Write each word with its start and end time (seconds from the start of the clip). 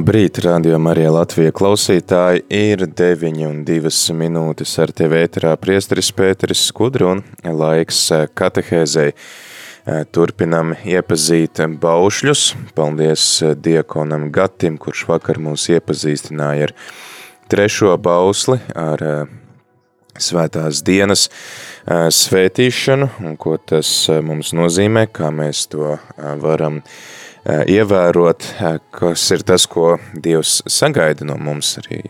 Labrīt, 0.00 0.38
radio 0.40 0.78
Marija 0.80 1.10
Latvija 1.12 1.52
klausītāji. 1.52 2.46
Ir 2.56 2.86
9 2.96 3.42
un 3.44 3.58
2 3.68 4.14
minūtes 4.16 4.70
ar 4.80 4.94
tevi 4.96 5.18
ēterā 5.26 5.50
priesteris 5.60 6.08
Pēteris 6.16 6.62
Skudru 6.70 7.10
un 7.10 7.20
laiks 7.44 7.98
eh, 8.16 8.24
katehēzei. 8.32 9.10
Eh, 9.12 10.00
turpinam 10.08 10.72
iepazīt 10.88 11.60
baušļus. 11.84 12.46
Paldies 12.72 13.26
eh, 13.44 13.52
diekonam 13.52 14.30
Gatim, 14.32 14.80
kurš 14.80 15.04
vakar 15.10 15.36
mūs 15.36 15.68
iepazīstināja 15.76 16.70
ar 16.70 16.76
trešo 17.52 17.92
bausli, 18.00 18.56
ar 18.72 19.04
svētās 20.16 20.80
dienas 20.86 21.28
svētīšanu 21.84 23.12
un 23.20 23.36
ko 23.40 23.58
tas 23.60 23.92
mums 24.24 24.56
nozīmē, 24.56 25.10
kā 25.12 25.28
mēs 25.28 25.66
to 25.68 25.98
varam 26.16 26.80
izdarīt 26.80 27.19
ievērot, 27.46 28.44
kas 28.92 29.24
ir 29.34 29.44
tas, 29.46 29.66
ko 29.70 29.94
Dievs 30.14 30.60
sagaida 30.68 31.24
no 31.24 31.38
mums 31.40 31.76
arī 31.80 32.02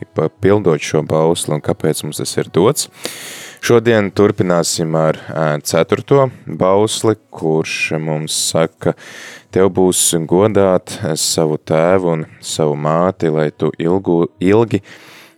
pildot 0.43 0.83
šo 0.83 1.05
bauslu 1.07 1.59
un 1.59 1.63
kāpēc 1.65 2.03
mums 2.05 2.23
tas 2.23 2.37
ir 2.41 2.51
dots. 2.53 2.91
Šodien 3.61 4.09
turpināsim 4.17 4.95
ar 4.97 5.19
ceturto 5.69 6.31
bausli, 6.47 7.13
kurš 7.31 7.93
mums 8.01 8.33
saka, 8.33 8.95
tev 9.53 9.69
būs 9.77 10.01
godāt 10.25 10.97
savu 11.21 11.59
tēvu 11.61 12.15
un 12.15 12.27
savu 12.41 12.79
māti, 12.81 13.29
lai 13.29 13.51
tu 13.53 13.69
ilgu, 13.77 14.31
ilgi 14.41 14.81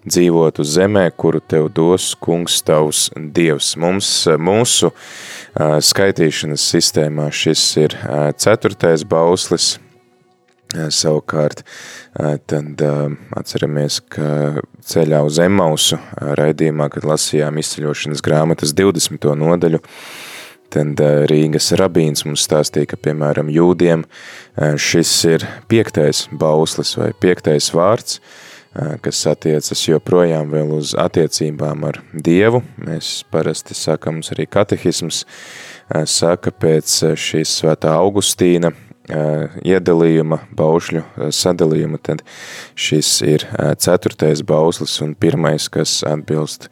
dzīvotu 0.06 0.64
zemē, 0.66 1.08
kuru 1.18 1.40
tev 1.42 1.68
dos 1.74 2.12
kungs 2.22 2.60
tavs 2.66 3.08
dievs. 3.14 3.74
Mums, 3.78 4.08
mūsu 4.38 4.92
skaitīšanas 5.58 6.64
sistēmā 6.74 7.28
šis 7.34 7.64
ir 7.82 7.96
ceturtais 8.40 9.04
bauslis, 9.08 9.74
Savukārt, 10.72 11.62
tad 12.48 12.82
atceramies, 13.36 13.98
ka 14.12 14.62
ceļā 14.88 15.20
uz 15.26 15.40
Emausu 15.42 15.98
raidījumā, 16.16 16.88
kad 16.94 17.04
lasījām 17.08 17.60
izceļošanas 17.60 18.24
grāmatas 18.24 18.72
20. 18.78 19.28
nodaļu, 19.36 19.82
tad 20.72 21.02
Rīgas 21.28 21.68
rabīns 21.76 22.24
mums 22.24 22.46
stāstīja, 22.48 22.88
ka, 22.94 23.00
piemēram, 23.04 23.52
jūdiem 23.52 24.06
šis 24.80 25.12
ir 25.28 25.44
piektais 25.68 26.24
bauslis 26.32 26.96
vai 26.96 27.10
piektais 27.12 27.68
vārds, 27.76 28.22
kas 29.04 29.24
attiecas 29.28 29.82
joprojām 29.88 30.52
vēl 30.52 30.76
uz 30.78 30.94
attiecībām 30.98 31.84
ar 31.90 32.00
Dievu. 32.12 32.62
Mēs 32.80 33.20
parasti 33.32 33.76
sakam, 33.76 34.20
mums 34.20 34.32
arī 34.32 34.46
katehisms 34.48 35.24
saka 36.08 36.54
pēc 36.54 37.02
šīs 37.20 37.58
svētā 37.60 37.92
Augustīna 37.98 38.72
iedalījuma, 39.66 40.38
baušļu 40.54 41.30
sadalījuma, 41.34 41.98
tad 42.06 42.22
šis 42.78 43.08
ir 43.26 43.44
ceturtais 43.82 44.44
bauslis 44.46 44.94
un 45.02 45.16
pirmais, 45.18 45.66
kas 45.74 45.98
atbilst 46.06 46.68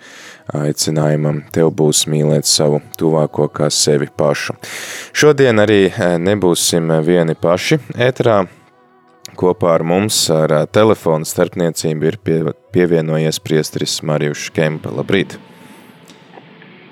aicinājumam, 0.54 1.42
tev 1.52 1.72
būs 1.75 2.04
mīlēt 2.08 2.46
savu 2.48 2.78
tuvāko 2.96 3.48
kā 3.50 3.66
sevi 3.75 4.06
pašu. 4.16 4.54
Šodien 5.12 5.58
arī 5.60 5.91
nebūsim 6.22 6.94
vieni 7.04 7.34
paši 7.34 7.80
ēterā, 7.98 8.44
kopā 9.38 9.74
ar 9.76 9.84
mums 9.86 10.22
ar 10.34 10.54
telefonu 10.72 11.28
starpniecību 11.28 12.10
ir 12.10 12.18
pie, 12.24 12.41
pievienojies 12.74 13.42
priesteris 13.44 14.00
Marijuš 14.06 14.50
Kempa. 14.56 14.92
Labrīt! 14.94 15.38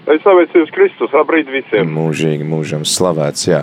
Es 0.08 0.22
slavēts 0.24 0.54
Jēzus 0.56 0.72
Kristus, 0.72 1.12
labrīt 1.12 1.50
visiem. 1.52 1.90
Mūžīgi, 1.92 2.44
mūžam 2.48 2.84
slavēts, 2.88 3.42
jā. 3.50 3.58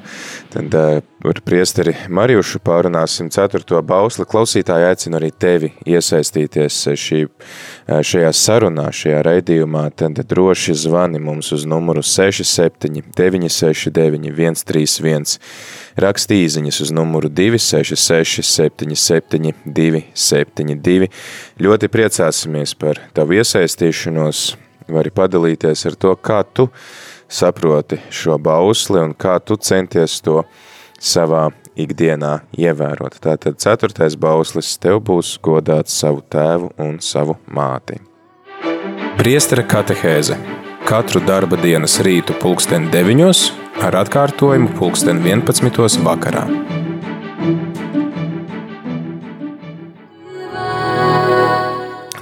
Tad 0.54 0.76
uh, 0.78 1.00
ar 1.26 1.40
priesteri 1.42 1.96
Marijušu 2.14 2.60
pārunāsim 2.66 3.32
ceturto 3.34 3.80
bausli. 3.82 4.28
Klausītāji 4.30 4.86
aicinu 4.86 5.18
arī 5.18 5.32
tevi 5.34 5.72
iesaistīties 5.90 6.78
šī, 7.02 7.22
šajā 7.90 8.30
sarunā, 8.38 8.92
šajā 8.94 9.24
raidījumā. 9.26 9.88
Tad 9.98 10.22
droši 10.30 10.76
zvani 10.86 11.22
mums 11.24 11.50
uz 11.56 11.66
numuru 11.66 12.04
67 12.06 13.02
969 13.18 14.62
131. 14.62 15.40
Raksti 16.06 16.38
īziņas 16.44 16.82
uz 16.86 16.92
numuru 16.94 17.32
266 17.34 18.46
77 18.46 19.56
272. 19.66 21.10
Ļoti 21.66 21.90
priecāsimies 21.90 22.76
par 22.78 23.02
tavu 23.18 23.40
iesaistīšanos 23.40 24.46
vari 24.92 25.12
padalīties 25.14 25.86
ar 25.90 26.00
to, 26.00 26.16
kā 26.16 26.44
tu 26.54 26.70
saproti 27.28 28.00
šo 28.14 28.38
bausli 28.38 29.02
un 29.02 29.14
kā 29.18 29.38
tu 29.44 29.58
centies 29.58 30.20
to 30.26 30.44
savā 31.02 31.50
ikdienā 31.76 32.40
ievērot. 32.58 33.20
Tātad 33.22 33.60
ceturtais 33.62 34.16
bauslis 34.16 34.76
tev 34.82 35.02
būs 35.06 35.36
godāts 35.44 35.96
savu 36.00 36.24
tēvu 36.32 36.72
un 36.82 37.00
savu 37.04 37.38
māti. 37.52 38.00
Priestera 39.20 39.64
katehēze 39.64 40.38
katru 40.86 41.22
darba 41.26 41.60
dienas 41.60 42.00
rītu 42.06 42.36
pulksten 42.42 42.90
9 42.94 43.52
ar 43.86 44.02
atkārtojumu 44.06 44.76
pulksten 44.80 45.24
11 45.26 46.04
vakarā. 46.06 46.48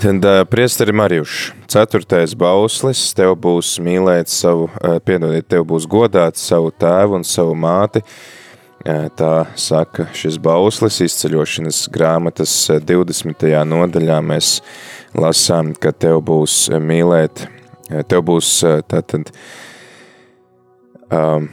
Tad, 0.04 0.48
priesteri 0.50 0.92
Marijuš, 0.92 1.54
ceturtais 1.72 2.34
bauslis, 2.36 3.06
tev 3.16 3.38
būs 3.40 3.78
mīlēt 3.80 4.28
savu, 4.28 4.66
piedodiet, 5.08 5.46
tev 5.48 5.64
būs 5.70 5.86
godāt 5.88 6.36
savu 6.36 6.74
tēvu 6.76 7.16
un 7.22 7.24
savu 7.24 7.54
māti. 7.56 8.02
Tā 8.84 9.30
saka 9.56 10.10
šis 10.12 10.36
bauslis 10.44 11.00
izceļošanas 11.06 11.80
grāmatas 11.96 12.58
20. 12.84 13.48
nodaļā 13.72 14.20
mēs 14.28 14.52
lasām, 15.16 15.72
ka 15.72 15.96
tev 15.96 16.20
būs 16.28 16.58
mīlēt, 16.84 17.46
tev 18.12 18.28
būs 18.28 18.52
tātad, 18.92 19.32
um, 21.08 21.48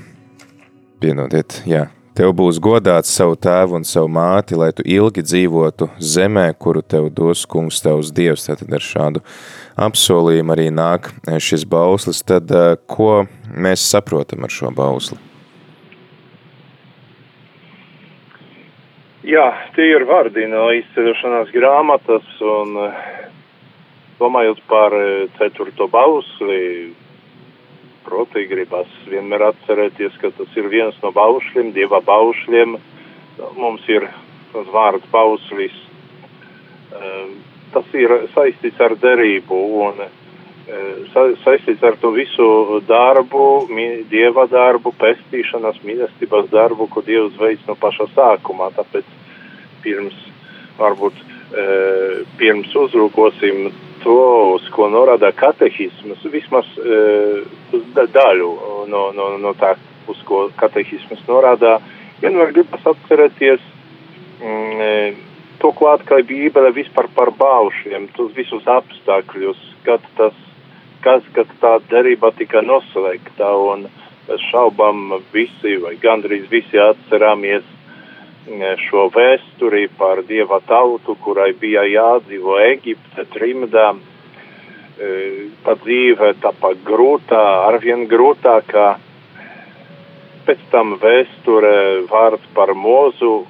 piedodiet, 0.99 1.63
jā, 1.71 1.87
Tev 2.11 2.33
būs 2.35 2.59
godāts 2.59 3.13
savu 3.15 3.37
tēvu 3.39 3.77
un 3.79 3.85
savu 3.87 4.09
māti, 4.11 4.57
lai 4.59 4.73
tu 4.75 4.83
ilgi 4.83 5.23
dzīvotu 5.23 5.87
zemē, 6.03 6.49
kuru 6.59 6.83
tev 6.83 7.07
dos 7.15 7.45
kungs 7.47 7.79
tavs 7.85 8.11
dievs. 8.11 8.49
Tātad 8.49 8.73
ar 8.75 8.83
šādu 8.83 9.23
apsolījumu 9.79 10.57
arī 10.57 10.67
nāk 10.75 11.13
šis 11.39 11.63
bauslis. 11.71 12.25
Tad 12.27 12.51
eh, 12.51 12.75
ko 12.91 13.29
mēs 13.55 13.87
saprotam 13.93 14.43
ar 14.43 14.51
šo 14.51 14.73
bausli? 14.75 15.21
Jā, 19.31 19.47
tie 19.77 19.87
ir 19.93 20.09
vārdi 20.09 20.49
no 20.51 20.67
izceļošanās 20.75 21.55
grāmatas 21.55 22.27
un 22.43 22.75
eh, 22.89 23.01
domājot 24.19 24.67
par 24.67 24.99
eh, 24.99 25.29
ceturto 25.39 25.87
bausli, 25.93 26.91
Proti, 28.01 28.47
gribas 28.49 28.89
vienmēr 29.11 29.51
atcerēties, 29.51 30.15
ka 30.23 30.31
tas 30.33 30.55
ir 30.57 30.71
viens 30.73 30.97
no 31.03 31.11
baušļiem, 31.13 31.75
dieva 31.77 32.01
baušļiem. 32.01 32.79
Mums 33.61 33.85
ir 33.93 34.07
tas 34.55 34.71
vārds 34.73 35.05
bauslis. 35.13 35.77
Ehm, 36.97 37.35
tas 37.75 37.93
ir 37.93 38.15
saistīts 38.35 38.81
ar 38.81 38.97
derību 39.03 39.59
un 39.85 40.01
ehm, 40.07 41.05
saistīts 41.45 41.85
ar 41.85 41.99
to 42.01 42.15
visu 42.17 42.81
darbu, 42.89 43.69
dieva 44.11 44.47
darbu, 44.49 44.95
pestīšanas, 45.01 45.83
mīlestības 45.85 46.49
darbu, 46.55 46.89
ko 46.89 47.05
Dievs 47.05 47.37
veids 47.41 47.69
no 47.69 47.77
paša 47.85 48.09
sākumā. 48.17 48.73
Tāpēc 48.81 49.13
pirms, 49.85 50.17
varbūt, 50.81 51.21
ehm, 51.53 52.27
pirms 52.41 52.75
uzrūkosim 52.87 53.69
to, 54.03 54.17
uz 54.57 54.67
ko 54.75 54.89
norāda 54.93 55.31
katehisms, 55.37 56.25
vismaz 56.33 56.69
e, 56.79 57.01
daļu 57.97 58.51
no, 58.91 59.07
no, 59.17 59.31
no 59.41 59.55
tā, 59.59 59.75
uz 60.11 60.21
ko 60.29 60.49
katehisms 60.61 61.23
norāda, 61.29 61.79
vienmēr 62.23 62.55
gribas 62.57 62.87
atcerēties 62.93 63.63
mm, 64.41 64.85
e, 64.87 64.93
to 65.61 65.73
klāt, 65.77 66.05
ka 66.09 66.21
Bībele 66.27 66.73
vispār 66.77 67.11
par 67.17 67.33
baušļiem, 67.37 68.09
tos 68.17 68.33
visus 68.37 68.67
apstākļus, 68.69 69.61
kad 69.85 70.05
tas, 70.19 70.37
kas, 71.05 71.27
kad 71.37 71.51
tā 71.61 71.77
derība 71.91 72.33
tika 72.37 72.65
noslēgta 72.65 73.53
un 73.73 73.89
šaubam 74.51 75.19
visi 75.35 75.77
vai 75.83 75.97
gandrīz 76.01 76.47
visi 76.51 76.79
atcerāmies 76.81 77.67
šo 78.49 79.11
vēsturi 79.13 79.89
par 79.99 80.23
dieva 80.25 80.61
tautu, 80.67 81.15
kurai 81.21 81.53
bija 81.53 81.85
jādzīvo 81.85 82.59
Eģipte 82.61 83.27
trimdā. 83.35 83.95
Tā 85.65 85.75
dzīve 85.85 86.35
tapa 86.41 86.75
grūtā, 86.85 87.69
arvien 87.69 88.07
grūtākā. 88.09 88.99
Pēc 90.47 90.59
tam 90.71 90.97
vēsture 91.01 92.07
vārds 92.09 92.45
par 92.55 92.73
mūzu, 92.75 93.47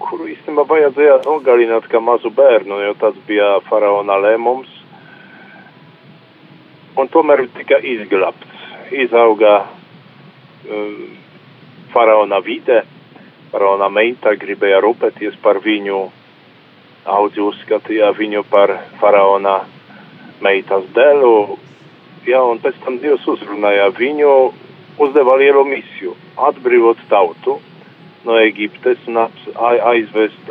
kuru 0.00 0.28
īstenībā 0.32 0.64
vajadzēja 0.68 1.20
nogalināt 1.24 1.86
kā 1.88 2.00
mazu 2.00 2.30
bērnu, 2.30 2.80
jo 2.86 2.94
tas 3.00 3.14
bija 3.28 3.60
faraona 3.68 4.16
lēmums. 4.16 4.68
Un 6.98 7.08
tomēr 7.08 7.46
tika 7.54 7.78
izglābts, 7.78 8.64
izauga 8.90 9.68
um, 10.68 11.04
faraona 11.92 12.40
vide, 12.44 12.82
faraona 13.50 13.88
gribēja 14.38 14.80
rūpēties 14.84 15.36
par 15.42 15.58
viņu, 15.64 16.00
audzi 17.04 17.42
uzskatīja 17.42 18.12
viņu 18.16 18.44
par 18.50 18.76
faraona 19.00 19.60
meitas 20.40 20.84
dēlu, 20.94 21.58
jā, 22.26 22.40
un 22.42 22.60
pēc 22.62 22.78
tam 22.84 22.98
Dievs 23.02 23.26
uzrunāja 23.26 23.90
viņu, 23.96 24.52
uzdeva 25.00 25.36
lielu 25.40 25.64
misiju- 25.64 26.14
atbrīvot 26.48 26.98
tautu 27.08 27.60
no 28.24 28.36
Eģiptes 28.38 29.06
un 29.08 29.16
aizvest, 29.92 30.50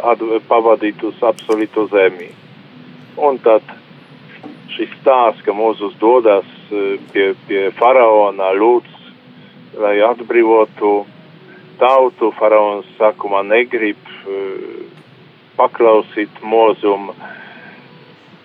pavadīt 0.49 1.03
uz 1.03 1.15
absolūtu 1.21 1.87
zemi. 1.89 2.31
Un 3.17 3.37
tad 3.37 3.61
šis 4.75 4.89
stāsts, 5.01 5.43
ka 5.45 5.51
Mūzus 5.51 5.95
dodas 5.99 6.45
pie, 7.13 7.33
pie 7.47 7.69
faraona 7.71 8.51
lūdz, 8.55 8.89
lai 9.77 9.97
atbrīvotu 9.99 11.05
tautu, 11.79 12.31
faraons 12.39 12.87
sākumā 12.99 13.41
negrib 13.47 13.99
paklausīt 15.59 16.41
mūzumu. 16.43 17.15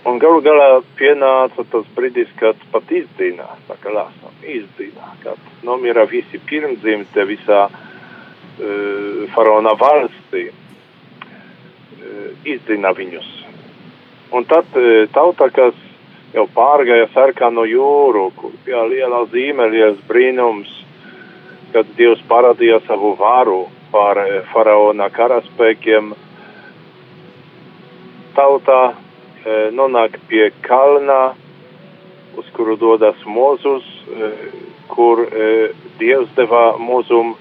Un 0.05 0.19
galu 0.21 0.43
galā 0.45 0.83
pienāca 0.99 1.65
tas 1.73 1.87
brīdis, 1.97 2.29
kad 2.37 2.59
pat 2.73 2.91
izdzīnā, 2.93 3.47
tā 3.69 3.77
kā 3.81 3.93
lāsam, 3.95 4.35
izdzīnā, 4.43 5.15
kad 5.23 5.39
nomira 5.65 6.05
visi 6.11 6.41
pirmdzimte 6.45 7.25
visā 7.31 7.63
uh, 7.71 9.23
faraona 9.33 9.73
valstī, 9.81 10.51
uh, 10.51 12.29
izdzīnā 12.45 12.93
viņus. 12.99 13.31
Un 14.37 14.45
tad 14.51 14.77
uh, 14.77 15.07
tauta, 15.17 15.49
kas 15.57 15.79
jau 16.37 16.45
pārgāja 16.53 17.09
sarkano 17.15 17.65
jūru, 17.65 18.27
kur 18.37 18.53
bija 18.67 18.85
liela 18.91 19.25
zīme, 19.33 19.71
liels 19.73 20.05
brīnums, 20.05 20.69
kad 21.75 21.89
Dievs 21.99 22.23
parādīja 22.31 22.79
savu 22.87 23.17
varu 23.19 23.65
pār 23.91 24.21
faraona 24.53 25.09
karaspēkiem, 25.11 26.13
tauta 28.37 28.95
nonāk 29.75 30.21
pie 30.31 30.49
kalna, 30.63 31.35
uz 32.39 32.47
kuru 32.55 32.77
dodas 32.79 33.19
Mozus, 33.27 33.87
kur 34.91 35.27
Dievs 35.99 36.31
deva 36.39 36.65
mūzum 36.79 37.35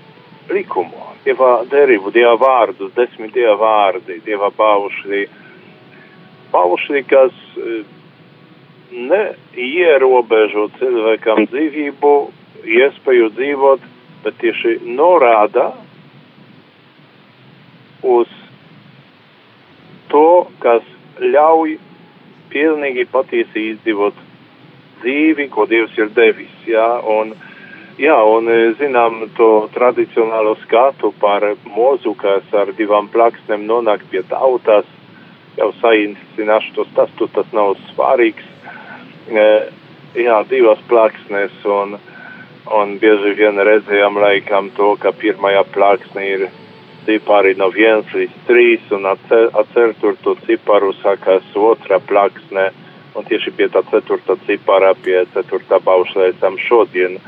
likumu, 0.49 1.07
Dieva 1.23 1.53
derību, 1.69 2.11
Dieva 2.13 2.35
vārdus, 2.41 2.91
desmit 2.97 3.33
Dieva 3.37 3.55
vārdi, 3.61 4.19
Dieva 4.25 4.49
paušļi, 4.57 5.23
paušļi, 6.53 7.05
kas 7.09 7.41
neierobežo 8.93 10.67
cilvēkam 10.79 11.47
dzīvību, 11.49 12.13
iespēju 12.81 13.31
dzīvot, 13.37 13.89
bet 14.23 14.37
tieši 14.41 14.79
norāda 14.97 15.71
uz 18.03 18.29
to, 20.11 20.47
kas 20.63 20.83
ļauj 21.19 21.77
pilnīgi 22.53 23.07
patiesi 23.11 23.69
izdzīvot 23.73 24.19
dzīvi, 25.01 25.49
ko 25.51 25.65
Dievs 25.69 25.97
ir 25.97 26.11
devis. 26.15 26.53
Jā, 26.69 26.87
un, 27.15 27.33
jā, 27.99 28.17
un 28.35 28.49
zinām 28.79 29.23
to 29.37 29.67
tradicionālo 29.75 30.55
skatu 30.63 31.13
par 31.19 31.45
mozu, 31.65 32.15
kas 32.19 32.47
ar 32.53 32.73
divām 32.77 33.09
plaksnēm 33.13 33.65
nonāk 33.69 34.05
pie 34.11 34.23
tautas, 34.29 34.87
jau 35.57 35.69
saīsināšu 35.81 36.75
tos 36.77 36.93
tas, 36.97 37.11
tu 37.17 37.27
tas 37.33 37.49
nav 37.53 37.75
svarīgs. 37.91 38.47
Jā, 40.13 40.39
divas 40.49 40.81
plaksnes 40.89 41.53
un, 41.65 41.97
un 42.73 42.97
bieži 43.01 43.33
vien 43.37 43.59
redzējām 43.67 44.17
laikam 44.23 44.69
to, 44.77 44.93
ka 45.01 45.11
pirmajā 45.13 45.63
plaksne 45.73 46.23
ir 46.25 46.45
cipari 47.05 47.53
no 47.59 47.67
1 47.69 48.13
līdz 48.15 48.39
3 48.47 48.95
un 48.97 49.05
ar 49.11 49.19
ceturto 49.73 50.35
ciparu 50.47 50.93
sākās 51.01 51.51
otra 51.69 51.99
plaksne 51.99 52.71
un 53.15 53.27
tieši 53.29 53.53
pie 53.57 53.67
tā 53.73 53.83
ceturta 53.91 54.37
cipara 54.47 54.93
pie 55.05 55.21
ceturtā 55.33 55.79
baušļa 55.85 56.31
esam 56.31 56.57
šodien. 56.67 57.19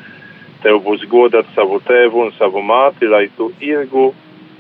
Tev 0.63 0.81
būs 0.85 1.05
godāt 1.11 1.49
savu 1.53 1.77
tēvu 1.85 2.23
un 2.25 2.31
savu 2.39 2.63
māti, 2.65 3.05
lai 3.05 3.27
tu 3.37 3.51
ilgu, 3.61 4.07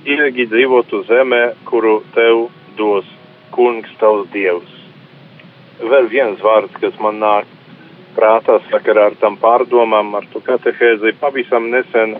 ilgi 0.05 0.45
dzīvotu 0.51 1.01
zemē, 1.09 1.43
kuru 1.65 1.97
tev 2.13 2.45
dos 2.77 3.07
kungs 3.55 3.89
tavs 4.01 4.29
dievs. 4.35 4.69
Vēl 5.81 6.11
viens 6.11 6.43
vārds, 6.45 6.77
kas 6.81 6.93
man 7.01 7.17
nāk 7.23 7.54
prātā 8.15 8.59
sakarā 8.69 9.09
ar 9.11 9.19
tam 9.21 9.37
pārdomām, 9.41 10.15
ar 10.17 10.25
to 10.33 10.41
katehēzi 10.45 11.15
pavisam 11.19 11.69
nesen 11.73 12.17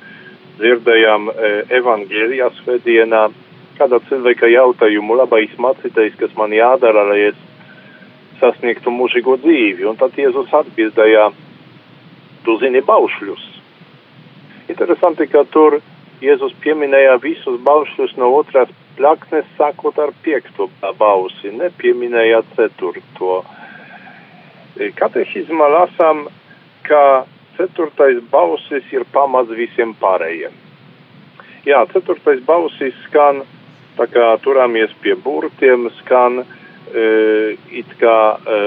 dzirdējām 0.60 1.32
e, 1.32 1.52
evangēlijā 1.80 2.52
svētdienā 2.60 3.26
kāda 3.80 4.00
cilvēka 4.10 4.48
jautājumu 4.52 5.18
labais 5.20 5.52
mācītājs, 5.60 6.16
kas 6.20 6.36
man 6.38 6.54
jādara, 6.56 7.04
lai 7.10 7.20
es 7.32 7.42
sasniegtu 8.40 8.92
mūžīgo 8.92 9.38
dzīvi. 9.44 9.86
Un 9.90 10.00
tad 10.00 10.16
Jēzus 10.20 10.54
atbildēja, 10.56 11.30
tu 12.46 12.58
zini 12.62 12.82
baušļus. 12.86 13.44
Interesanti, 14.72 15.28
ka 15.32 15.44
tur 15.52 15.80
Jēzus 16.24 16.56
pieminēja 16.64 17.20
visus 17.24 17.60
baušļus 17.68 18.16
no 18.22 18.32
otras 18.38 18.72
plaknes, 18.96 19.48
sākot 19.60 19.98
ar 20.00 20.14
piekto 20.24 20.70
bausi, 21.00 21.52
nepieminēja 21.52 22.42
ceturto. 22.56 23.44
Katehizmā 24.76 25.68
lasām, 25.72 26.26
ka 26.84 27.26
ceturtais 27.56 28.20
bausis 28.32 28.88
ir 28.92 29.06
pamats 29.14 29.54
visiem 29.56 29.94
pārējiem. 30.02 30.56
Jā, 31.66 31.82
ceturtais 31.94 32.42
bausis 32.46 32.96
skan, 33.08 33.42
tā 33.98 34.08
kā 34.12 34.34
turāmies 34.44 34.92
pie 35.02 35.16
burtiem, 35.16 35.88
skan 36.02 36.44
e, 36.44 37.06
it 37.72 37.96
kā 38.02 38.18
e, 38.38 38.60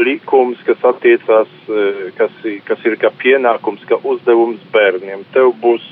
likums, 0.00 0.58
kas 0.66 0.82
attiecās, 0.90 1.52
e, 1.68 2.10
kas, 2.16 2.40
kas 2.66 2.88
ir 2.88 2.96
kā 3.00 3.12
pienākums, 3.20 3.84
kā 3.86 4.00
uzdevums 4.02 4.64
bērniem. 4.72 5.22
Tev 5.36 5.52
būs 5.62 5.84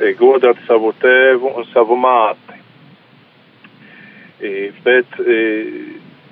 e, 0.00 0.14
godāt 0.18 0.58
savu 0.66 0.94
tēvu 1.04 1.54
un 1.54 1.68
savu 1.70 2.00
māti. 2.00 2.58
E, 4.40 4.70
bet, 4.82 5.20
e, 5.20 5.38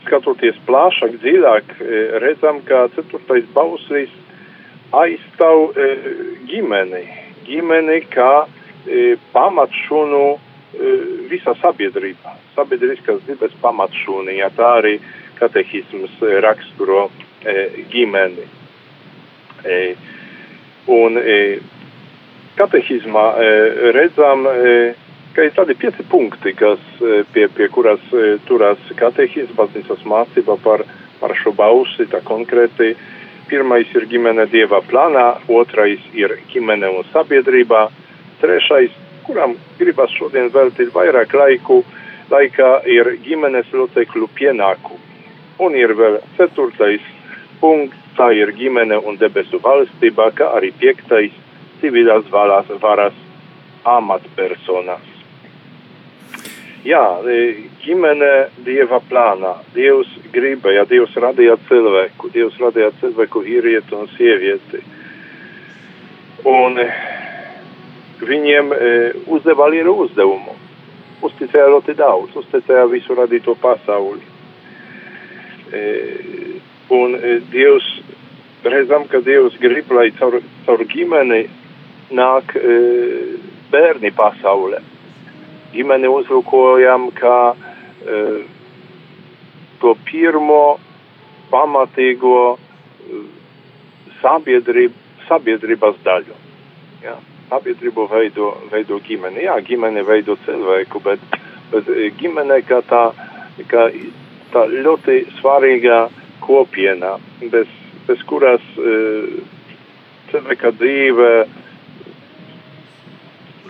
skatoties 0.06 0.58
plašāk, 0.66 1.18
dziļāk, 1.22 1.76
e, 1.80 2.02
redzam, 2.24 2.60
ka 2.68 2.86
ceturtais 2.96 3.46
bausis 3.54 4.12
aizstāv 4.96 5.76
e, 5.76 5.88
ģimeni, 6.48 7.04
ģimeni 7.48 8.02
kā 8.12 8.32
e, 8.44 9.16
pamatšunu 9.34 10.26
visā 11.30 11.54
sabiedrībā, 11.62 12.34
sabiedriskās 12.54 13.22
dzīves 13.24 13.54
pamatšūni, 13.62 14.34
ja 14.36 14.50
tā 14.54 14.68
arī 14.82 14.98
katehisms 15.38 16.20
raksturo 16.44 17.08
e, 17.42 17.54
ģimeni. 17.90 18.44
E, 19.64 19.78
un 20.92 21.18
e, 21.18 21.58
katehismā 22.58 23.26
e, 23.38 23.50
redzam, 23.96 24.46
e, 24.46 24.74
ka 25.36 25.44
ir 25.46 25.54
tādi 25.56 25.76
pieci 25.78 26.04
punkti, 26.10 26.54
kas, 26.58 26.80
e, 27.02 27.22
pie, 27.32 27.48
pie 27.54 27.68
kuras 27.74 28.02
e, 28.12 28.38
turās 28.48 28.80
katehisms, 28.98 29.54
baznīcas 29.58 30.04
mācība 30.08 30.58
par, 30.64 30.84
par 31.20 31.34
šo 31.38 31.52
bausi, 31.56 32.08
tā 32.10 32.22
konkrēti, 32.26 32.94
Pirmais 33.48 33.88
ir 33.96 34.04
ģimene 34.10 34.44
dieva 34.52 34.82
plānā, 34.84 35.38
otrais 35.48 36.02
ir 36.12 36.34
ģimene 36.52 36.90
un 36.92 37.06
sabiedrībā, 37.14 37.86
trešais, 38.42 38.92
kuram 39.24 39.54
gribas 39.78 40.12
šodien 40.18 40.50
veltīt 40.52 40.92
vairāk 40.92 41.32
laiku, 41.32 41.78
laikā 42.28 42.68
ir 42.92 43.14
ģimenes 43.24 43.72
locekļu 43.72 44.28
pienākumi. 44.36 45.24
Un 45.64 45.78
ir 45.80 45.96
vēl 45.96 46.20
ceturtais 46.36 47.08
punkts, 47.62 47.96
tā 48.20 48.28
ir 48.36 48.52
ģimene 48.58 49.00
un 49.08 49.16
debesu 49.16 49.62
valstība, 49.64 50.28
kā 50.36 50.52
arī 50.58 50.74
piektais 50.76 51.32
civilās 51.80 52.28
varas, 52.34 52.68
varas 52.82 53.16
amatpersonas. 53.96 55.07
Jā, 56.86 57.18
ģimene 57.82 58.50
Dieva 58.62 59.00
plānā. 59.08 59.56
Dievs 59.74 60.10
gribēja, 60.30 60.84
Dievs 60.86 61.16
radīja 61.18 61.56
cilvēku, 61.66 62.30
Dievs 62.30 62.58
radīja 62.62 62.92
cilvēku 63.00 63.42
vīrieti 63.42 63.96
un 63.98 64.06
sievieti. 64.14 64.82
Un 66.46 66.78
viņiem 68.22 68.70
e, 68.72 68.90
uzdeva 69.26 69.66
lielu 69.72 69.94
uzdevumu. 70.04 70.54
Uzticēja 71.26 71.66
ļoti 71.72 71.96
daudz, 71.98 72.36
uzticēja 72.38 72.84
visu 72.92 73.16
radīto 73.18 73.56
pasauli. 73.58 74.22
E, 75.74 75.82
un 76.94 77.16
e, 77.18 77.40
Dievs, 77.50 77.88
redzam, 78.62 79.08
ka 79.10 79.18
Dievs 79.26 79.58
grib, 79.58 79.90
lai 79.90 80.12
caur, 80.20 80.38
caur 80.68 80.86
ģimeni 80.94 81.42
nāk 82.14 82.54
e, 82.54 82.78
bērni 83.74 84.14
pasaulē. 84.14 84.78
Ģimeni 85.72 86.08
uzlūkojam, 86.08 87.10
kā 87.16 87.38
e, 87.52 88.20
to 89.82 89.94
pirmo 90.08 90.78
pamatīgo 91.52 92.38
e, 92.54 93.22
sabiedrīb, 94.22 94.94
sabiedrības 95.28 95.98
daļu. 96.06 96.38
Ja? 97.04 97.18
Sabiedrību 97.50 98.06
veido, 98.10 98.52
veido 98.72 99.00
ģimene. 99.04 99.44
Jā, 99.44 99.58
ģimene 99.64 100.04
veido 100.08 100.36
cilvēku, 100.46 101.02
bet, 101.04 101.38
bet 101.72 101.92
ģimene 102.20 102.60
kā 102.68 102.80
tā, 102.88 103.04
kā 103.70 103.88
tā 104.52 104.64
ļoti 104.72 105.20
svarīga 105.38 106.06
kopiena, 106.44 107.16
bez, 107.52 107.70
bez 108.08 108.24
kuras 108.28 108.64
e, 108.80 108.98
cilvēka 110.32 110.72
dzīve 110.80 111.32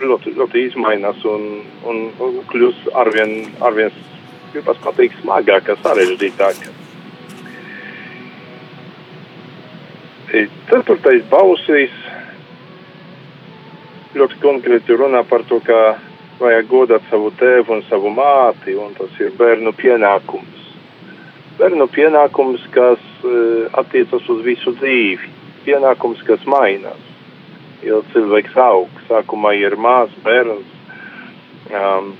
ļoti, 0.01 0.33
ļoti 0.37 0.65
izmainās 0.69 1.23
un, 1.27 1.47
un, 1.87 2.03
un 2.23 2.37
kļūst 2.51 2.91
arvien, 2.99 3.33
arvien, 3.65 3.93
gribas 4.53 4.79
pateikt, 4.83 5.19
smagāka, 5.23 5.75
sarežģītāka. 5.83 6.75
E, 10.29 10.45
ceturtais 10.69 11.25
bausīs 11.31 11.95
ļoti 14.17 14.39
konkrēti 14.41 14.97
runā 14.97 15.23
par 15.29 15.45
to, 15.49 15.59
ka 15.65 15.97
vajag 16.39 16.69
godāt 16.71 17.05
savu 17.09 17.33
tēvu 17.39 17.75
un 17.77 17.83
savu 17.89 18.13
māti, 18.13 18.75
un 18.79 18.95
tas 18.97 19.19
ir 19.21 19.33
bērnu 19.37 19.73
pienākums. 19.77 20.65
Bērnu 21.59 21.89
pienākums, 21.91 22.63
kas 22.71 23.01
uh, 23.27 23.67
attiecas 23.81 24.29
uz 24.31 24.41
visu 24.45 24.73
dzīvi, 24.79 25.33
pienākums, 25.65 26.23
kas 26.27 26.45
mainās. 26.47 27.08
Jo 27.85 28.01
cilvēks 28.13 28.57
aug, 28.59 28.89
sākumā 29.07 29.53
ir 29.59 29.77
maz 29.79 30.11
bērns, 30.25 30.73
um, 31.71 32.11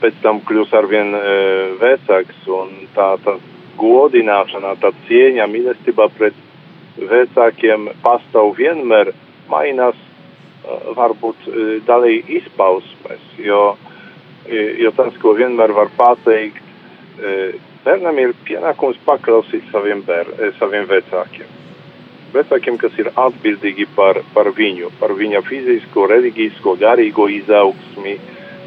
pēc 0.00 0.18
tam 0.24 0.42
kļūs 0.48 0.74
arvien 0.74 1.14
uh, 1.14 1.76
vecāks, 1.78 2.42
un 2.50 2.74
tā, 2.96 3.12
tā 3.22 3.36
godināšana, 3.78 4.74
tā 4.82 4.90
cieņa, 5.06 5.46
mīlestība 5.46 6.08
pret 6.18 6.44
vecākiem 6.98 7.92
pastāv 8.02 8.56
vienmēr 8.58 9.14
mainās 9.48 10.08
Eh, 10.68 10.88
varbūt 10.96 11.46
eh, 11.48 11.68
dalīja 11.86 12.24
izpausmes, 12.40 13.26
jo, 13.40 13.76
eh, 14.48 14.74
jo 14.82 14.92
tas, 14.96 15.14
ko 15.22 15.36
vienmēr 15.38 15.72
var 15.76 15.92
pateikt, 15.96 16.64
bērnam 17.82 18.18
ir 18.22 18.32
pienākums 18.46 18.98
paklausīt 19.02 19.64
saviem, 19.72 20.04
bēr, 20.06 20.28
saviem 20.60 20.84
vecākiem. 20.86 21.57
Vecākiem, 22.34 22.76
kas 22.80 22.96
ir 23.00 23.10
atbildīgi 23.16 23.88
par, 23.96 24.20
par 24.34 24.50
viņu, 24.56 24.90
par 25.00 25.14
viņa 25.16 25.42
fizisko, 25.48 26.06
reliģisko, 26.10 26.76
garīgo 26.80 27.28
izaugsmi, 27.32 28.18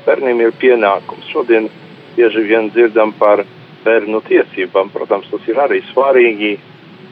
bērniem 0.06 0.41
ir 0.41 0.56
pienākums. 0.62 1.27
Šodien 1.34 1.70
bieži 2.15 2.46
vien 2.48 2.72
dzirdam 2.74 3.13
par 3.20 3.46
bērnu 3.86 4.22
tiesībām, 4.27 4.89
protams, 4.94 5.30
tas 5.30 5.46
ir 5.50 5.62
arī 5.62 5.82
svarīgi, 5.91 6.56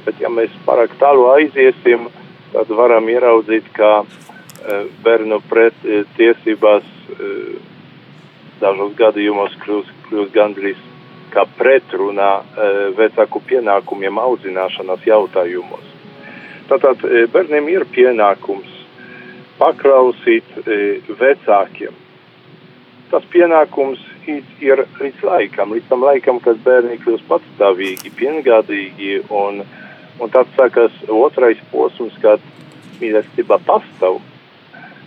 bet 0.05 0.21
ja 0.21 0.29
mēs 0.33 0.53
pārāk 0.65 0.97
tālu 1.01 1.29
aiziesim, 1.35 2.09
tad 2.53 2.73
varam 2.73 3.09
ieraudzīt, 3.09 3.69
ka 3.77 4.03
Eh, 4.59 4.85
bērnu 5.03 5.37
pret 5.47 5.85
eh, 5.87 6.01
tiesībās 6.17 6.83
eh, 7.15 7.51
dažos 8.59 8.91
gadījumos 8.99 9.53
kļūst, 9.61 9.93
kļūst 10.09 10.33
gandrīz 10.35 10.81
kā 11.31 11.45
pretrunā 11.55 12.41
vecāku 12.97 13.39
pienākumiem 13.45 14.17
audzināšanas 14.17 15.03
jautājumos. 15.05 15.88
Tātad 16.69 17.01
bērniem 17.33 17.69
ir 17.71 17.85
pienākums 17.93 18.69
paklausīt 19.59 20.45
vecākiem. 21.19 21.95
Tas 23.09 23.25
pienākums 23.33 24.01
ir 24.29 24.83
līdz 25.01 25.23
laikam, 25.25 25.73
līdz 25.73 25.89
tam 25.89 26.05
laikam, 26.05 26.39
kad 26.45 26.61
bērni 26.63 26.99
kļūst 27.01 27.25
patstāvīgi, 27.27 28.13
piengādīgi, 28.19 29.15
un, 29.33 29.63
un 30.21 30.33
tad 30.35 30.51
sākas 30.55 30.93
otrais 31.09 31.59
posms, 31.73 32.13
kad 32.21 32.43
mīlestība 33.01 33.57
pastāv 33.65 34.21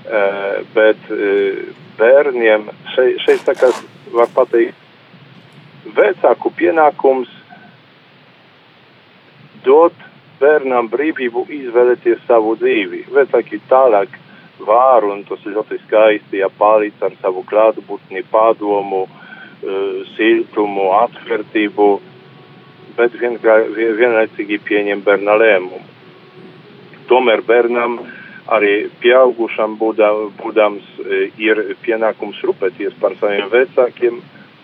Eh, 0.03 0.63
bet 0.75 0.99
eh, 1.15 1.59
bērniem 1.95 2.65
šeit, 2.91 3.21
šeit 3.23 3.51
kā 3.55 3.69
var 4.11 4.33
pateikt, 4.35 4.75
vecāku 5.95 6.51
pienākums 6.59 7.31
dot 9.63 9.95
bērnam 10.43 10.91
brīvību 10.93 11.47
izvēlēties 11.63 12.27
savu 12.27 12.57
dzīvi. 12.61 13.07
Vecāki 13.15 13.61
tālāk 13.71 14.19
var, 14.67 15.07
un 15.09 15.25
tas 15.29 15.43
ir 15.47 15.57
ļoti 15.57 15.81
skaisti, 15.87 16.43
ja 16.43 16.51
palīdz 16.59 17.07
ar 17.07 17.17
savu 17.23 17.45
klātbūtni, 17.49 18.25
padomu, 18.31 19.05
uh, 19.07 20.03
siltumu, 20.17 20.91
atvērtību, 21.03 21.89
bet 22.97 23.15
vienlaicīgi 23.23 24.59
pieņem 24.67 25.03
bērna 25.07 25.39
lēmumu. 25.41 25.87
Tomēr 27.11 27.43
bērnam 27.47 27.99
arī 28.53 28.89
pieaugušam 29.03 29.77
būdams 29.79 30.85
e, 31.05 31.25
ir 31.41 31.61
pienākums 31.85 32.41
rūpēties 32.47 32.95
par 33.01 33.15
saviem 33.21 33.49
vecākiem, 33.53 34.21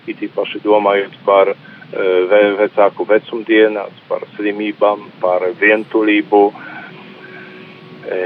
it 0.08 0.22
īpaši 0.24 0.62
domājot 0.64 1.14
par 1.26 1.52
e, 1.52 1.56
vecāku 1.92 3.06
vecumdienās, 3.08 3.92
par 4.08 4.26
slimībām, 4.36 5.08
par 5.20 5.46
vientulību. 5.60 6.42
E, 8.08 8.20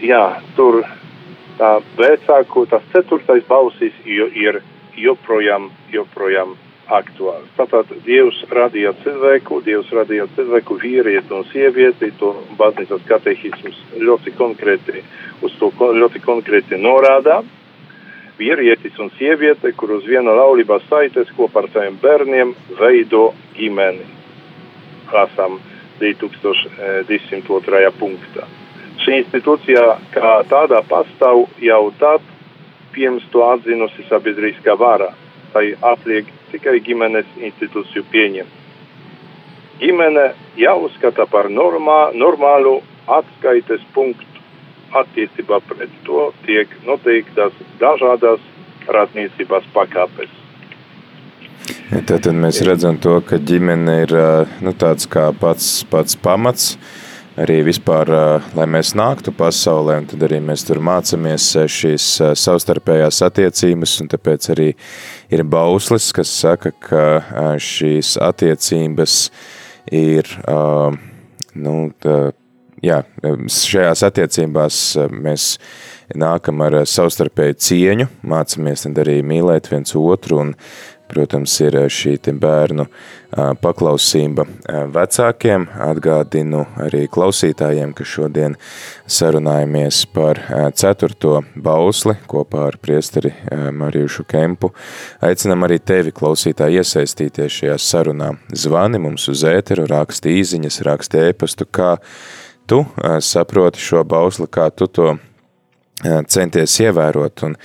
jā, 0.00 0.22
tur 0.56 0.84
tā 1.58 1.78
vecāku, 1.98 2.66
tas 2.70 2.82
ceturtais 2.92 3.44
balsis 3.48 3.94
ir 4.06 4.62
joprojām, 4.96 5.70
joprojām 5.90 6.56
aktuāls. 6.88 7.48
Tātad 7.56 7.90
Dievs 8.06 8.38
radīja 8.50 8.94
cilvēku, 9.02 9.60
Dievs 9.64 9.90
radīja 9.92 10.26
cilvēku 10.36 10.78
vīrieti 10.80 11.34
un 11.34 11.44
sievieti, 11.52 12.12
to 12.18 12.32
baznīcas 12.58 13.04
katehisms 13.08 13.76
ļoti 14.00 14.32
konkrēti, 14.38 15.02
uz 15.42 15.54
to 15.60 15.70
ļoti 15.78 16.22
konkrēti 16.24 16.80
norādā. 16.80 17.42
Vīrietis 18.38 18.94
un 19.02 19.10
sieviete, 19.18 19.72
kur 19.74 19.90
uz 19.96 20.04
viena 20.06 20.30
laulībā 20.38 20.78
saites 20.86 21.30
kopā 21.34 21.64
ar 21.64 21.68
saviem 21.74 21.96
bērniem 21.98 22.54
veido 22.78 23.34
ģimeni. 23.56 24.06
Esam 25.24 25.58
2202. 25.98 27.90
punktā. 27.98 28.46
Šī 29.02 29.12
institūcija 29.22 29.84
kā 30.14 30.32
tādā 30.50 30.80
pastāv 30.86 31.48
jau 31.62 31.84
tad, 31.98 32.22
pirms 32.94 33.24
to 33.32 33.42
atzinusi 33.46 34.02
sabiedriskā 34.06 34.74
vara. 34.78 35.10
Tai 35.52 35.66
atliek 35.90 36.26
tikai 36.52 36.76
ģimenes 36.84 37.28
institūciju 37.40 38.02
pieņemt. 38.12 38.52
Ģimene 39.82 40.26
jāuzskata 40.58 41.26
par 41.30 41.50
normā, 41.50 42.12
normālu 42.14 42.82
atskaites 43.06 43.82
punktu. 43.94 44.37
Attiecībā 44.96 45.60
pret 45.68 45.92
to 46.06 46.30
tiek 46.46 46.70
noteiktas 46.86 47.52
dažādas 47.80 48.40
radniecības 48.88 49.66
pakāpes. 49.74 50.30
Tad, 51.88 52.22
tad 52.24 52.32
mēs 52.36 52.60
redzam 52.64 52.96
to, 53.00 53.18
ka 53.24 53.38
ģimene 53.40 54.00
ir 54.04 54.12
nu, 54.64 54.72
tāds 54.76 55.08
kā 55.10 55.28
pats, 55.36 55.82
pats 55.88 56.16
pamats, 56.20 56.74
arī 57.40 57.60
vispār, 57.68 58.10
lai 58.56 58.66
mēs 58.70 58.94
nāktu 58.98 59.32
pasaulē, 59.36 59.98
un 60.02 60.08
tad 60.10 60.24
arī 60.26 60.40
mēs 60.44 60.64
tur 60.68 60.80
mācamies 60.84 61.46
šīs 61.70 62.08
savstarpējās 62.40 63.22
attiecības, 63.28 63.94
un 64.02 64.10
tāpēc 64.12 64.50
arī 64.54 64.68
ir 65.32 65.44
bauslis, 65.48 66.10
kas 66.16 66.32
saka, 66.42 66.72
ka 66.88 67.04
šīs 67.62 68.16
attiecības 68.24 69.16
ir, 69.94 70.32
nu, 71.54 71.76
tā, 72.04 72.18
jā, 72.84 73.02
šajās 73.22 74.04
attiecībās 74.08 74.82
mēs 75.12 75.54
nākam 76.18 76.62
ar 76.64 76.82
savstarpēju 76.88 77.58
cieņu, 77.68 78.12
mācamies 78.22 78.86
arī 78.94 79.20
mīlēt 79.26 79.72
viens 79.72 79.96
otru 79.98 80.44
un 80.44 80.54
protams, 81.08 81.54
ir 81.64 81.76
šī 81.88 82.18
bērnu 82.36 82.84
paklausība 83.62 84.44
vecākiem. 84.92 85.64
Atgādinu 85.80 86.66
arī 86.84 87.06
klausītājiem, 87.08 87.94
ka 87.96 88.04
šodien 88.04 88.56
sarunājamies 89.08 90.02
par 90.12 90.40
ceturto 90.76 91.38
bausli 91.56 92.18
kopā 92.28 92.66
ar 92.68 92.76
priesteri 92.80 93.32
Marijušu 93.72 94.26
Kempu. 94.28 94.72
Aicinam 95.24 95.64
arī 95.64 95.78
tevi, 95.80 96.12
klausītāji, 96.12 96.82
iesaistīties 96.82 97.56
šajā 97.62 97.78
sarunā. 97.80 98.34
Zvani 98.52 99.00
mums 99.00 99.28
uz 99.32 99.46
ēteru, 99.48 99.88
raksti 99.88 100.36
īziņas, 100.42 100.82
raksti 100.88 101.24
ēpastu, 101.30 101.68
kā 101.72 101.96
tu 102.68 102.84
saproti 103.24 103.80
šo 103.82 104.04
bausli, 104.08 104.46
kā 104.52 104.68
tu 104.70 104.86
to 104.92 105.16
centies 106.30 106.76
ievērot 106.84 107.42
un 107.48 107.56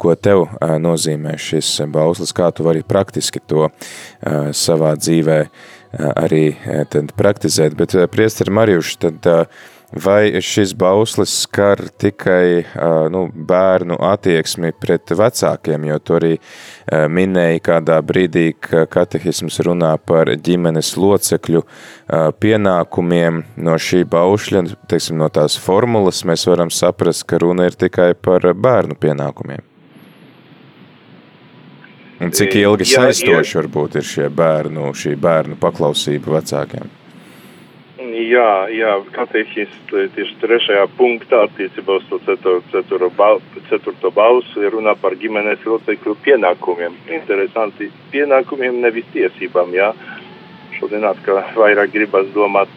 ko 0.00 0.14
tev 0.14 0.44
nozīmē 0.60 1.34
šis 1.40 1.72
bauslis, 1.90 2.30
kā 2.36 2.52
tu 2.54 2.66
vari 2.68 2.84
praktiski 2.86 3.42
to 3.50 3.66
savā 4.54 4.94
dzīvē 5.00 5.40
arī 6.12 6.44
tad 6.92 7.10
praktizēt. 7.18 7.74
Bet 7.74 7.96
priesteri 8.12 8.54
Marijuši, 8.54 8.98
tad 9.08 9.26
vai 9.92 10.40
šis 10.42 10.74
bauslis 10.78 11.32
skar 11.42 11.82
tikai 11.98 12.64
nu, 13.10 13.24
bērnu 13.34 13.98
attieksmi 14.10 14.72
pret 14.80 15.10
vecākiem, 15.18 15.86
jo 15.90 15.98
tu 15.98 16.16
arī 16.18 16.32
minēji 17.10 17.62
kādā 17.66 17.98
brīdī, 18.06 18.52
ka 18.54 18.84
katehisms 18.90 19.60
runā 19.66 19.96
par 20.06 20.30
ģimenes 20.30 20.92
locekļu 21.00 21.64
pienākumiem 22.42 23.42
no 23.56 23.78
šī 23.78 24.04
baušļa, 24.10 24.64
teiksim, 24.90 25.18
no 25.18 25.30
tās 25.32 25.58
formulas 25.58 26.22
mēs 26.28 26.46
varam 26.50 26.70
saprast, 26.70 27.26
ka 27.26 27.42
runa 27.42 27.66
ir 27.70 27.78
tikai 27.78 28.12
par 28.14 28.46
bērnu 28.54 28.98
pienākumiem. 29.00 29.66
Un 32.20 32.34
cik 32.36 32.52
ilgi 32.60 32.84
jā, 32.84 33.00
saistoši 33.00 33.54
jā. 33.54 33.60
varbūt 33.62 33.94
ir 33.96 34.04
šie 34.04 34.26
bērnu, 34.28 34.90
šī 34.92 35.14
bērnu 35.16 35.56
paklausība 35.60 36.36
vecākiem? 36.36 36.99
Jā, 38.20 38.68
jā, 38.74 38.90
katehis 39.14 39.70
tieši 39.88 40.34
trešajā 40.42 40.86
punktā 40.98 41.44
attiecībā 41.46 41.96
uz 42.00 42.06
to 42.10 42.18
ceturto, 42.26 43.36
ceturto 43.70 44.10
balsu 44.12 44.66
runā 44.74 44.92
par 45.00 45.14
ģimenes 45.20 45.62
locekļu 45.64 46.16
pienākumiem. 46.26 46.98
Interesanti, 47.16 47.88
pienākumiem 48.12 48.80
nevis 48.82 49.08
tiesībām, 49.14 49.72
jā. 49.76 49.92
Šodien 50.76 51.06
atkal 51.08 51.40
vairāk 51.56 51.94
gribas 51.94 52.28
domāt 52.34 52.72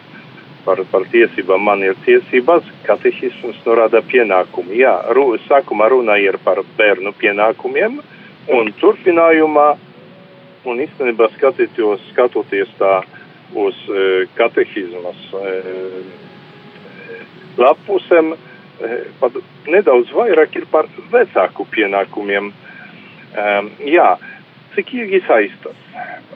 par, 0.66 0.80
par 0.92 1.08
tiesībām. 1.12 1.66
Man 1.68 1.84
ir 1.84 1.98
tiesības, 2.06 2.70
katehisms 2.88 3.60
norāda 3.66 4.04
pienākumi. 4.06 4.80
Jā, 4.80 4.96
ru, 5.18 5.34
sākumā 5.48 5.90
runa 5.92 6.20
ir 6.22 6.40
par 6.46 6.62
bērnu 6.78 7.16
pienākumiem 7.20 8.00
un 8.54 8.72
turpinājumā, 8.80 9.68
un 10.70 10.80
īstenībā 10.86 11.30
skatīties, 11.36 12.08
skatoties 12.14 12.72
tā, 12.80 13.02
uz 13.56 13.76
e, 13.90 14.26
katehizmas 14.38 15.20
e, 15.38 15.54
lapusēm, 17.58 18.34
e, 18.34 18.98
pat 19.22 19.38
nedaudz 19.70 20.12
vairāk 20.16 20.58
ir 20.58 20.68
par 20.72 20.90
vecāku 21.14 21.68
pienākumiem. 21.74 22.52
Jā, 23.90 24.12
cik 24.76 24.92
ilgi 24.94 25.24
saistās 25.26 25.80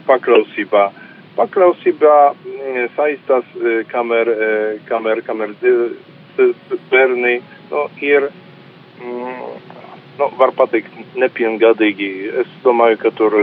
paklausībā? 0.07 0.88
Paklausībā 1.38 2.15
saistās, 2.95 3.51
kamēr, 3.91 4.31
kamēr, 4.88 5.21
kamēr 5.27 5.53
bērni 6.89 7.36
nu, 7.69 7.83
ir, 8.01 8.25
nu, 9.03 9.51
var 10.41 10.55
pateikt, 10.57 10.97
nepilngadīgi. 11.21 12.09
Es 12.41 12.57
domāju, 12.65 12.97
ka 13.03 13.13
tur 13.19 13.38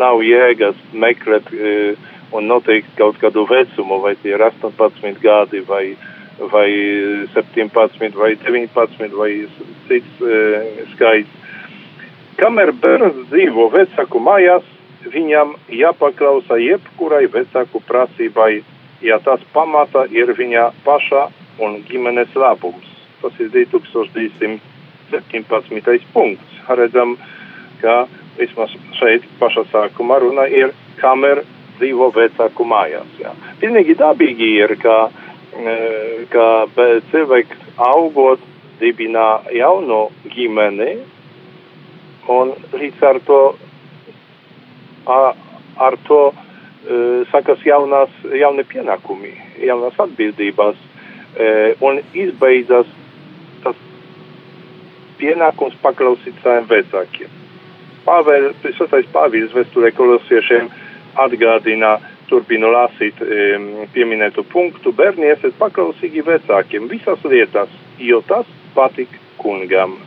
nav 0.00 0.24
jēgas 0.24 0.80
meklēt 0.96 1.52
uh, 1.52 2.08
un 2.32 2.48
noteikti 2.48 2.96
kaut 2.98 3.16
kādu 3.20 3.46
vecumu, 3.48 4.00
vai 4.02 4.14
tie 4.22 4.32
ir 4.34 4.42
18 4.42 5.20
gadi, 5.22 5.60
vai, 5.68 5.96
vai 6.52 6.70
17, 7.34 8.16
vai 8.16 8.36
19, 8.40 9.16
vai 9.16 9.32
cits 9.88 10.20
e, 10.20 10.24
skaits. 10.94 11.32
Kamēr 12.40 12.72
bērns 12.82 13.16
dzīvo 13.30 13.64
vecāku 13.74 14.18
mājās, 14.22 14.64
viņam 15.12 15.48
jāpaklausa 15.68 16.56
jebkurai 16.62 17.26
vecāku 17.32 17.78
prasībai, 17.88 18.62
ja 19.04 19.18
tas 19.20 19.40
pamata 19.52 20.06
ir 20.10 20.32
viņa 20.38 20.70
paša 20.86 21.22
un 21.60 21.70
ģimenes 21.88 22.32
labums. 22.38 22.88
Tas 23.22 23.34
ir 23.38 23.48
2217. 23.52 24.60
punkts. 26.14 26.48
Redzam, 26.68 27.16
ka 27.82 28.06
vismaz 28.38 28.70
šeit 28.98 29.22
pašā 29.40 29.62
sākumā 29.70 30.16
runa 30.22 30.44
ir, 30.48 30.72
kamēr 31.02 31.44
dzīvo 31.82 32.12
vecāku 32.14 32.66
mājās. 32.68 33.10
Jā. 33.20 33.34
Pilnīgi 33.60 33.98
dabīgi 33.98 34.48
ir, 34.62 34.76
ka, 34.82 34.96
e, 35.58 35.76
ka 36.32 36.46
cilvēks 37.10 37.76
augot 37.82 38.42
dibinā 38.82 39.42
jaunu 39.54 40.06
ģimeni 40.32 40.94
un 42.32 42.54
līdz 42.72 43.04
ar 43.06 43.20
to, 43.26 43.40
ar 45.06 45.98
to 46.06 46.22
e, 46.30 46.34
sakas 47.32 47.62
jaunās, 47.66 48.14
jauni 48.38 48.64
pienākumi, 48.70 49.34
jaunās 49.66 49.98
atbildības 50.02 50.78
e, 50.78 51.46
un 51.82 52.02
izbeidzas 52.14 52.90
tas 53.64 53.78
pienākums 55.18 55.78
paklausīt 55.82 56.38
saviem 56.42 56.68
vecākiem. 56.70 57.38
Pāvēl, 58.02 58.50
sastais 58.78 59.06
Pāvils 59.14 59.52
vēsturē 59.54 59.92
kolosiešiem 59.94 60.70
atgādina, 61.20 61.96
turpinu 62.30 62.70
lasīt 62.72 63.18
pieminēto 63.92 64.44
punktu, 64.52 64.92
bērni 64.96 65.28
esiet 65.34 65.56
paklausīgi 65.60 66.24
vecākiem 66.24 66.88
visas 66.88 67.20
lietas, 67.28 67.72
jo 67.98 68.22
tas 68.28 68.48
patik 68.74 69.12
kungam. 69.40 69.98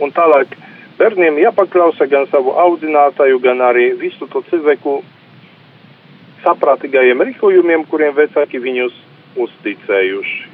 Un 0.00 0.12
tālāk 0.16 0.56
bērniem 0.98 1.38
jāpaklausa 1.44 2.08
gan 2.10 2.26
savu 2.32 2.56
audzinātāju, 2.58 3.40
gan 3.44 3.62
arī 3.64 3.90
visu 4.00 4.26
to 4.32 4.42
cilvēku 4.50 5.00
saprātīgajiem 6.44 7.22
rīkojumiem, 7.28 7.84
kuriem 7.90 8.16
vecāki 8.16 8.60
viņus 8.62 8.96
uzticējuši. 9.40 10.48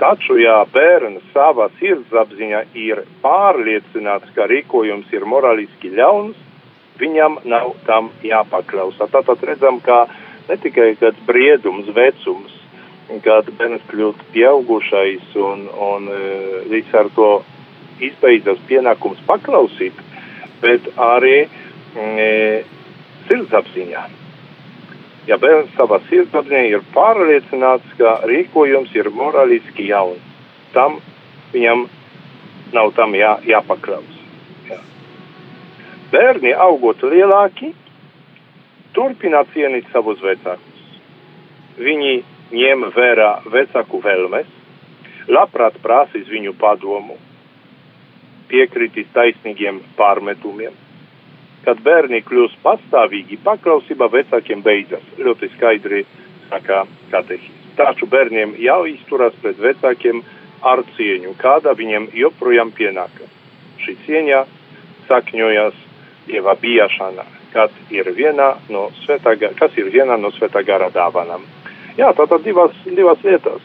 Taču, 0.00 0.38
ja 0.40 0.62
bērns 0.72 1.22
savā 1.34 1.68
sirdsapziņā 1.78 2.62
ir 2.78 3.04
pārliecināts, 3.22 4.32
ka 4.34 4.48
rīkojums 4.50 5.12
ir 5.14 5.26
morāliski 5.28 5.92
ļauns, 5.94 6.38
viņam 7.02 7.40
nav 7.50 7.74
tam 7.86 8.10
jāpaklausa. 8.26 9.10
Tātad 9.10 9.42
redzam, 9.48 9.80
ka 9.82 10.06
ne 10.48 10.58
tikai 10.62 10.92
kāds 11.00 11.18
briedums, 11.26 11.90
vecums, 11.96 12.54
kad 13.24 13.48
bērns 13.58 13.82
kļūst 13.90 14.22
pieaugušais 14.32 15.34
un, 15.36 15.66
un 15.68 16.08
e, 16.08 16.20
līdz 16.70 16.94
ar 17.00 17.10
to 17.16 17.30
izbeidzas 18.02 18.60
pienākums 18.68 19.20
paklausīt, 19.28 19.98
bet 20.62 20.86
arī 20.96 21.36
e, 21.44 22.28
sirdsapziņā. 23.28 24.04
Ja 25.28 25.38
bērns 25.42 25.74
savā 25.76 26.00
sirdsapziņā 26.08 26.64
ir 26.70 26.86
pārliecināts, 26.94 27.98
ka 27.98 28.20
rīkojums 28.30 28.94
ir 28.98 29.12
morāliski 29.14 29.90
jauns, 29.90 30.22
tam 30.72 30.98
viņam 31.52 31.86
nav 32.72 32.94
tam 32.96 33.14
jā, 33.18 33.36
jāpaklaus. 33.46 34.22
Bērni 36.12 36.50
augot 36.52 37.00
lielāki, 37.08 37.70
turpina 38.92 39.38
cienīt 39.54 39.86
savus 39.94 40.18
vecākus. 40.20 40.80
Viņi 41.80 42.16
ņem 42.52 42.82
vērā 42.92 43.28
vecāku 43.48 44.02
vēlmes, 44.04 44.50
labprāt 45.32 45.78
prasīs 45.80 46.26
viņu 46.28 46.52
padomu, 46.60 47.16
piekritīs 48.50 49.08
taisnīgiem 49.14 49.78
pārmetumiem. 49.96 50.74
Kad 51.64 51.80
bērni 51.86 52.20
kļūst 52.26 52.58
pastāvīgi, 52.60 53.38
paklausība 53.46 54.10
vecākiem 54.12 54.60
beidzas, 54.66 55.06
ļoti 55.16 55.48
skaidri 55.54 56.02
saka 56.50 56.82
katehīs. 57.14 57.54
Taču 57.78 58.04
bērniem 58.12 58.52
jāizturas 58.60 59.38
pret 59.40 59.56
vecākiem 59.64 60.20
ar 60.60 60.84
cieņu, 60.98 61.32
kāda 61.40 61.72
viņiem 61.78 62.10
joprojām 62.20 62.74
pienākas. 62.76 63.32
Šī 63.80 63.96
cieņa 64.04 64.42
sakņojas 65.08 65.80
Dieva 66.26 66.54
bijāšana, 66.60 67.24
kas 67.52 67.72
ir 67.90 68.12
viena 68.14 68.52
no 68.70 68.88
svētā, 69.02 69.34
kas 69.58 69.74
ir 69.80 69.90
viena 69.90 70.16
no 70.20 70.30
svētā 70.36 70.62
gara 70.66 70.90
dāvanām. 70.94 71.42
Jā, 71.98 72.12
tātad 72.16 72.44
divas, 72.46 72.76
divas 72.86 73.18
lietas, 73.26 73.64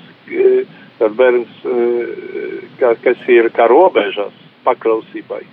kad 0.97 1.13
bērns, 1.19 1.61
kas 2.81 3.21
ir 3.31 3.51
kā 3.55 3.69
robežas 3.69 4.33
paklausībai. 4.65 5.43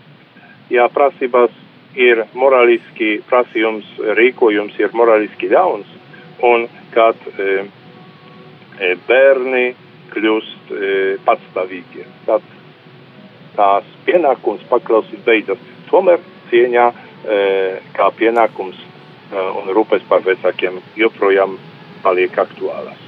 Jā, 0.73 0.88
prasības 0.90 1.53
ir 1.95 2.25
morāliski, 2.35 3.21
prasījums, 3.29 3.87
rīkojums 4.19 4.79
ir 4.81 4.95
morāliski 4.97 5.51
ļauns, 5.53 5.90
un 6.43 6.67
kad 6.95 7.19
e, 7.38 7.64
e, 8.81 8.95
bērni 9.09 9.75
kļūst 10.14 10.73
e, 10.73 10.93
patstāvīgi, 11.27 12.07
tad 12.27 12.45
tās 13.55 13.87
pienākums 14.07 14.64
paklausīt 14.71 15.23
beidzas. 15.27 15.61
Tomēr 15.90 16.23
cieņā 16.55 16.90
e, 16.90 17.38
kā 17.97 18.11
pienākums 18.19 18.79
e, 18.79 18.87
un 19.35 19.73
rūpes 19.75 20.05
par 20.09 20.23
vecākiem 20.27 20.79
joprojām 20.99 21.59
paliek 22.05 22.38
aktuālas. 22.38 23.01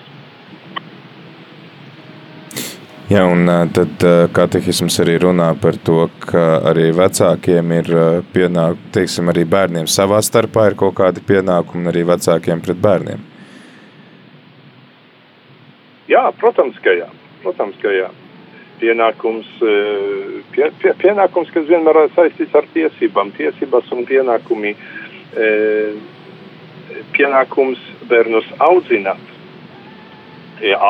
Jā, 3.07 3.23
un 3.31 3.47
e, 3.47 3.59
tad 3.77 4.03
katehisms 4.35 4.99
arī 5.05 5.21
runā 5.23 5.53
par 5.63 5.79
to, 5.87 6.09
ka 6.27 6.45
arī 6.73 6.91
vecākiem 6.97 7.79
ir 7.79 7.93
pienāk, 8.35 8.83
teiksim, 8.97 9.31
arī 9.31 9.47
bērniem 9.47 9.87
savā 9.87 10.19
starpā 10.27 10.73
ir 10.73 10.79
kaut 10.83 10.99
kādi 10.99 11.23
pienākumi, 11.23 11.87
arī 11.93 12.03
vecākiem 12.11 12.65
pret 12.67 12.83
bērniem. 12.83 13.25
Jā, 16.11 16.29
protams, 16.39 16.79
ka 16.83 16.95
jā. 16.95 17.09
Protams, 17.43 17.79
ka 17.83 17.91
jā. 17.95 18.11
Pienākums, 18.81 19.49
pie, 20.55 20.69
pie, 20.81 20.93
pienākums, 21.01 21.51
kas 21.55 21.67
vienmēr 21.69 22.03
ir 22.05 22.13
saistīts 22.17 22.55
ar 22.57 22.69
tiesībām, 22.75 23.33
tiesības 23.37 23.91
un 23.95 24.05
pienākumi, 24.09 24.75
pienākums 27.17 27.83
bērnus 28.11 28.49
audzināt. 28.69 29.33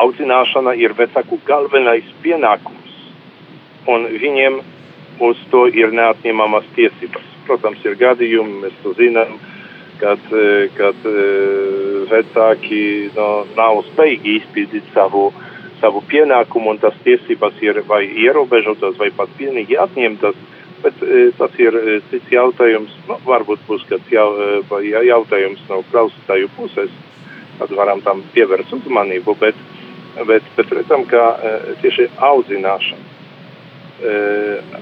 Audzināšana 0.01 0.77
ir 0.79 0.95
vecāku 0.95 1.41
galvenais 1.47 2.07
pienākums, 2.23 2.93
un 3.91 4.07
viņiem 4.13 4.61
uz 5.27 5.41
to 5.51 5.65
ir 5.67 5.91
neatņemamas 5.95 6.69
tiesības. 6.77 7.25
Protams, 7.47 7.83
ir 7.87 7.95
gadījumi, 7.99 8.61
mēs 8.63 8.79
to 8.83 8.93
zinām, 8.95 9.37
kad, 9.99 10.23
kad 10.77 11.05
vecāki 12.11 12.81
no, 13.15 13.29
nav 13.57 13.83
spējīgi 13.87 14.35
izpildīt 14.41 14.89
savu 14.95 15.29
uh, 15.29 15.46
savu 15.81 16.01
pienākumu, 16.09 16.73
un 16.73 16.79
tas 16.81 16.95
tiesības 17.05 17.57
ir 17.65 17.81
vai 17.87 18.03
ierobežotas, 18.07 18.97
vai 18.99 19.09
pat 19.15 19.31
pilnīgi 19.37 19.77
atņemtas. 19.79 20.37
Bet 20.83 21.01
e, 21.01 21.31
tas 21.37 21.53
ir 21.57 21.73
e, 21.73 21.97
cits 22.11 22.31
jautājums. 22.31 22.93
Nu, 23.09 23.17
varbūt 23.25 23.63
būs 23.65 23.85
kāds 23.89 24.11
jau, 24.13 24.27
e, 24.37 24.91
jautājums 25.09 25.63
no 25.71 25.81
klausītāju 25.91 26.51
puses, 26.57 26.93
tad 27.57 27.73
varam 27.77 28.03
tam 28.05 28.21
pievērst 28.35 28.75
uzmanību. 28.77 29.35
Bet, 29.41 29.57
bet, 30.29 30.45
bet 30.57 30.73
redzam, 30.77 31.05
ka 31.09 31.23
tieši 31.81 32.09
audzināšana. 32.29 33.15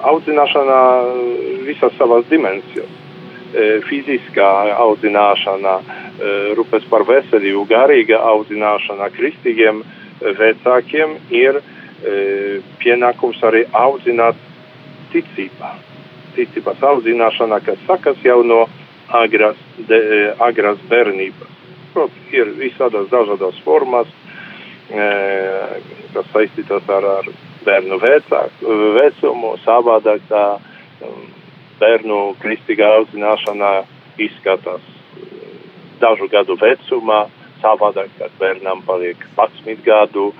Audzināšana 0.03 0.77
visās 1.63 1.95
savās 1.95 2.25
dimensijās. 2.27 2.91
Fiziskā 3.87 4.47
audzināšana, 4.75 5.75
rūpes 6.59 6.87
par 6.91 7.05
veselību, 7.07 7.61
garīga 7.69 8.19
audzināšana, 8.33 9.07
kristīgiem 9.15 9.79
vecākiem 10.21 11.17
ir 11.33 11.59
e, 11.59 12.61
pienākums 12.81 13.41
arī 13.43 13.65
audzināt 13.75 14.39
ticībā. 15.13 15.75
Ticības 16.35 16.83
audzināšana, 16.83 17.61
kas 17.65 17.79
sakas 17.87 18.19
jau 18.23 18.41
no 18.43 18.65
agras, 19.09 19.59
de, 19.77 19.97
e, 19.97 20.21
agras 20.43 20.79
bērnības. 20.89 21.51
Protams, 21.93 22.31
ir 22.35 22.51
visādas 22.59 23.07
dažādas 23.11 23.59
formas, 23.63 24.07
e, 24.91 25.09
kas 26.13 26.31
saistītas 26.33 26.89
ar, 26.91 27.09
ar 27.19 27.31
bērnu 27.65 27.99
vecāku, 28.01 28.79
vecumu, 28.99 29.55
savādāk 29.63 30.27
tā 30.29 30.45
bērnu 31.79 32.35
kristīgā 32.39 32.91
audzināšana 32.99 33.71
izskatās 34.21 34.83
dažu 35.99 36.27
gadu 36.31 36.57
vecumā, 36.59 37.25
savādāk, 37.61 38.11
kad 38.19 38.33
bērnam 38.39 38.83
paliek 38.87 39.21
11 39.37 39.83
gadu, 39.85 40.31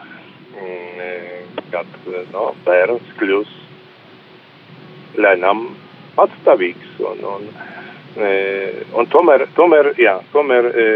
mm, 0.56 1.64
kad 1.72 2.10
no, 2.34 2.50
bērns 2.66 3.16
kļūs 3.20 3.56
lēnām 5.20 5.68
patstāvīgs. 6.16 6.96
Un, 7.12 7.24
un, 7.32 7.48
e, 8.20 8.32
un 8.96 9.10
tomēr, 9.12 9.48
tomēr, 9.58 9.94
jā, 10.00 10.18
tomēr 10.34 10.72
e, 10.72 10.88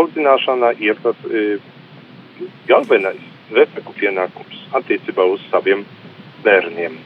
audzināšana 0.00 0.74
ir 0.82 0.98
tas 1.04 1.26
e, 1.26 1.46
galvenais 2.68 3.22
vecāku 3.50 3.94
pienākums 3.98 4.66
attiecībā 4.78 5.26
uz 5.32 5.42
saviem 5.50 5.84
bērniem. 6.44 6.98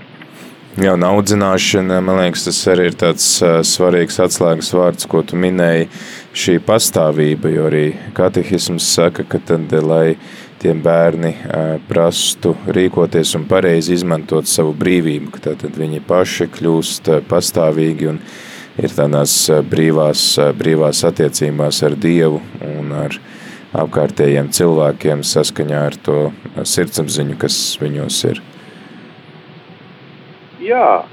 Jā, 0.74 0.96
un 0.96 1.04
audzināšana, 1.06 2.00
man 2.02 2.18
liekas, 2.18 2.48
tas 2.48 2.58
arī 2.72 2.88
ir 2.90 2.96
tāds 2.98 3.24
uh, 3.44 3.60
svarīgs 3.62 4.18
atslēgas 4.24 4.72
vārds, 4.74 5.06
ko 5.06 5.20
tu 5.22 5.38
minēji, 5.38 5.86
šī 6.34 6.58
pastāvība, 6.66 7.50
jo 7.54 7.68
arī 7.68 7.84
katehisms 8.16 8.86
saka, 8.96 9.24
ka 9.28 9.38
tad, 9.38 9.72
lai 9.86 10.16
tie 10.62 10.74
bērni 10.74 11.30
uh, 11.34 11.76
prastu 11.88 12.54
rīkoties 12.66 13.34
un 13.38 13.46
pareizi 13.50 13.94
izmantot 13.94 14.48
savu 14.50 14.74
brīvību, 14.78 15.30
ka 15.34 15.54
tad 15.54 15.78
viņi 15.78 16.02
paši 16.08 16.48
kļūst 16.56 17.12
uh, 17.12 17.22
pastāvīgi 17.30 18.10
un 18.10 18.20
ir 18.80 18.94
tādās 18.94 19.36
brīvās, 19.70 20.24
brīvās 20.58 21.04
attiecībās 21.06 21.82
ar 21.86 21.94
Dievu 22.00 22.40
un 22.66 22.90
ar 23.04 23.18
apkārtējiem 23.74 24.50
cilvēkiem 24.54 25.22
saskaņā 25.26 25.84
ar 25.90 25.98
to 26.06 26.18
sirdsapziņu, 26.62 27.38
kas 27.38 27.58
viņos 27.82 28.18
ir. 28.30 28.40
Jā, 30.64 31.04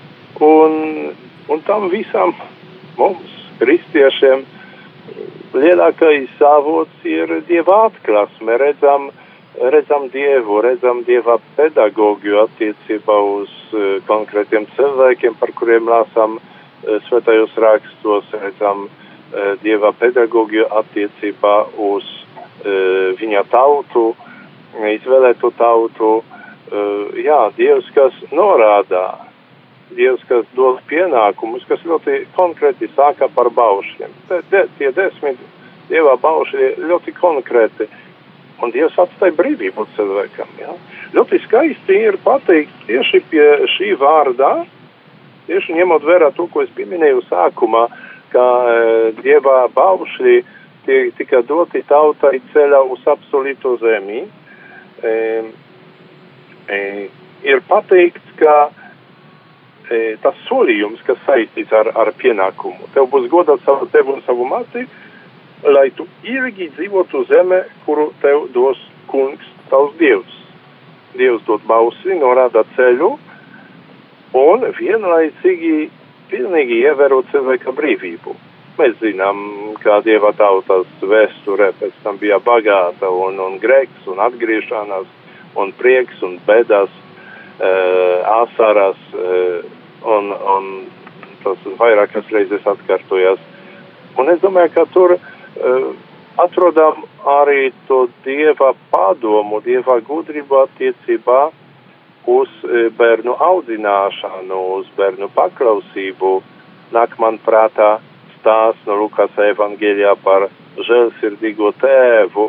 un, 0.42 1.14
un 1.52 1.64
tam 1.68 1.90
visam 1.92 2.34
mums, 2.98 3.38
kristiešiem, 3.60 4.46
lielākais 5.54 6.32
avots 6.46 7.06
ir 7.08 7.32
dieva 7.48 7.88
atklāsme. 7.90 8.56
Redzam, 8.62 9.10
redzam 9.74 10.08
dievu, 10.14 10.62
redzam 10.64 11.04
dieva 11.08 11.38
pedagogiju 11.58 12.40
attiecībā 12.46 13.18
uz 13.36 13.52
uh, 13.74 14.00
konkrētiem 14.08 14.68
cilvēkiem, 14.78 15.38
par 15.40 15.54
kuriem 15.58 15.90
lasām 15.92 16.38
uh, 16.40 16.98
svētajos 17.10 17.58
rakstos, 17.66 18.32
redzam 18.44 18.88
uh, 18.88 19.54
dieva 19.64 19.94
pedagogiju 20.00 20.68
attiecībā 20.82 21.56
uz 21.92 22.08
viņa 22.62 23.42
tautu, 23.50 24.12
izvēlēto 24.78 25.50
tautu. 25.58 26.10
Jā, 27.18 27.40
Dievs, 27.58 27.88
kas 27.96 28.14
norādā, 28.30 29.31
Dievs, 29.96 30.24
kas 30.30 30.46
dod 30.56 30.80
pienākumus, 30.90 31.66
kas 31.70 31.82
ļoti 31.88 32.26
konkrēti 32.38 32.90
sāka 32.96 33.28
par 33.36 33.52
baušļiem. 33.56 34.14
De, 34.30 34.64
tie 34.78 34.92
desmit 34.96 35.40
Dieva 35.92 36.16
baušļi 36.22 36.76
ļoti 36.88 37.14
konkrēti. 37.18 37.88
Un 38.62 38.72
Dievs 38.72 38.98
atstāja 39.02 39.34
brīvību 39.36 39.88
cilvēkam. 39.96 40.52
Ja? 40.62 40.76
Ļoti 41.16 41.42
skaisti 41.48 41.98
ir 42.08 42.20
pateikt 42.24 42.86
tieši 42.88 43.24
pie 43.32 43.48
šī 43.74 43.96
vārdā, 44.00 44.52
tieši 45.50 45.76
ņemot 45.80 46.06
vērā 46.06 46.30
to, 46.38 46.46
ko 46.52 46.64
es 46.64 46.72
pieminēju 46.78 47.26
sākumā, 47.28 47.88
ka 48.32 48.46
e, 48.72 48.84
Dieva 49.20 49.66
baušļi 49.74 50.36
tiek 50.86 51.10
tika 51.18 51.42
doti 51.48 51.82
tautai 51.90 52.38
ceļā 52.54 52.84
uz 52.94 53.02
absolūto 53.10 53.76
zemi. 53.82 54.24
E, 55.02 55.16
e, 56.70 56.80
ir 57.50 57.66
pateikts, 57.68 58.38
ka 58.40 58.70
tas 60.24 60.38
solījums, 60.48 61.02
kas 61.08 61.20
saistīts 61.28 61.74
ar, 61.76 61.92
ar 61.96 62.12
pienākumu. 62.20 62.90
Tev 62.96 63.10
būs 63.12 63.30
godāt 63.32 63.64
savu 63.66 63.90
tevu 63.92 64.16
un 64.18 64.22
savu 64.28 64.48
māti, 64.48 64.86
lai 65.68 65.90
tu 65.98 66.08
ilgi 66.24 66.70
dzīvotu 66.78 67.26
zeme, 67.30 67.64
kuru 67.86 68.12
tev 68.22 68.48
dos 68.56 68.80
kungs, 69.12 69.48
tavs 69.70 69.98
dievs. 70.00 70.38
Dievs 71.18 71.44
dod 71.48 71.66
bausi, 71.68 72.16
norāda 72.16 72.64
ceļu 72.78 73.12
un 74.40 74.64
vienlaicīgi 74.78 75.90
pilnīgi 76.32 76.80
ievēro 76.86 77.20
cilvēka 77.32 77.74
brīvību. 77.76 78.36
Mēs 78.80 78.96
zinām, 79.02 79.42
kā 79.84 80.00
dieva 80.06 80.32
tautas 80.34 80.88
vēsture 81.04 81.74
pēc 81.80 81.98
tam 82.06 82.18
bija 82.22 82.40
bagāta 82.42 83.10
un, 83.12 83.38
un 83.44 83.60
grēks 83.62 84.08
un 84.10 84.22
atgriešanās 84.24 85.10
un 85.60 85.74
prieks 85.76 86.22
un 86.24 86.38
bedas, 86.48 86.90
uh, 87.60 88.24
asaras, 88.42 89.02
uh, 89.12 89.81
un, 90.06 90.32
un 90.32 90.70
tas 91.44 91.66
vairākas 91.80 92.30
reizes 92.34 92.68
atkārtojas. 92.68 93.42
Un 94.20 94.30
es 94.34 94.42
domāju, 94.44 94.74
ka 94.76 94.86
tur 94.94 95.16
uh, 95.16 95.90
atrodam 96.42 97.06
arī 97.40 97.72
to 97.88 98.06
dieva 98.26 98.74
padomu, 98.92 99.62
dieva 99.66 100.00
gudrību 100.08 100.64
attiecībā 100.66 101.42
uz 102.32 102.52
uh, 102.68 102.88
bērnu 102.98 103.36
audzināšanu, 103.40 104.62
uz 104.80 104.90
bērnu 104.98 105.32
paklausību. 105.36 106.40
Nāk 106.92 107.16
man 107.24 107.40
prātā 107.46 108.00
stāsts 108.40 108.88
no 108.90 108.98
Lukas 109.00 109.38
evanģēlijā 109.40 110.16
par 110.26 110.50
žēlsirdīgo 110.88 111.72
tēvu. 111.82 112.48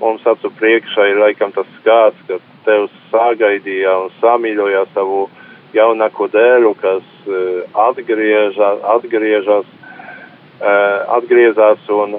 Mums 0.00 0.24
acu 0.24 0.48
priekšā 0.56 1.10
ir 1.10 1.20
laikam 1.20 1.52
tas 1.52 1.68
skats, 1.80 2.20
ka 2.28 2.38
tevs 2.64 2.94
sagaidīja 3.10 3.96
un 4.04 4.12
samīļoja 4.20 4.86
savu 4.94 5.26
jaunāko 5.74 6.28
dēlu, 6.32 6.74
kas 6.80 7.04
uh, 7.28 7.62
atgriežas, 7.88 8.82
atgriežas, 8.94 9.66
uh, 10.60 11.16
atgriezās 11.16 11.90
un, 11.94 12.18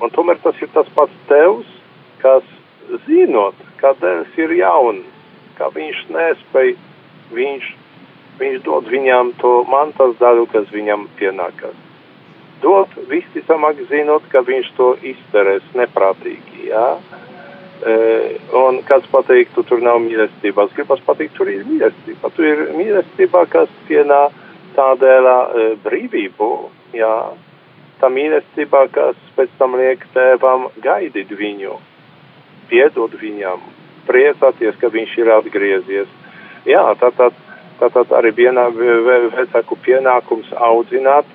un 0.00 0.14
tomēr 0.14 0.40
tas 0.44 0.60
ir 0.62 0.70
tas 0.74 0.88
pats 0.96 1.24
tevs, 1.30 1.68
kas 2.22 2.46
zinot, 3.06 3.58
ka 3.80 3.94
dēls 4.00 4.38
ir 4.40 4.54
jauns, 4.60 5.04
ka 5.58 5.70
viņš 5.74 6.04
nespēj, 6.12 6.76
viņš, 7.36 7.68
viņš 8.40 8.62
dod 8.64 8.88
viņam 8.92 9.34
to 9.42 9.58
mantas 9.72 10.16
daļu, 10.20 10.48
kas 10.52 10.68
viņam 10.72 11.08
pienākas. 11.20 11.76
Dod 12.62 12.92
visticamāk 13.10 13.82
zinot, 13.90 14.24
ka 14.32 14.40
viņš 14.44 14.72
to 14.78 14.94
izterēs 15.04 15.64
neprātīgi, 15.76 16.70
jā. 16.70 16.90
Ja? 16.96 17.26
Uh, 17.86 18.32
un 18.58 18.80
kāds 18.82 19.06
pateiktu, 19.12 19.62
tur 19.62 19.78
nav 19.78 20.00
mīlestības. 20.02 20.72
Gribas 20.74 21.02
pateikt, 21.06 21.36
tur 21.38 21.46
ir 21.52 21.60
mīlestība. 21.68 22.30
Tur 22.34 22.46
ir 22.48 22.62
mīlestība, 22.74 23.44
kas 23.52 23.70
cienā 23.86 24.24
tādēļ 24.74 25.28
uh, 25.30 25.60
brīvību, 25.84 26.48
jā. 26.98 27.12
Tā 28.00 28.10
mīlestība, 28.10 28.88
kas 28.90 29.20
pēc 29.36 29.52
tam 29.60 29.76
liek 29.78 30.02
tēvam 30.16 30.66
gaidīt 30.82 31.30
viņu, 31.30 31.76
piedot 32.72 33.14
viņam, 33.20 33.62
priecāties, 34.08 34.74
ka 34.80 34.90
viņš 34.90 35.14
ir 35.22 35.30
atgriezies. 35.36 36.10
Jā, 36.66 36.82
tātad, 36.98 37.38
tātad 37.78 38.10
arī 38.18 38.32
vienā 38.40 38.66
vecāku 38.74 39.78
pienākums 39.86 40.50
audzināt, 40.58 41.30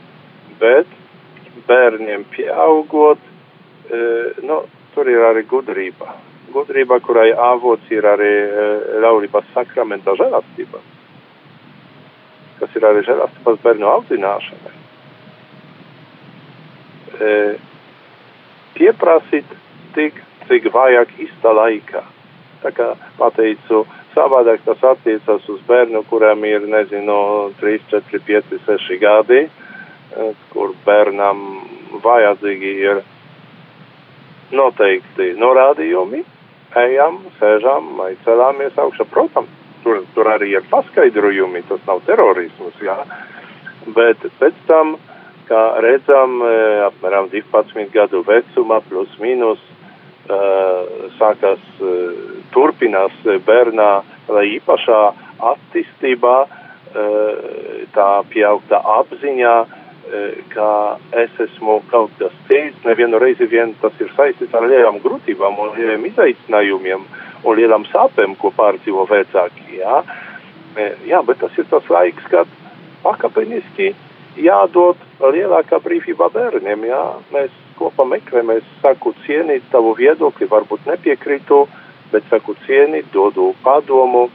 bet 0.59 0.91
bērniem 1.67 2.27
pieaugot, 2.35 3.23
e, 3.87 4.03
nu, 4.43 4.59
tur 4.93 5.09
ir 5.09 5.23
arī 5.31 5.45
gudrība. 5.47 6.11
Gudrība, 6.53 6.99
kurai 7.03 7.29
avots 7.31 7.91
ir 7.93 8.05
arī 8.07 8.31
e, 8.43 8.65
laulības 9.03 9.47
sakramenta 9.55 10.15
žēlastība, 10.19 10.81
kas 12.59 12.77
ir 12.77 12.87
arī 12.89 13.03
žēlastības 13.07 13.61
bērnu 13.65 13.89
audzināšanai. 13.91 14.75
E, 17.21 17.31
pieprasīt 18.77 19.55
tik, 19.95 20.19
cik 20.49 20.71
vajag 20.73 21.15
īsta 21.21 21.53
laikā. 21.55 22.03
Tā 22.61 22.69
kā 22.77 22.91
pateicu, 23.17 23.85
savādāk 24.13 24.61
tas 24.65 24.83
attiecas 24.91 25.47
uz 25.49 25.61
bērnu, 25.67 26.03
kuram 26.09 26.43
ir, 26.45 26.67
nezinu, 26.69 27.17
3, 27.61 27.79
4, 27.89 28.21
5, 28.27 28.59
6 28.67 28.99
gadi, 29.01 29.41
eh, 29.47 30.33
kur 30.51 30.75
bērnam 30.85 31.41
vajadzīgi 32.03 32.73
ir 32.85 33.01
noteikti 34.51 35.31
norādījumi, 35.39 36.23
ejam, 36.75 37.19
sēžam 37.39 37.95
vai 37.97 38.13
celāmies 38.25 38.77
augšā. 38.79 39.07
Protams, 39.11 39.49
tur, 39.83 40.03
tur 40.15 40.29
arī 40.31 40.53
ir 40.55 40.67
paskaidrojumi, 40.71 41.63
tas 41.69 41.81
nav 41.87 42.03
terorisms, 42.07 42.77
jā. 42.83 42.97
Bet 43.95 44.23
pēc 44.39 44.57
tam, 44.69 44.95
kā 45.49 45.63
redzam, 45.83 46.41
eh, 46.45 46.85
apmēram 46.87 47.29
12 47.33 47.91
gadu 47.93 48.23
vecumā, 48.27 48.81
plus 48.89 49.09
mīnus, 49.19 49.61
sākas 51.17 51.59
turpinās 52.53 53.11
bērnā 53.45 53.91
vai 54.29 54.45
īpašā 54.55 55.01
attīstībā, 55.51 56.35
tā 57.95 58.09
pieaugta 58.29 58.81
apziņā, 58.99 59.55
ka 60.51 60.69
es 61.23 61.39
esmu 61.39 61.79
kaut 61.91 62.11
kas 62.19 62.33
cits, 62.49 62.79
nevienu 62.85 63.19
reizi 63.21 63.47
vien 63.47 63.73
tas 63.81 63.95
ir 64.03 64.11
saistīts 64.17 64.55
ar 64.57 64.67
lielām 64.67 64.99
grūtībām 65.03 65.59
un 65.63 65.73
lieliem 65.77 66.05
izaicinājumiem 66.11 67.05
un 67.43 67.57
lielām 67.57 67.85
sāpēm, 67.89 68.35
ko 68.39 68.51
pārdzīvo 68.57 69.07
vecāki. 69.09 69.79
Jā. 69.79 70.01
jā, 71.07 71.21
bet 71.27 71.39
tas 71.41 71.57
ir 71.57 71.67
tas 71.71 71.87
laiks, 71.89 72.27
kad 72.31 72.49
pakāpeniski 73.05 73.93
jādod 74.39 74.99
lielākā 75.21 75.79
brīvība 75.83 76.29
bērniem. 76.33 76.85
Jā. 76.91 77.03
Mēs 77.33 77.55
kopā 77.79 78.05
meklējam, 78.07 78.53
es 78.57 78.67
saku 78.83 79.15
cienīt 79.25 79.65
tavu 79.71 79.95
viedokli, 79.97 80.49
varbūt 80.51 80.85
nepiekrītu, 80.91 81.63
bet 82.11 82.27
saku 82.29 82.55
cienīt, 82.67 83.09
dodu 83.15 83.51
padomu. 83.63 84.27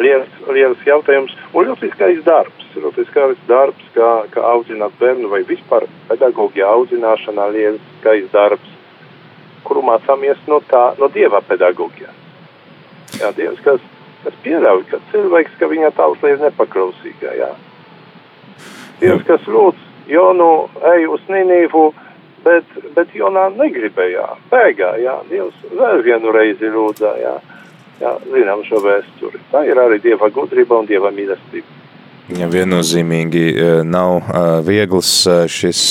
Liels, 0.00 0.28
liels 0.48 0.84
jautājums 0.88 1.32
un 1.52 1.66
ļoti 1.68 1.90
skaists 1.92 2.24
darbs. 2.24 2.61
Skaists 2.72 3.48
darbs, 3.48 3.84
kā, 3.94 4.10
kā 4.32 4.42
audzināt 4.54 4.94
bērnu 5.00 5.28
vai 5.28 5.42
vispār 5.48 5.84
pedagoģija 6.08 6.68
audzināšanā 6.72 7.48
liels 7.52 7.82
skaists 8.00 8.32
darbs, 8.32 8.70
kuru 9.66 9.82
mācāmies 9.86 10.40
no 10.48 10.60
tā, 10.70 10.92
no 10.98 11.08
Dieva 11.12 11.42
pedagoģijas. 11.46 12.18
Jā, 13.20 13.30
Dievs, 13.36 13.60
kas, 13.64 13.82
kas 14.24 14.38
pieļauj, 14.44 14.86
ka 14.90 15.00
cilvēks, 15.12 15.58
ka 15.60 15.68
viņa 15.68 15.92
tauta 15.98 16.32
ir 16.32 16.40
nepaklausīga, 16.40 17.34
jā. 17.38 17.50
Dievs, 19.02 19.26
kas 19.28 19.44
lūdz 19.46 20.08
Jonu, 20.10 20.68
ej 20.94 21.06
uz 21.12 21.28
Nīnīvu, 21.30 21.84
bet, 22.46 22.72
bet 22.96 23.12
Jonā 23.14 23.48
negribēja, 23.54 24.26
bēgā, 24.50 24.96
jā, 25.02 25.18
Dievs 25.28 25.68
vēl 25.76 26.02
vienu 26.08 26.32
reizi 26.34 26.72
lūdzā, 26.72 27.12
jā, 27.20 27.36
jā, 28.00 28.16
zinām 28.32 28.64
šo 28.66 28.82
vēsturi. 28.82 29.44
Tā 29.52 29.66
ir 29.68 29.78
arī 29.78 30.00
Dieva 30.02 30.32
gudrība 30.32 30.80
un 30.80 30.90
Dieva 30.90 31.12
mīlestība. 31.14 31.81
Ja 32.30 32.46
viennozīmīgi 32.46 33.42
e, 33.50 33.70
nav 33.82 34.20
e, 34.22 34.44
viegls 34.68 35.10
e, 35.26 35.40
šis 35.50 35.82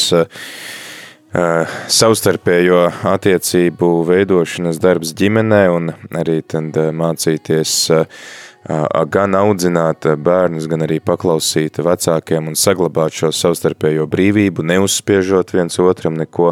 savstarpējo 1.31 2.79
attiecību 3.07 3.87
veidošanas 4.03 4.81
darbs 4.83 5.13
ģimenē 5.15 5.61
un 5.71 5.85
arī 6.19 6.41
tad 6.43 6.75
mācīties 6.75 7.75
gan 9.15 9.37
audzināt 9.39 10.09
bērnus, 10.19 10.67
gan 10.67 10.83
arī 10.83 10.97
paklausīt 10.99 11.79
vecākiem 11.87 12.51
un 12.51 12.59
saglabāt 12.59 13.15
šo 13.15 13.31
savstarpējo 13.31 14.09
brīvību, 14.11 14.67
neuzspiežot 14.73 15.55
viens 15.55 15.79
otram 15.79 16.19
neko, 16.19 16.51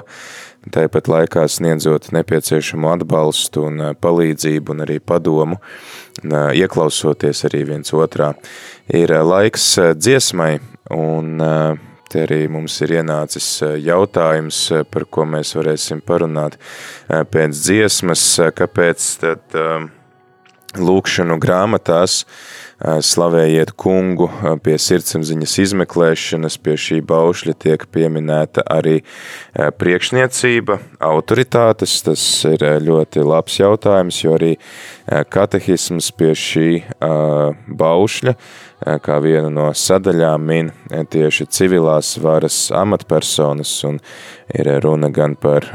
tāpat 0.71 1.11
laikā 1.11 1.43
sniedzot 1.51 2.13
nepieciešamo 2.15 2.95
atbalstu 2.95 3.67
un 3.67 3.83
palīdzību 3.99 4.77
un 4.77 4.87
arī 4.87 5.01
padomu, 5.03 5.59
ieklausoties 6.23 7.45
arī 7.49 7.65
viens 7.73 7.93
otrā. 7.93 8.33
Ir 8.89 9.13
laiks 9.13 9.75
dziesmai 9.95 10.57
un 10.95 11.37
te 12.09 12.23
arī 12.25 12.47
mums 12.49 12.79
ir 12.81 12.95
ienācis 12.99 13.47
jautājums, 13.85 14.63
par 14.89 15.05
ko 15.05 15.27
mēs 15.29 15.53
varēsim 15.57 16.01
parunāt 16.01 16.57
pēc 17.07 17.53
dziesmas, 17.53 18.23
kāpēc 18.57 19.09
tad 19.21 19.59
lūkšanu 20.77 21.37
grāmatās 21.41 22.23
slavējiet 22.79 23.73
kungu 23.79 24.29
pie 24.63 24.77
sirdsapziņas 24.79 25.55
izmeklēšanas, 25.65 26.57
pie 26.63 26.77
šī 26.79 26.99
baušļa 27.09 27.55
tiek 27.59 27.83
pieminēta 27.91 28.63
arī 28.71 29.01
priekšniecība, 29.81 30.79
autoritātes, 31.09 31.97
tas 32.05 32.23
ir 32.47 32.63
ļoti 32.85 33.25
labs 33.27 33.59
jautājums, 33.59 34.21
jo 34.23 34.37
arī 34.37 34.53
katehisms 35.33 36.11
pie 36.15 36.31
šī 36.37 36.69
baušļa 37.67 38.35
kā 38.79 39.19
vienu 39.23 39.49
no 39.53 39.69
sadaļām 39.75 40.45
min 40.45 40.71
tieši 41.11 41.47
civilās 41.51 42.15
varas 42.21 42.69
amatpersonas 42.75 43.73
un 43.89 43.99
ir 44.55 44.69
runa 44.81 45.09
gan 45.13 45.35
par 45.37 45.65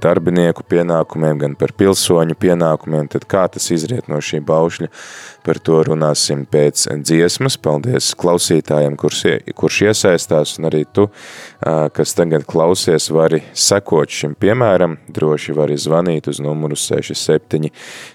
darbinieku 0.00 0.64
pienākumiem, 0.68 1.38
gan 1.40 1.56
par 1.60 1.74
pilsoņu 1.76 2.36
pienākumiem, 2.40 3.08
tad 3.12 3.26
kā 3.28 3.44
tas 3.52 3.66
izriet 3.74 4.08
no 4.08 4.20
šī 4.24 4.40
baušļa, 4.46 4.88
par 5.44 5.60
to 5.60 5.82
runāsim 5.90 6.46
pēc 6.48 6.86
dziesmas. 7.04 7.58
Paldies 7.60 8.12
klausītājiem, 8.18 8.96
kurš, 9.00 9.20
kurš 9.56 9.80
iesaistās, 9.90 10.56
un 10.58 10.70
arī 10.70 10.84
tu, 10.88 11.08
kas 11.60 12.16
tagad 12.16 12.46
klausies, 12.48 13.10
vari 13.12 13.42
sekot 13.52 14.12
šim 14.12 14.38
piemēram, 14.40 14.96
droši 15.12 15.56
vari 15.56 15.76
zvanīt 15.80 16.30
uz 16.32 16.40
numuru 16.44 16.78
67 16.78 17.70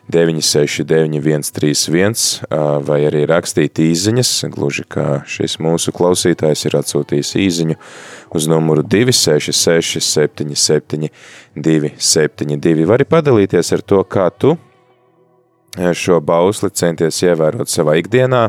969 0.09 1.51
131 1.51 2.83
vai 2.87 2.99
arī 3.07 3.25
rakstīt 3.29 3.81
īziņas, 3.83 4.28
gluži 4.53 4.85
kā 4.89 5.21
šis 5.29 5.57
mūsu 5.63 5.93
klausītājs 5.95 6.65
ir 6.67 6.77
atsūtījis 6.79 7.35
īziņu 7.43 7.77
uz 8.35 8.47
numuru 8.51 8.83
266 8.85 10.01
77 10.05 11.09
272. 11.55 12.87
Vari 12.89 13.07
padalīties 13.09 13.73
ar 13.75 13.83
to, 13.85 14.03
kā 14.03 14.29
tu 14.31 14.55
eh, 15.77 15.93
šo 15.93 16.19
bausli 16.21 16.71
centies 16.71 17.21
ievērot 17.25 17.71
savā 17.71 17.97
ikdienā, 18.01 18.47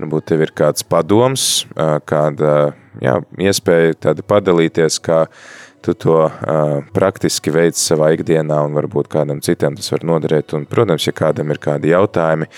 varbūt 0.00 0.30
tev 0.32 0.46
ir 0.46 0.54
kāds 0.56 0.86
padoms, 0.86 1.66
eh, 1.76 1.96
kāda 2.06 2.56
jā, 3.02 3.18
iespēja 3.48 3.96
tāda 4.08 4.24
padalīties, 4.26 5.00
kā 5.04 5.26
tu 5.84 5.94
to 5.94 6.18
uh, 6.26 6.78
praktiski 6.94 7.52
veids 7.54 7.82
savā 7.90 8.12
ikdienā 8.16 8.58
un 8.66 8.76
varbūt 8.76 9.10
kādam 9.12 9.42
citam 9.44 9.76
tas 9.78 9.90
var 9.92 10.06
noderēt. 10.06 10.54
Un, 10.56 10.66
protams, 10.70 11.06
ja 11.06 11.14
kādam 11.16 11.52
ir 11.54 11.60
kādi 11.62 11.92
jautājumi 11.92 12.48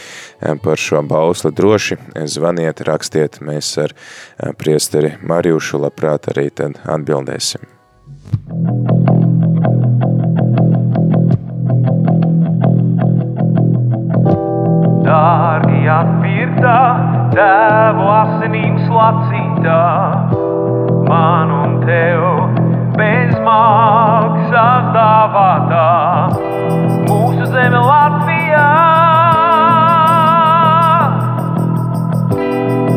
par 0.62 0.81
šo 0.81 1.02
bausli 1.09 1.52
droši, 1.54 1.98
zvaniet, 2.28 2.85
rakstiet, 2.88 3.40
mēs 3.44 3.72
ar 3.83 3.94
priesteri 4.61 5.16
Marijušu 5.22 5.81
labprāt 5.83 6.31
arī 6.33 6.48
tad 6.54 6.78
atbildēsim. 6.88 7.66
Dārgi 15.09 15.83
atpirktā, 15.88 16.78
tēvu 17.33 18.09
asinīm 18.12 18.76
slacītā, 18.85 19.83
man 21.09 21.54
un 21.62 21.78
tev 21.87 22.67
bez 22.99 23.35
maksas 23.47 24.89
dāvātā 24.95 25.85
mūsu 27.07 27.47
zeme 27.53 27.83
Latvijā. 27.85 28.65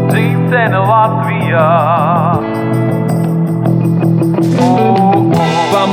Dzimtene 0.10 0.82
Latvijā. 0.90 2.51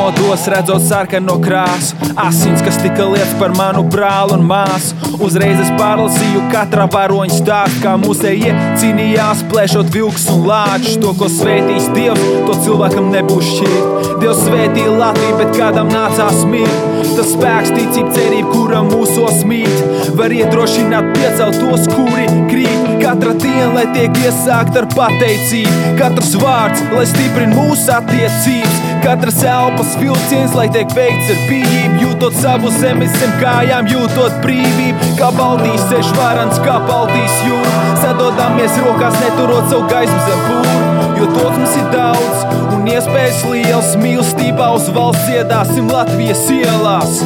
Pamodos 0.09 0.47
redzot 0.49 0.81
sarkano 0.89 1.35
krāsu, 1.37 1.97
asins, 2.17 2.63
kas 2.65 2.79
tika 2.81 3.05
lietas 3.11 3.35
par 3.37 3.53
manu 3.53 3.83
brāli 3.93 4.39
un 4.39 4.47
māsu 4.49 5.09
Uzreiz 5.19 5.59
es 5.59 5.71
pārlasīju 5.75 6.45
katra 6.53 6.85
varoņa 6.95 7.35
stāstu, 7.41 7.81
kā 7.83 7.97
mūsējie 7.99 8.53
cīnījās, 8.79 9.41
plēšot 9.51 9.91
vilks 9.91 10.29
un 10.31 10.45
lāčus. 10.47 10.95
To, 11.03 11.11
ko 11.19 11.27
svētīs 11.33 11.89
Dievs, 11.97 12.23
to 12.47 12.55
cilvēkam 12.63 13.11
nebūs 13.11 13.49
šķirt. 13.57 14.13
Dievs 14.23 14.45
svētīja 14.45 14.93
Latviju, 14.95 15.35
bet 15.41 15.59
kādam 15.59 15.91
nācās 15.91 16.45
mirt. 16.47 16.87
Tas 17.19 17.33
spēks, 17.35 17.75
ticība, 17.75 18.15
cerība, 18.15 18.53
kuram 18.53 18.93
mūsos 18.93 19.43
mīt, 19.49 20.15
var 20.19 20.35
iedrošināt 20.35 21.08
piecelt 21.19 21.59
tos, 21.63 21.87
kuri 21.91 22.27
krīt. 22.51 22.87
Katra 23.03 23.33
diena, 23.39 23.71
lai 23.77 23.87
tiek 23.95 24.17
iesākta 24.21 24.83
ar 24.83 24.87
pateicību, 24.93 25.95
katrs 25.99 26.35
vārds, 26.41 26.83
lai 26.95 27.07
stiprina 27.09 27.57
mūsu 27.57 27.91
attiecības. 27.95 28.79
Katras 29.05 29.39
elpas 29.47 29.95
vilciens, 30.01 30.55
lai 30.59 30.67
tiek 30.75 30.91
veikts 30.97 31.31
ar 31.33 31.43
pieejamību, 31.49 32.01
jūtot 32.03 32.39
savu 32.41 32.73
zemi 32.75 33.09
zem 33.15 33.35
kājām, 33.43 33.89
jūtot 33.93 34.41
brīvību. 34.45 35.13
Kā 35.21 35.31
Baltijas 35.39 35.87
ceļš 35.91 36.15
varants, 36.19 36.63
kā 36.65 36.79
Baltijas 36.89 37.39
jūra. 37.47 37.75
Sadodamies 38.03 38.81
rokās, 38.85 39.19
neturot 39.23 39.71
savu 39.71 39.87
gaismu 39.93 40.23
zem 40.27 40.47
pūra. 40.49 40.79
Jo 41.19 41.31
to 41.35 41.51
mums 41.55 41.77
ir 41.79 41.87
daudz 41.95 42.75
un 42.77 42.91
iespējas 42.91 43.45
liels. 43.49 43.95
Mīlestībā 44.03 44.73
uz 44.77 44.91
valsts 44.95 45.31
iedāsim 45.39 45.91
Latvijas 45.95 46.45
ielās. 46.55 47.23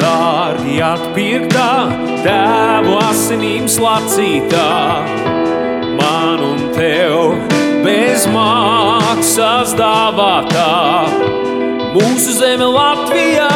Dārgi 0.00 0.80
atpirktā, 0.84 1.68
tēvu 2.24 2.96
asinīm 3.06 3.68
slacītā, 3.70 4.66
man 5.96 6.42
un 6.44 6.64
tev 6.76 7.36
bez 7.86 8.26
maksas 8.32 9.72
dāvātā, 9.78 10.70
mūsu 11.94 12.36
zeme 12.40 12.68
Latvijā. 12.76 13.50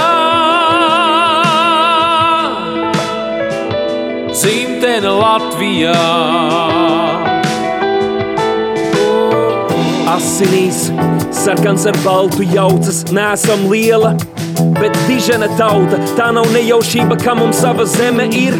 Dzimtene 4.30 5.10
Latvijā. 5.20 5.96
Asinīs, 10.14 10.86
sarkans 11.34 11.84
ar 11.90 11.98
baltu 12.04 12.46
jaucas, 12.54 13.02
nesam 13.12 13.66
liela, 13.68 14.14
bet 14.78 14.96
dižena 15.08 15.48
tauta. 15.58 15.98
Tā 16.18 16.30
nav 16.34 16.48
nejaušība, 16.54 17.18
ka 17.22 17.34
mums 17.38 17.60
sava 17.62 17.86
zeme 17.88 18.28
ir. 18.34 18.56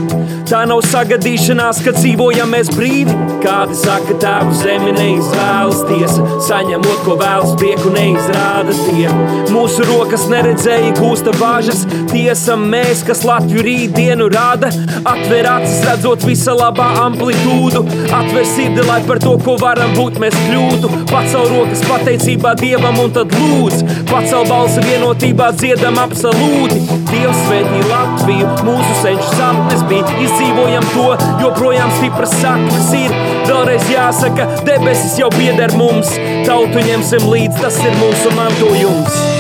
Tā 0.51 0.65
nav 0.67 0.81
sagadīšanās, 0.83 1.79
ka 1.85 1.93
dzīvojam 1.95 2.51
mēs 2.51 2.73
brīvi. 2.75 3.13
Kādi 3.39 3.77
saka, 3.79 4.17
tēvu 4.19 4.57
zemi 4.59 4.91
neizvēlas 4.97 5.85
tiesa, 5.87 6.25
saņemot, 6.49 7.05
ko 7.05 7.15
vēlas, 7.21 7.53
prieku 7.61 7.93
neizrāda 7.95 8.75
tie. 8.75 9.07
Mūsu 9.55 9.87
rokas 9.87 10.25
neredzēja, 10.33 10.91
gūsta 10.99 11.31
bāžas, 11.39 11.85
tiesa 12.11 12.57
mēs, 12.59 13.05
kas 13.07 13.23
Latviju 13.29 13.63
rītdienu 13.63 14.27
rāda. 14.35 14.73
Atver 15.07 15.47
acis, 15.53 15.85
redzot 15.87 16.27
visa 16.27 16.57
labā 16.59 16.89
amplitūdu, 17.05 17.85
atver 18.11 18.43
sirdi, 18.51 18.83
lai 18.91 18.99
par 19.07 19.23
to, 19.23 19.37
ko 19.47 19.55
varam 19.63 19.95
būt, 19.95 20.19
mēs 20.19 20.35
kļūtu. 20.49 20.91
Pacel 21.13 21.47
rokas 21.55 21.87
pateicībā 21.87 22.57
Dievam 22.59 22.99
un 23.05 23.15
tad 23.15 23.39
lūdz, 23.39 23.87
pacel 24.11 24.51
balsi 24.51 24.83
vienotībā 24.89 25.53
dziedam 25.63 26.03
absolūti. 26.03 26.83
Dievs 27.15 27.47
svētī 27.47 27.87
Latviju, 27.87 28.51
mūsu 28.67 28.99
senču 29.01 29.33
sapnes 29.39 29.87
bija 29.87 30.19
izdzīvojam 30.41 30.85
to, 30.95 31.17
joprojām 31.43 31.91
stipras 31.99 32.33
saknes 32.41 32.93
ir. 32.97 33.13
Vēlreiz 33.49 33.85
jāsaka, 33.93 34.47
debesis 34.65 35.19
jau 35.21 35.29
pieder 35.35 35.75
mums, 35.77 36.15
tautu 36.49 36.81
ņemsim 36.87 37.29
līdzi, 37.29 37.61
tas 37.61 37.79
ir 37.85 38.01
mūsu 38.01 38.33
mantojums. 38.39 39.40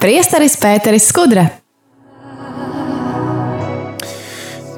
Priesteris 0.00 0.56
Pēteris 0.60 1.08
Skudra. 1.10 1.48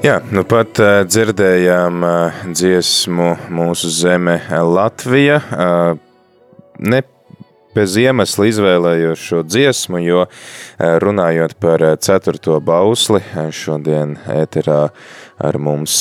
Jā, 0.05 0.19
nu 0.37 0.43
pat 0.45 0.77
uh, 0.85 1.01
dzirdējām 1.09 2.03
uh, 2.05 2.43
dziesmu 2.53 3.31
mūsu 3.57 3.89
zeme 3.89 4.37
Latvija. 4.53 5.39
Uh, 5.49 5.97
ne 6.85 7.01
bez 7.75 7.97
iemesla 7.99 8.49
izvēlējos 8.49 9.21
šo 9.29 9.43
dziesmu, 9.47 10.01
jo 10.05 10.25
uh, 10.25 10.33
runājot 11.03 11.57
par 11.63 11.83
uh, 11.83 11.95
ceturto 12.01 12.57
bausli, 12.65 13.21
uh, 13.21 13.51
šodien 13.55 14.17
ēterā 14.31 14.89
ar 15.45 15.57
mums 15.59 15.95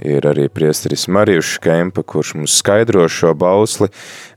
ir 0.00 0.24
arī 0.24 0.46
priesteris 0.48 1.04
Marijušs 1.12 1.58
Kempa, 1.60 2.00
kurš 2.08 2.30
mums 2.38 2.54
skaidro 2.56 3.04
šo 3.04 3.34
bausli, 3.36 3.90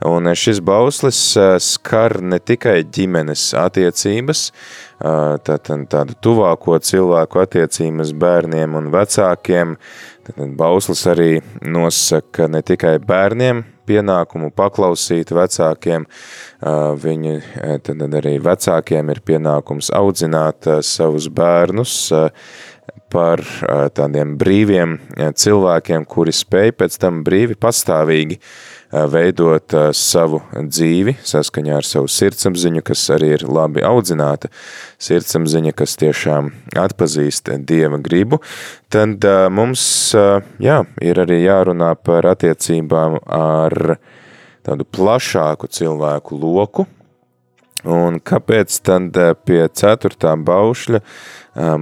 un 0.03 0.27
šis 0.35 0.59
bauslis 0.59 1.19
skar 1.63 2.17
ne 2.19 2.41
tikai 2.43 2.81
ģimenes 2.83 3.45
attiecības, 3.55 4.49
tātad 4.99 5.85
tādu 5.87 6.17
tuvāko 6.19 6.75
cilvēku 6.83 7.45
attiecības 7.45 8.11
bērniem 8.11 8.75
un 8.75 8.91
vecākiem, 8.91 9.77
tad 10.27 10.43
bauslis 10.59 11.05
arī 11.15 11.29
nosaka 11.63 12.51
ne 12.51 12.59
tikai 12.67 12.97
bērniem 13.07 13.63
pienākumu 13.87 14.51
paklausīt 14.55 15.33
vecākiem, 15.35 16.07
viņi 17.05 17.35
tad 17.85 18.05
arī 18.21 18.37
vecākiem 18.43 19.11
ir 19.13 19.21
pienākums 19.25 19.91
audzināt 19.95 20.69
savus 20.85 21.29
bērnus, 21.29 21.97
par 23.15 23.41
tādiem 23.95 24.33
brīviem 24.39 24.97
cilvēkiem, 25.39 26.07
kuri 26.09 26.33
spēj 26.35 26.73
pēc 26.75 26.97
tam 26.99 27.21
brīvi 27.23 27.55
pastāvīgi 27.61 28.39
uh, 28.39 28.74
veidot 29.11 29.75
savu 29.95 30.41
dzīvi 30.55 31.17
saskaņā 31.25 31.77
ar 31.79 31.87
savu 31.87 32.09
sirdsapziņu, 32.11 32.83
kas 32.85 33.03
arī 33.15 33.33
ir 33.35 33.45
labi 33.49 33.83
audzināta 33.85 34.51
sirdsapziņa, 35.01 35.73
kas 35.77 35.97
tiešām 36.01 36.51
atpazīst 36.79 37.51
Dieva 37.67 37.99
gribu, 38.01 38.41
tad 38.89 39.25
mums 39.51 39.85
jā, 40.63 40.81
ir 41.01 41.23
arī 41.23 41.41
jārunā 41.43 41.93
par 41.99 42.27
attiecībām 42.31 43.19
ar 43.25 43.97
tādu 44.65 44.87
plašāku 44.87 45.69
cilvēku 45.69 46.39
loku, 46.41 46.87
Un 47.85 48.17
kāpēc 48.17 48.79
tad 48.85 49.17
pie 49.45 49.59
ceturtā 49.77 50.31
baušļa 50.41 51.01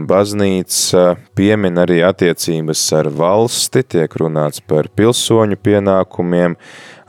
baznīca 0.08 1.04
piemin 1.34 1.80
arī 1.82 2.01
attiecības 2.06 2.82
ar 2.97 3.10
valsti, 3.10 3.82
tiek 3.95 4.18
runāts 4.20 4.62
par 4.68 4.89
pilsoņu 4.93 5.58
pienākumiem, 5.64 6.58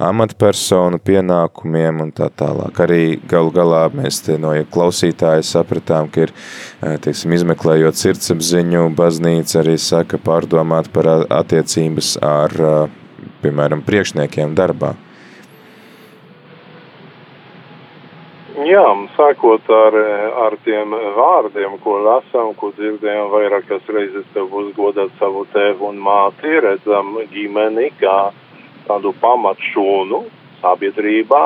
amatpersonu 0.00 1.00
pienākumiem 1.04 2.00
un 2.06 2.12
tā 2.14 2.30
tālāk. 2.32 2.80
Arī 2.86 3.02
galu 3.28 3.52
galā 3.54 3.82
mēs 3.92 4.22
te 4.24 4.38
no 4.40 4.54
klausītāja 4.72 5.44
sapratām, 5.44 6.08
ka 6.08 6.28
ir, 6.28 6.34
teiksim, 7.04 7.34
izmeklējot 7.36 8.00
sirdsapziņu, 8.00 8.88
baznīca 8.96 9.60
arī 9.64 9.76
saka 9.78 10.22
pārdomāt 10.22 10.92
par 10.94 11.10
attiecības 11.28 12.16
ar 12.22 12.56
piemēram, 13.44 13.84
priekšniekiem 13.84 14.56
darbā? 14.56 14.94
Jā, 18.54 18.84
sākot 19.16 19.66
ar, 19.66 19.96
ar 20.44 20.54
tiem 20.62 20.92
vārdiem, 21.16 21.72
ko 21.82 21.96
lasām, 22.04 22.52
ko 22.54 22.68
dzirdējām 22.76 23.32
vairākas 23.32 23.88
reizes, 23.90 24.28
tev 24.30 24.46
būs 24.52 24.68
godāt 24.76 25.10
savu 25.18 25.42
tēvu 25.50 25.88
un 25.88 25.98
māti, 25.98 26.52
redzam 26.62 27.16
ģimeni 27.32 27.88
kā 27.98 28.30
tādu 28.86 29.10
pamatšūnu 29.24 30.22
sabiedrībā, 30.60 31.42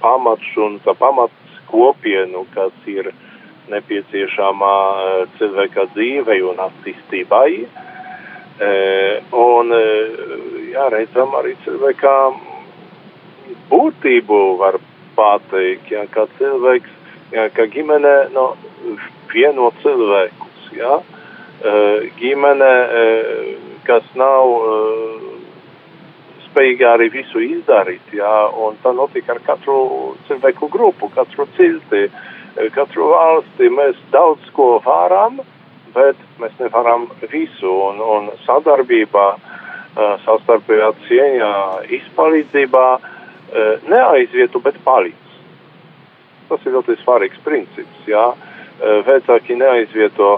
pamatšūnu, 0.00 0.80
tā 0.88 0.96
pamats 0.96 1.60
kopienu, 1.68 2.46
kas 2.56 2.88
ir 2.88 3.12
nepieciešama 3.68 4.72
cilvēka 5.36 5.90
dzīvei 5.92 6.40
un 6.40 6.64
attīstībai. 6.70 7.50
E, 8.56 8.74
un, 9.44 9.76
jā, 10.72 10.88
redzam 10.96 11.36
arī 11.36 11.52
cilvēka 11.68 12.18
būtību 13.68 14.44
var 14.64 14.80
pateikt, 15.16 15.90
ja, 15.90 16.04
kā 16.12 16.26
cilvēks, 16.38 16.92
ja, 17.34 17.48
kā 17.54 17.66
ģimene 17.72 18.14
no, 18.34 18.50
vieno 19.32 19.70
cilvēkus, 19.82 20.68
ja, 20.76 21.00
uh, 21.00 22.06
ģimene, 22.20 22.72
uh, 22.84 23.50
kas 23.88 24.06
nav 24.18 24.52
uh, 24.54 25.26
spējīga 26.46 26.94
arī 26.96 27.10
visu 27.12 27.42
izdarīt, 27.42 28.14
ja, 28.16 28.46
un 28.48 28.78
tā 28.84 28.94
notika 28.96 29.34
ar 29.34 29.42
katru 29.44 30.14
cilvēku 30.28 30.70
grupu, 30.72 31.10
katru 31.12 31.48
cilti, 31.58 32.06
katru 32.72 33.10
valsti, 33.12 33.68
mēs 33.68 33.98
daudz 34.14 34.46
ko 34.56 34.78
varam, 34.84 35.42
bet 35.92 36.16
mēs 36.40 36.54
nevaram 36.60 37.04
visu, 37.28 37.68
un, 37.68 38.00
un 38.00 38.30
sadarbībā, 38.46 39.26
savstarpējā 40.24 40.88
cieņā, 41.06 41.52
izpalīdzībā, 41.98 42.86
neaizvietu, 43.88 44.60
bet 44.64 44.78
palīdz. 44.84 45.38
Tas 46.48 46.66
ir 46.66 46.76
ļoti 46.76 46.96
svarīgs 47.02 47.42
princips. 47.44 48.02
Jā. 48.06 48.28
Vecāki 49.06 49.56
neaizvieto 49.58 50.36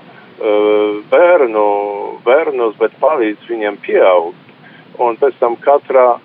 bērnu, 1.10 1.64
bērnus, 2.24 2.76
bet 2.78 2.94
palīdz 3.00 3.48
viņiem 3.50 3.80
pieaugt. 3.84 4.44
Un 4.98 5.18
pēc 5.18 5.36
tam 5.38 5.56
katrā 5.62 6.18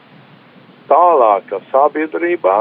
tālākā 0.90 1.62
sabiedrībā 1.72 2.58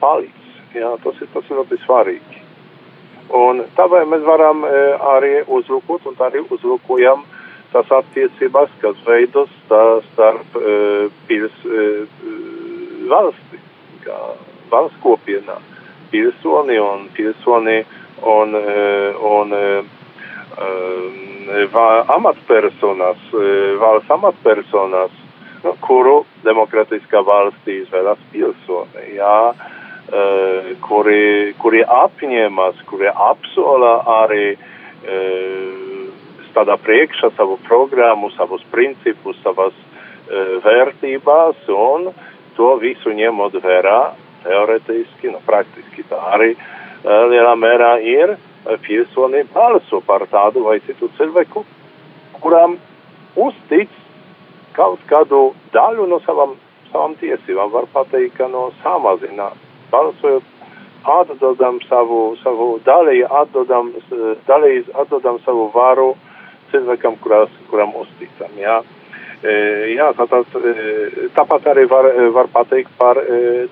palīdz. 0.00 0.46
Jā, 0.74 0.94
tas, 1.02 1.18
ir, 1.20 1.28
tas 1.34 1.50
ir 1.50 1.58
ļoti 1.58 1.80
svarīgi. 1.84 2.40
Un 3.34 3.62
tāpēc 3.76 4.08
mēs 4.10 4.22
varam 4.26 4.64
arī 5.14 5.40
uzlūkot, 5.46 6.06
un 6.06 6.16
tā 6.18 6.30
arī 6.30 6.42
uzlūkojam 6.50 7.22
tās 7.70 7.90
attiecības, 7.94 8.72
kas 8.82 9.02
veidos 9.06 9.50
starp 9.68 10.56
pils 11.28 11.60
valsti, 13.10 13.60
kā 14.04 14.18
valsts 14.70 15.00
kopienā, 15.02 15.58
pilsoni 16.10 16.78
un 16.82 17.08
pilsoni 17.16 17.80
un, 18.22 18.54
un, 18.54 19.54
un 19.54 19.56
amatpersonas, 22.16 23.26
valsts 23.80 24.10
amatpersonas, 24.10 25.12
nu, 25.64 25.74
kuru 25.84 26.24
demokratiskā 26.44 27.22
valstī 27.26 27.82
izvēlas 27.82 28.20
pilsoni, 28.32 29.14
jā, 29.16 29.52
kuri, 30.86 31.54
kuri 31.58 31.84
apņemas, 31.84 32.80
kuri 32.90 33.08
apsola 33.12 34.00
arī 34.24 34.56
stādā 36.50 36.76
priekšā 36.82 37.30
savu 37.36 37.58
programmu, 37.68 38.30
savus 38.34 38.62
principus, 38.72 39.38
savas 39.44 39.76
vērtībās 40.64 41.68
un 41.74 42.10
to 42.60 42.74
visu 42.76 43.14
ņemot 43.16 43.56
vērā 43.64 43.98
teoretiski, 44.44 45.32
nu, 45.32 45.40
praktiski 45.46 46.04
tā 46.10 46.18
arī 46.34 46.52
lielā 47.04 47.54
mērā 47.56 47.94
ir 48.04 48.34
pilsoni 48.84 49.46
balso 49.54 50.02
par 50.04 50.26
tādu 50.28 50.66
vai 50.66 50.76
citu 50.84 51.08
cilvēku, 51.16 51.64
kuram 52.44 52.76
uztic 53.40 53.88
kaut 54.76 55.00
kādu 55.08 55.54
daļu 55.72 56.06
no 56.10 56.20
savam, 56.26 56.54
savam 56.90 57.16
tiesībām, 57.20 57.72
var 57.72 57.88
pateikt, 57.94 58.36
ka 58.36 58.48
no 58.52 58.68
samazina, 58.84 59.50
balsojot 59.90 60.44
atdodam 61.16 61.80
savu, 61.88 62.36
savu 62.44 62.74
daļu, 62.84 63.24
atdodam, 63.40 63.94
daļai 64.48 64.74
atdodam 65.00 65.40
savu 65.46 65.70
varu 65.74 66.12
cilvēkam, 66.74 67.16
kuras, 67.24 67.52
kuram 67.72 67.96
uzticam, 68.04 68.52
jā. 68.60 68.82
E, 68.84 68.99
jā, 69.42 70.10
tātad, 70.18 70.58
tāpat 71.36 71.70
arī 71.72 71.86
var, 71.88 72.08
var 72.34 72.50
pateikt 72.52 72.92
par 72.98 73.20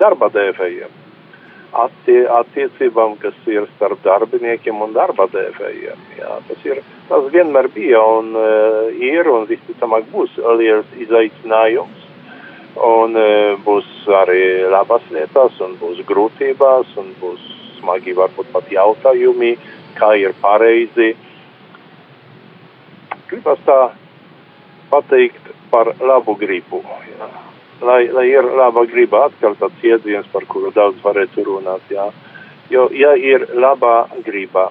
darba 0.00 0.30
devējiem. 0.32 0.94
Attie, 1.78 2.22
attiecībām, 2.32 3.18
kas 3.20 3.36
ir 3.46 3.66
starp 3.74 4.00
darbiniekiem 4.00 4.80
un 4.80 4.94
darba 4.96 5.26
devējiem. 5.28 6.00
Jā, 6.16 6.38
tas, 6.48 6.64
ir, 6.64 6.80
tas 7.10 7.28
vienmēr 7.34 7.68
bija 7.74 8.00
un 8.00 8.32
ir 8.96 9.28
un 9.28 9.44
visticamāk 9.50 10.08
būs 10.14 10.38
liels 10.56 10.88
izaicinājums. 10.96 12.06
Un 12.78 13.16
būs 13.64 13.86
arī 14.22 14.64
labas 14.70 15.04
lietas 15.12 15.60
un 15.64 15.76
būs 15.80 16.00
grūtības 16.08 16.96
un 17.00 17.12
būs 17.20 17.44
smagi 17.78 18.14
varbūt 18.16 18.52
pat 18.52 18.68
jautājumi, 18.72 19.56
kā 19.98 20.12
ir 20.20 20.34
pareizi. 20.42 21.14
Gribas 23.28 23.60
tā 23.66 23.78
pateikt 24.92 25.47
par 25.70 25.92
labu 26.00 26.34
gribu. 26.38 26.82
Jā. 27.18 27.28
Lai, 27.80 28.08
lai 28.10 28.26
ir 28.30 28.46
laba 28.58 28.82
griba, 28.90 29.28
atkal 29.28 29.54
tāds 29.58 29.84
iedziens, 29.86 30.26
par 30.32 30.46
kuru 30.50 30.72
daudz 30.74 30.98
varētu 31.04 31.44
runāt. 31.46 31.84
Jā. 31.94 32.08
Jo, 32.70 32.88
ja 32.92 33.14
ir 33.14 33.46
laba 33.54 34.08
griba, 34.26 34.68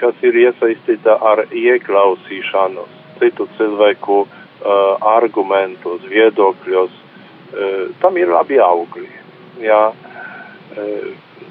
kas 0.00 0.24
ir 0.26 0.36
iesaistīta 0.40 1.16
ar 1.20 1.44
ieklausīšanu 1.52 2.86
citu 3.20 3.46
cilvēku 3.58 4.22
uh, 4.24 4.70
argumentos, 5.04 6.00
viedokļos, 6.08 6.90
uh, 6.90 7.82
tam 8.00 8.16
ir 8.16 8.32
labi 8.32 8.58
augļi. 8.64 9.08
Jā. 9.60 9.82
Uh, 10.72 11.10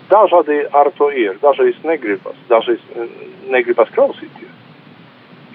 dažādi 0.09 0.63
ar 0.73 0.89
to 0.97 1.11
ir, 1.13 1.37
dažreiz 1.43 1.77
negribas, 1.85 2.37
dažreiz 2.49 2.81
negribas 3.53 3.93
klausīties. 3.93 4.55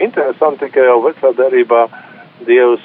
Interesanti, 0.03 0.71
ka 0.71 0.87
jau 0.87 1.01
vecā 1.03 1.35
darībā 1.35 1.85
uh, 1.89 2.04
Dievs, 2.43 2.83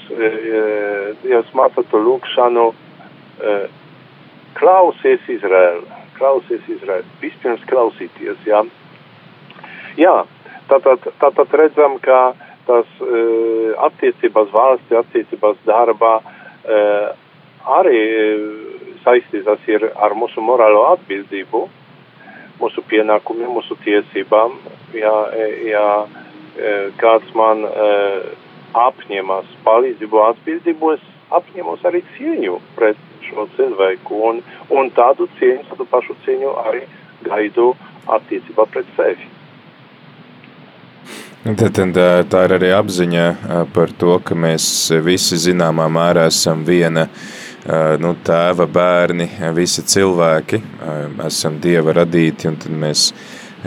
Dievs 1.24 1.54
māca 1.58 1.84
to 1.90 2.02
lūkšanu, 2.06 2.66
klausies 4.60 5.32
Izraēlu, 5.32 5.88
klausies 6.20 6.68
Izraēlu, 6.70 7.08
vispirms 7.24 7.64
klausīties, 7.70 8.38
jā. 8.46 8.62
Jā, 9.98 10.14
tātad, 10.70 11.10
tātad 11.22 11.56
redzam, 11.58 11.98
ka 12.04 12.20
tas 12.70 12.90
attiecībās 13.90 14.54
valsti, 14.54 15.00
attiecībās 15.00 15.58
darbā 15.66 16.20
arī 17.80 18.02
saistītas 19.04 19.66
ir 19.72 19.88
ar 19.96 20.14
mūsu 20.18 20.44
morālo 20.46 20.86
atbildību, 20.94 21.64
mūsu 22.60 22.84
pienākumiem, 22.92 23.50
mūsu 23.56 23.78
tiesībām, 23.86 24.60
ja, 24.94 25.16
ja 25.66 25.88
kāds 27.00 27.34
man 27.34 27.66
apņemas 28.78 29.50
palīdzību 29.66 30.22
atbildību, 30.28 30.94
es 30.98 31.06
apņemos 31.34 31.86
arī 31.86 32.04
cieņu 32.18 32.60
pret 32.78 33.00
šo 33.28 33.48
cilvēku 33.58 34.22
un, 34.30 34.42
un 34.74 34.90
tādu 34.96 35.30
cieņu, 35.40 35.66
tādu 35.72 35.88
pašu 35.90 36.16
cieņu 36.26 36.54
arī 36.66 36.86
gaidu 37.26 37.74
attiecībā 38.10 38.66
pret 38.72 38.88
sevi. 38.98 39.28
Tad, 41.40 41.72
tad 41.74 41.98
tā 42.30 42.40
ir 42.46 42.54
arī 42.58 42.70
apziņa 42.76 43.26
par 43.74 43.94
to, 43.98 44.18
ka 44.22 44.36
mēs 44.36 44.66
visi 45.06 45.40
zināmā 45.40 45.86
mērā 45.90 46.28
esam 46.30 46.66
viena 46.68 47.08
nu, 48.04 48.12
tēva 48.26 48.68
bērni, 48.68 49.30
visi 49.56 49.86
cilvēki, 49.88 50.60
esam 51.26 51.60
Dieva 51.64 51.96
radīti, 52.02 52.50
un 52.52 52.60
tad 52.60 52.76
mēs 52.76 53.10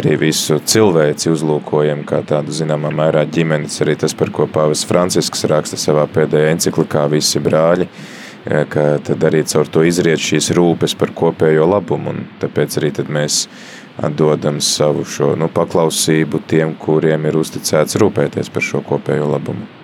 arī 0.01 0.17
visu 0.21 0.59
cilvēci 0.59 1.31
uzlūkojam 1.33 2.05
kā 2.09 2.23
tādu 2.29 2.55
zināmā 2.55 2.93
mērā 2.95 3.25
ģimenes, 3.29 3.81
arī 3.85 3.97
tas, 4.01 4.15
par 4.17 4.33
ko 4.35 4.49
Pāvis 4.51 4.87
Francisks 4.89 5.45
raksta 5.51 5.79
savā 5.81 6.07
pēdējā 6.13 6.55
enciklikā 6.55 7.05
visi 7.13 7.43
brāļi, 7.43 7.89
ka 8.73 8.87
tad 9.07 9.29
arī 9.29 9.45
caur 9.47 9.69
to 9.71 9.85
izriet 9.87 10.23
šīs 10.23 10.51
rūpes 10.57 10.97
par 10.99 11.13
kopējo 11.15 11.69
labumu, 11.71 12.15
un 12.15 12.25
tāpēc 12.43 12.81
arī 12.81 12.91
tad 12.99 13.13
mēs 13.13 13.45
atdodam 14.03 14.59
savu 14.65 15.05
šo 15.05 15.35
nu, 15.39 15.51
paklausību 15.53 16.43
tiem, 16.49 16.75
kuriem 16.81 17.29
ir 17.29 17.39
uzticēts 17.43 18.01
rūpēties 18.01 18.51
par 18.51 18.65
šo 18.65 18.83
kopējo 18.89 19.29
labumu. 19.37 19.82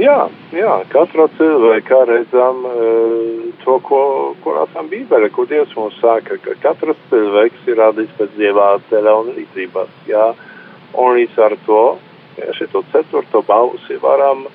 Jā, 0.00 0.30
jā, 0.56 0.74
katrā 0.88 1.26
cilvēkā 1.36 1.98
redzam 2.08 2.62
uh, 2.64 3.42
to, 3.60 3.74
ko, 3.84 4.00
ko 4.40 4.54
lasām 4.56 4.88
Bībelē, 4.88 5.28
ko 5.34 5.44
Dievs 5.50 5.74
mums 5.76 5.98
saka, 6.00 6.38
ka 6.40 6.54
katrs 6.62 6.96
cilvēks 7.10 7.68
ir 7.68 7.76
radīts 7.82 8.16
pēc 8.16 8.32
Dieva 8.38 8.70
attēla 8.78 9.18
un 9.20 9.34
līdzības, 9.36 9.92
jā, 10.08 10.30
un 10.96 11.18
līdz 11.18 11.36
ar 11.44 11.58
to, 11.66 11.82
ja 12.38 12.56
šito 12.56 12.80
ceturto 12.94 13.44
balsi 13.44 14.00
varam 14.00 14.46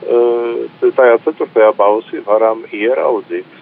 tajā 0.00 1.18
ceturtajā 1.24 1.72
balsī 1.76 2.22
varam 2.24 2.62
ieraudzīt 2.72 3.58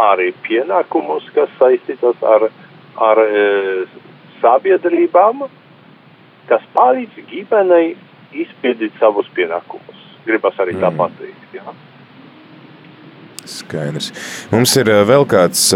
arī 0.00 0.32
pienākumus, 0.44 1.24
kas 1.34 1.48
saistītas 1.58 2.20
ar, 2.22 2.48
ar 2.96 3.22
sabiedrībām, 4.40 5.48
kas 6.48 6.64
palīdz 6.76 7.24
ģimenei 7.32 7.96
izpildīt 8.32 8.98
savus 9.00 9.30
pienākumus. 9.36 10.04
Gribas 10.26 10.58
arī 10.62 10.76
tā 10.78 10.90
mm. 10.90 11.00
pateikt. 11.00 11.56
Ja? 11.56 11.74
Skaidrs. 13.50 14.12
Mums 14.52 14.76
ir 14.78 14.90
vēl 15.08 15.24
kāds, 15.28 15.70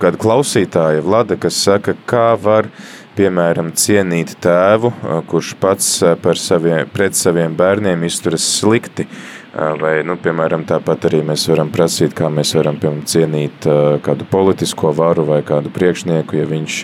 kāda 0.00 0.18
klausītāja, 0.20 1.04
Vlada, 1.04 1.36
kas 1.40 1.60
saka, 1.60 1.94
kā 2.08 2.32
var 2.40 2.70
piemēram, 3.16 3.72
cienīt 3.76 4.36
tēvu, 4.42 4.92
kurš 5.28 5.52
pats 5.60 5.92
par 6.22 6.40
saviem, 6.40 6.88
pret 6.92 7.16
saviem 7.18 7.54
bērniem 7.56 8.06
izturas 8.08 8.46
slikti. 8.58 9.06
Vai, 9.52 9.98
nu, 10.08 10.16
piemēram, 10.16 10.62
tāpat 10.64 11.10
arī 11.10 11.20
mēs 11.28 11.44
varam 11.50 11.68
prasīt, 11.72 12.14
kā 12.16 12.30
mēs 12.32 12.54
varam, 12.56 12.78
piemēram, 12.80 13.02
cienīt 13.04 13.66
kādu 14.04 14.24
politisko 14.30 14.94
varu 14.96 15.26
vai 15.28 15.42
kādu 15.44 15.68
priekšnieku, 15.74 16.38
ja 16.40 16.46
viņš 16.48 16.78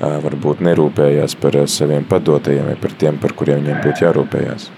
varbūt 0.00 0.62
nerūpējās 0.66 1.34
par 1.42 1.58
saviem 1.70 2.06
padotajiem 2.08 2.70
vai 2.70 2.76
par 2.80 2.94
tiem, 3.00 3.18
par 3.22 3.34
kuriem 3.38 3.64
viņiem 3.64 3.82
būtu 3.86 4.06
jārūpējās. 4.06 4.68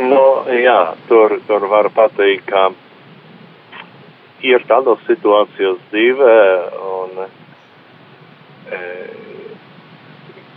Nu, 0.00 0.24
jā, 0.56 0.80
tur, 1.08 1.36
tur 1.46 1.68
var 1.68 1.90
pateikt, 1.92 2.48
ka 2.48 2.70
ir 4.42 4.64
tādas 4.70 5.02
situācijas 5.06 5.80
dzīvē, 5.92 6.36
un 6.88 7.24
E, 8.72 8.78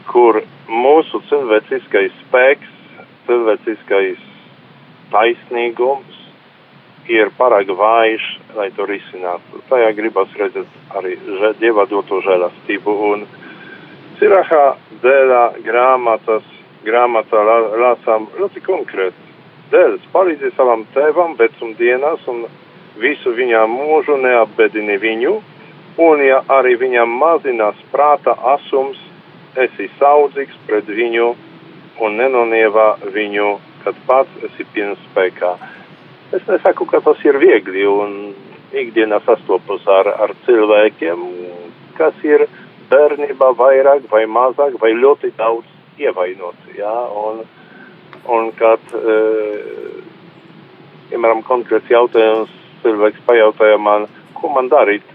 kur 0.07 0.39
mūsu 0.69 1.19
cilvēciskais 1.29 2.13
spēks, 2.21 2.71
cilvēciskais 3.27 4.21
taisnīgums 5.11 6.21
ir 7.11 7.31
pārāk 7.37 7.69
vājš, 7.69 8.25
lai 8.55 8.69
to 8.75 8.85
risinātu. 8.89 9.61
Tajā 9.69 9.91
gribas 9.97 10.31
redzēt 10.39 10.95
arī 10.97 11.15
Dieva 11.59 11.85
doto 11.89 12.21
žēlastību. 12.25 12.95
Un 13.11 13.25
Sirahā 14.19 14.75
dēļā 15.03 15.43
grāmatas, 15.65 16.45
grāmatā 16.85 17.41
lasām 17.81 18.29
ļoti 18.39 18.63
konkrēti. 18.65 19.25
Dēļ 19.71 19.97
palīdzi 20.13 20.53
savam 20.55 20.85
tēvam 20.93 21.33
vecumdienās 21.39 22.27
un 22.31 22.45
visu 23.01 23.33
viņa 23.35 23.65
mūžu 23.67 24.17
neapbedini 24.21 24.97
viņu, 25.01 25.33
un 26.05 26.21
ja 26.23 26.41
arī 26.57 26.75
viņam 26.79 27.17
mazinās 27.19 27.79
prāta 27.91 28.35
asums, 28.55 28.99
esi 29.55 29.89
saudzīgs 29.99 30.55
pret 30.67 30.87
viņu 30.87 31.33
un 32.03 32.17
nenonievā 32.19 32.87
viņu, 33.15 33.55
kad 33.83 33.97
pats 34.07 34.45
esi 34.47 34.65
pilns 34.73 35.01
spēkā. 35.09 35.55
Es 36.33 36.45
nesaku, 36.47 36.87
ka 36.89 37.01
tas 37.05 37.21
ir 37.25 37.37
viegli 37.41 37.85
un 37.85 38.33
ikdienā 38.75 39.21
sastopos 39.25 39.85
ar, 39.87 40.09
ar 40.25 40.33
cilvēkiem, 40.47 41.25
kas 41.99 42.17
ir 42.25 42.47
bērnībā 42.89 43.51
vairāk 43.59 44.09
vai 44.11 44.25
mazāk 44.25 44.79
vai 44.81 44.91
ļoti 44.97 45.31
daudz 45.37 46.01
ievainoti. 46.01 46.79
Ja? 46.79 46.93
Un, 47.15 47.43
un 48.25 48.51
kad, 48.57 48.81
e, 48.93 49.17
piemēram, 51.11 51.45
konkrēts 51.47 51.93
jautājums, 51.93 52.51
cilvēks 52.83 53.23
pajautāja 53.29 53.77
man, 53.81 54.09
ko 54.35 54.51
man 54.53 54.69
darīt, 54.69 55.05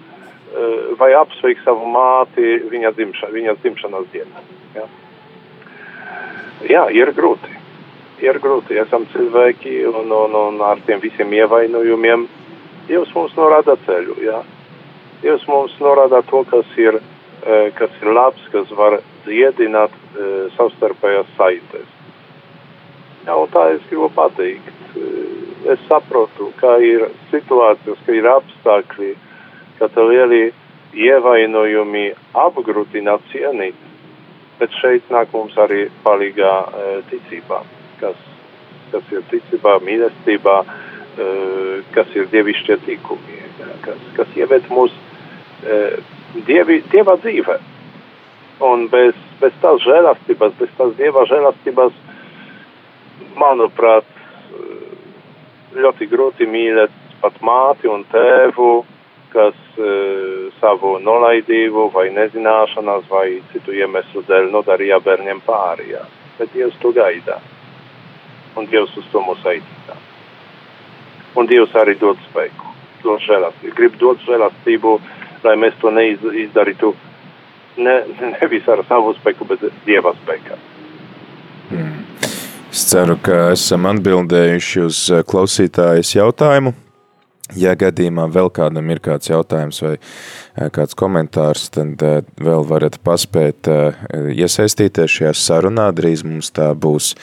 Eh, 0.50 0.96
vai 0.98 1.12
apsveikt 1.14 1.62
savu 1.62 1.86
māti 1.86 2.56
viņa, 2.72 2.90
dzimša, 2.96 3.28
viņas 3.30 3.58
dzimšanas 3.62 4.06
dienā. 4.10 4.40
Ja? 4.74 4.86
Jā, 6.66 6.80
ir 6.90 7.12
grūti. 7.14 7.54
Ir 8.20 8.36
grūti, 8.42 8.76
esam 8.76 9.06
cilvēki 9.14 9.78
un, 9.88 10.10
un, 10.12 10.34
un 10.36 10.60
ar 10.64 10.80
tiem 10.86 11.00
visiem 11.00 11.32
ievainojumiem. 11.32 12.26
Dievs 12.88 13.14
mums 13.16 13.32
norāda 13.38 13.78
ceļu, 13.86 14.18
jā. 14.24 14.42
Dievs 15.22 15.46
mums 15.48 15.72
norāda 15.80 16.20
to, 16.28 16.42
kas 16.50 16.68
ir, 16.76 17.00
eh, 17.46 17.70
kas 17.78 17.94
ir 18.02 18.12
labs, 18.12 18.44
kas 18.52 18.68
var 18.76 18.98
dziedināt 19.24 19.94
eh, 19.94 20.50
savstarpējās 20.56 21.32
saites. 21.38 21.88
Jā, 23.26 23.36
un 23.36 23.48
tā 23.52 23.66
es 23.74 23.82
gribu 23.88 24.08
pateikt. 24.16 24.76
Es 25.70 25.80
saprotu, 25.88 26.48
ka 26.60 26.78
ir 26.80 27.10
situācijas, 27.32 28.00
ka 28.06 28.16
ir 28.16 28.28
apstākļi, 28.30 29.10
ka 29.78 29.88
lieli 30.08 30.46
ievainojumi 30.96 32.06
apgrūtina 32.34 33.18
cienīt, 33.30 33.76
bet 34.58 34.72
šeit 34.80 35.12
nāk 35.12 35.32
mums 35.32 35.56
arī 35.60 35.86
palīgā 36.04 36.54
e, 36.60 36.88
ticībā, 37.10 37.60
kas, 38.00 38.20
kas 38.92 39.12
ir 39.14 39.24
ticībā, 39.32 39.78
mīlestībā, 39.86 40.56
e, 40.64 41.28
kas 41.94 42.14
ir 42.18 42.30
dievišķie 42.32 42.78
tikumi, 42.86 43.40
kas, 43.86 44.06
kas 44.18 44.38
ieved 44.38 44.70
mūs 44.72 44.94
e, 45.64 45.80
dievi, 46.48 46.80
dieva 46.92 47.16
dzīvē. 47.22 47.58
Un 48.66 48.88
bez, 48.92 49.16
bez 49.40 49.54
tās 49.62 49.80
žēlastības, 49.86 50.56
bez 50.58 50.72
tās 50.76 50.96
dieva 50.98 51.24
žēlastības, 51.28 51.94
manuprāt, 53.40 54.08
ļoti 55.76 56.08
grūti 56.10 56.48
mīlēt 56.50 56.94
pat 57.20 57.36
māti 57.44 57.88
un 57.90 58.02
tēvu, 58.10 58.70
kas 59.30 59.56
e, 59.78 59.90
savu 60.58 60.96
nolaidību 61.04 61.86
vai 61.94 62.08
nezināšanas 62.14 63.06
vai 63.10 63.26
citu 63.52 63.74
iemeslu 63.76 64.24
dēļ 64.26 64.50
nodarīja 64.50 64.98
bērniem 65.04 65.42
pāri. 65.46 65.92
Jā. 65.94 66.02
Bet 66.38 66.50
Dievs 66.56 66.78
to 66.82 66.90
gaida. 66.96 67.38
Un 68.58 68.66
Dievs 68.70 68.96
uz 68.98 69.06
to 69.12 69.22
mūs 69.22 69.44
aicina. 69.46 69.96
Un 71.38 71.46
Dievs 71.46 71.74
arī 71.78 71.94
dod 72.00 72.18
spēku, 72.30 72.74
dod 73.04 73.22
žēlastību. 73.22 73.74
Grib 73.76 73.96
dot 74.00 74.22
žēlastību, 74.26 74.96
lai 75.46 75.54
mēs 75.60 75.78
to 75.80 75.92
neizdarītu 75.94 76.94
ne, 77.78 77.96
nevis 78.40 78.68
ar 78.68 78.82
savu 78.88 79.14
spēku, 79.20 79.46
bet 79.48 79.62
Dieva 79.86 80.12
spēkā. 80.18 80.58
Hmm. 81.70 82.04
Es 82.70 82.84
ceru, 82.90 83.16
ka 83.22 83.50
esam 83.54 83.86
atbildējuši 83.90 84.86
uz 84.86 85.02
klausītājas 85.30 86.14
jautājumu. 86.18 86.74
Ja 87.58 87.72
gadījumā 87.78 88.28
vēl 88.30 88.50
kādam 88.54 88.90
ir 88.92 89.00
kāds 89.02 89.30
jautājums 89.30 89.80
vai 89.82 89.94
eh, 89.96 90.68
kāds 90.74 90.94
komentārs, 90.98 91.66
tad 91.74 92.02
eh, 92.06 92.20
vēl 92.38 92.66
varat 92.68 93.00
paspēt 93.02 93.70
eh, 93.70 93.96
iesaistīties 94.36 95.16
šajā 95.16 95.32
sarunā. 95.34 95.88
Drīz 95.96 96.22
mums 96.26 96.52
tā 96.54 96.70
būs 96.78 97.14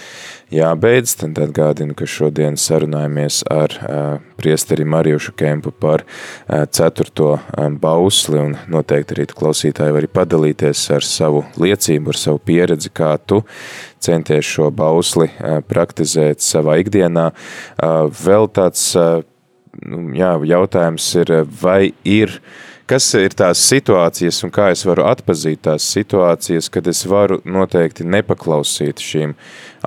jābeidz. 0.51 1.15
Tad 1.21 1.39
atgādinu, 1.45 1.95
ka 1.97 2.07
šodien 2.09 2.59
sarunājamies 2.59 3.41
ar 3.51 3.73
priesteri 4.39 4.86
Marijušu 4.88 5.34
Kempu 5.38 5.73
par 5.75 6.05
ceturto 6.71 7.34
bausli 7.82 8.39
un 8.39 8.55
noteikti 8.71 9.17
arī 9.17 9.28
klausītāji 9.32 9.95
var 9.95 10.07
padalīties 10.21 10.86
ar 10.95 11.03
savu 11.03 11.43
liecību, 11.59 12.13
ar 12.13 12.21
savu 12.21 12.39
pieredzi, 12.47 12.93
kā 12.95 13.17
tu 13.19 13.41
centies 14.03 14.47
šo 14.47 14.69
bausli 14.71 15.28
praktizēt 15.67 16.45
savā 16.45 16.78
ikdienā. 16.84 17.32
Vēl 18.23 18.47
tāds 18.55 18.93
nu, 19.86 20.07
jā, 20.17 20.34
jautājums 20.47 21.05
ir, 21.21 21.34
vai 21.61 21.91
ir, 22.07 22.38
kas 22.88 23.07
ir 23.19 23.36
tās 23.38 23.61
situācijas 23.67 24.39
un 24.47 24.53
kā 24.55 24.69
es 24.73 24.86
varu 24.88 25.05
atpazīt 25.09 25.61
tās 25.67 25.86
situācijas, 25.93 26.69
kad 26.73 26.88
es 26.88 27.03
varu 27.09 27.41
noteikti 27.45 28.07
nepaklausīt 28.07 29.03
šīm 29.03 29.36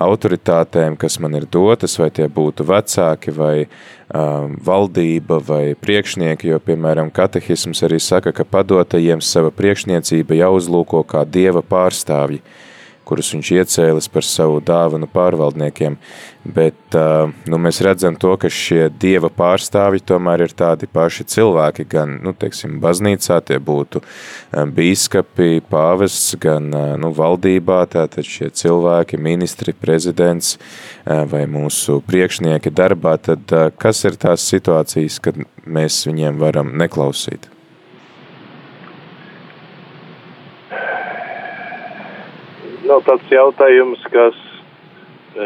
autoritātēm, 0.01 0.97
kas 1.01 1.19
man 1.19 1.35
ir 1.39 1.47
dotas, 1.51 1.97
vai 1.99 2.11
tie 2.13 2.29
būtu 2.31 2.65
vecāki 2.69 3.33
vai 3.35 3.55
um, 3.65 4.57
valdība 4.63 5.41
vai 5.45 5.63
priekšnieki, 5.79 6.53
jo, 6.53 6.59
piemēram, 6.63 7.11
katehisms 7.13 7.83
arī 7.87 7.99
saka, 8.01 8.33
ka 8.35 8.47
padotajiem 8.47 9.23
sava 9.25 9.53
priekšniecība 9.55 10.43
jāuzlūko 10.43 11.03
kā 11.09 11.25
dieva 11.25 11.65
pārstāvji 11.65 12.43
kurus 13.07 13.31
viņš 13.33 13.51
iecēlis 13.57 14.07
par 14.11 14.25
savu 14.25 14.59
dāvanu 14.63 15.07
pārvaldniekiem, 15.11 15.97
bet 16.55 16.97
nu, 17.49 17.59
mēs 17.61 17.81
redzam 17.85 18.15
to, 18.19 18.33
ka 18.39 18.49
šie 18.51 18.87
dieva 19.01 19.29
pārstāvji 19.33 20.03
tomēr 20.11 20.45
ir 20.47 20.55
tādi 20.57 20.89
paši 20.89 21.27
cilvēki, 21.33 21.85
gan, 21.91 22.17
nu, 22.25 22.33
teiksim, 22.37 22.79
baznīcā 22.83 23.39
tie 23.45 23.59
būtu 23.61 24.01
bīskapi, 24.77 25.61
pāvests, 25.69 26.35
gan, 26.41 26.71
nu, 27.01 27.13
valdībā, 27.17 27.83
tātad 27.93 28.27
šie 28.27 28.51
cilvēki, 28.63 29.21
ministri, 29.21 29.75
prezidents 29.77 30.57
vai 31.05 31.45
mūsu 31.49 32.01
priekšnieki 32.07 32.73
darbā, 32.73 33.17
tad 33.21 33.55
kas 33.81 34.05
ir 34.07 34.19
tās 34.21 34.45
situācijas, 34.49 35.21
kad 35.23 35.41
mēs 35.65 36.03
viņiem 36.09 36.41
varam 36.41 36.75
neklausīt? 36.81 37.51
Nav 42.91 43.03
tāds 43.07 43.31
jautājums, 43.31 44.01
kas 44.11 44.37
e, 45.39 45.45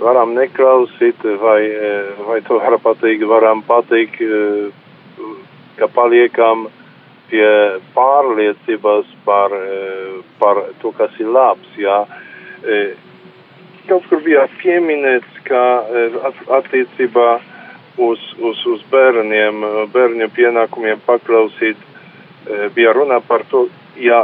varam 0.00 0.32
neklausīt, 0.36 1.24
vai, 1.42 1.60
e, 1.68 1.90
vai 2.24 2.40
to 2.46 2.58
var 2.62 2.78
pateikt, 2.82 3.26
varam 3.28 3.62
pateikt, 3.66 4.22
ka 5.78 5.88
paliekam 5.92 6.68
pie 7.28 7.48
pārliecības 7.96 9.10
par, 9.26 9.52
e, 9.52 10.22
par 10.40 10.62
to, 10.80 10.92
kas 10.96 11.12
ir 11.20 11.32
labs. 11.34 11.72
Jā. 11.80 12.04
Kaut 13.84 14.06
kur 14.08 14.22
bija 14.24 14.46
pieminēts, 14.62 15.42
ka 15.44 15.64
attiecībā 16.60 17.26
uz, 18.00 18.22
uz, 18.40 18.62
uz 18.72 18.86
bērniem, 18.92 19.60
bērņu 19.92 20.30
pienākumiem 20.32 21.02
paklausīt, 21.04 21.76
bija 22.76 22.94
runa 22.96 23.20
par 23.28 23.44
to, 23.50 23.66
ja 24.00 24.22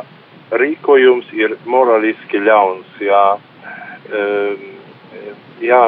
rīkojums 0.51 1.31
ir 1.37 1.57
moraliski 1.67 2.41
ļauns, 2.43 2.99
jā, 3.05 3.25
jā, 5.63 5.83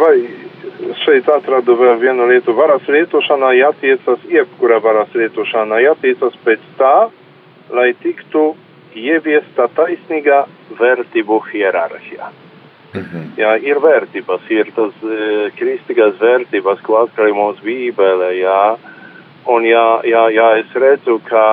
vai 0.00 0.14
šeit 1.04 1.28
atradu 1.28 1.76
vēl 1.78 1.98
vienu 2.00 2.26
lietu. 2.30 2.54
Varas 2.56 2.86
lietošanā 2.88 3.52
jātiecas, 3.58 4.22
jebkura 4.28 4.80
varas 4.82 5.12
lietošanā 5.14 5.80
jātiecas 5.84 6.36
pēc 6.44 6.64
tā, 6.80 7.10
lai 7.70 7.90
tiktu 8.02 8.54
ieviesta 8.98 9.68
taisnīga 9.76 10.44
vērtību 10.80 11.42
hierarhija. 11.50 12.30
Mhm. 12.90 13.34
Jā, 13.38 13.54
ir 13.62 13.78
vērtības, 13.78 14.46
ir 14.50 14.70
tas 14.74 14.94
e, 15.06 15.50
kristīgās 15.54 16.16
vērtības, 16.18 16.80
ko 16.82 17.04
atklāja 17.04 17.36
mums 17.36 17.60
Bībele, 17.62 18.32
jā. 18.40 18.62
Un 19.50 19.66
jā, 19.68 19.84
jā, 20.10 20.24
jā, 20.34 20.48
es 20.58 20.74
redzu, 20.74 21.20
ka, 21.28 21.44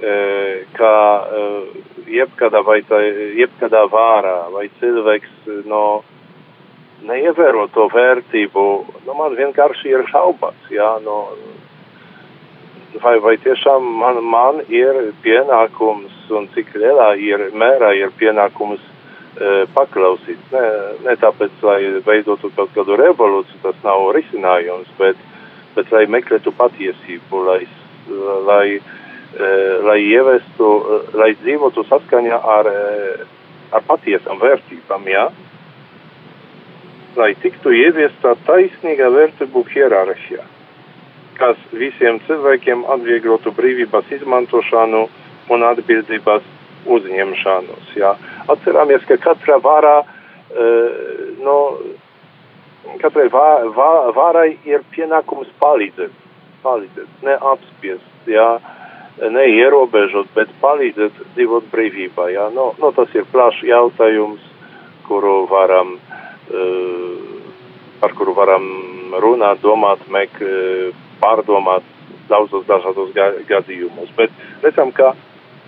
e, 0.00 0.14
ka 0.78 0.94
e, 1.28 1.42
jebkada 2.16 2.64
vai 2.64 2.80
tā, 2.88 3.02
jebkada 3.36 3.84
vārā 3.92 4.38
vai 4.54 4.66
cilvēks 4.80 5.66
no 5.68 5.84
neievēro 7.06 7.68
to 7.76 7.90
vērtību, 7.92 8.66
nu, 9.04 9.14
man 9.14 9.36
vienkārši 9.36 9.92
ir 9.92 10.08
šaubas, 10.08 10.56
jā, 10.72 10.88
no, 11.04 11.20
vai, 13.04 13.18
vai 13.20 13.36
tiešām 13.44 13.84
man, 14.00 14.24
man 14.24 14.64
ir 14.72 15.12
pienākums 15.20 16.32
un 16.32 16.48
cik 16.56 16.72
lielā 16.80 17.12
ir 17.20 17.50
mērā 17.52 17.92
ir 18.00 18.16
pienākums 18.16 18.80
e, 18.80 18.95
paklausīt. 19.76 20.42
Ne, 20.52 20.66
ne 21.04 21.16
tāpēc, 21.20 21.56
lai 21.66 21.80
veidotu 22.06 22.50
kaut 22.56 22.70
kādu 22.76 22.96
revolūciju, 23.00 23.62
tas 23.62 23.80
nav 23.84 24.10
risinājums, 24.16 24.92
bet, 25.00 25.20
bet 25.76 25.92
lai 25.92 26.06
meklētu 26.10 26.52
patiesību, 26.56 27.42
lai, 27.48 27.60
lai, 28.48 28.66
e, 28.76 29.50
lai 29.88 29.98
ievestu, 30.04 30.70
lai 31.18 31.34
dzīvotu 31.42 31.84
saskaņā 31.90 32.40
ar, 32.58 32.70
e, 32.70 33.26
ar 33.76 33.84
patiesām 33.90 34.40
vērtībām, 34.40 35.10
jā. 35.12 35.26
Ja? 35.28 35.46
lai 37.16 37.32
tiktu 37.40 37.72
ieviesta 37.72 38.34
taisnīga 38.46 39.08
vērtību 39.12 39.62
hierarhija, 39.72 40.44
kas 41.40 41.60
visiem 41.72 42.20
cilvēkiem 42.26 42.84
atvieglotu 42.92 43.52
brīvības 43.56 44.12
izmantošanu 44.18 45.06
un 45.52 45.66
atbildības 45.70 46.44
uzņemšanos. 46.96 47.94
Jā. 47.98 48.14
Atcerāmies, 48.52 49.04
ka 49.08 49.18
katra 49.22 49.58
vara, 49.62 49.96
e, 50.50 50.66
no, 51.42 51.58
katrai 53.02 53.28
vā, 53.32 53.48
vā, 53.76 53.90
varai 54.16 54.48
ir 54.68 54.84
pienākums 54.94 55.50
palīdzēt, 55.62 56.14
palīdzēt, 56.62 57.22
neapspiest, 57.26 58.10
jā, 58.30 58.48
neierobežot, 59.32 60.28
bet 60.36 60.52
palīdzēt 60.62 61.18
dzīvot 61.34 61.70
brīvībā. 61.72 62.28
Jā. 62.34 62.50
No, 62.54 62.72
no 62.82 62.92
tas 62.96 63.14
ir 63.16 63.26
plašs 63.32 63.64
jautājums, 63.66 64.44
kuru 65.06 65.46
varam 65.50 65.96
Eh, 66.46 67.42
par 68.00 68.12
kuru 68.14 68.32
varam 68.34 68.66
runāt, 69.18 69.58
domāt, 69.64 69.98
mek, 70.06 70.30
eh, 70.38 70.94
pārdomāt 71.18 71.82
daudzos 72.28 72.62
dažādos 72.68 73.10
gadījumos. 73.48 74.12
Bet 74.16 74.30
redzam, 74.62 74.92
ka 74.92 75.14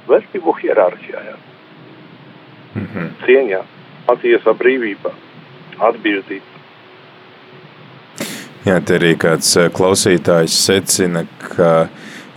vērtību 0.07 0.55
hierarhijā, 0.61 1.23
jā. 1.31 1.37
Mm 2.79 2.89
-hmm. 2.95 3.09
cieņā, 3.27 3.63
patiesa 4.07 4.55
brīvība, 4.55 5.11
atbildība. 5.79 6.47
Jā, 8.65 8.81
te 8.85 8.99
arī 8.99 9.17
kāds 9.17 9.57
eh, 9.57 9.71
klausītājs 9.71 10.55
secina, 10.67 11.25
ka 11.55 11.89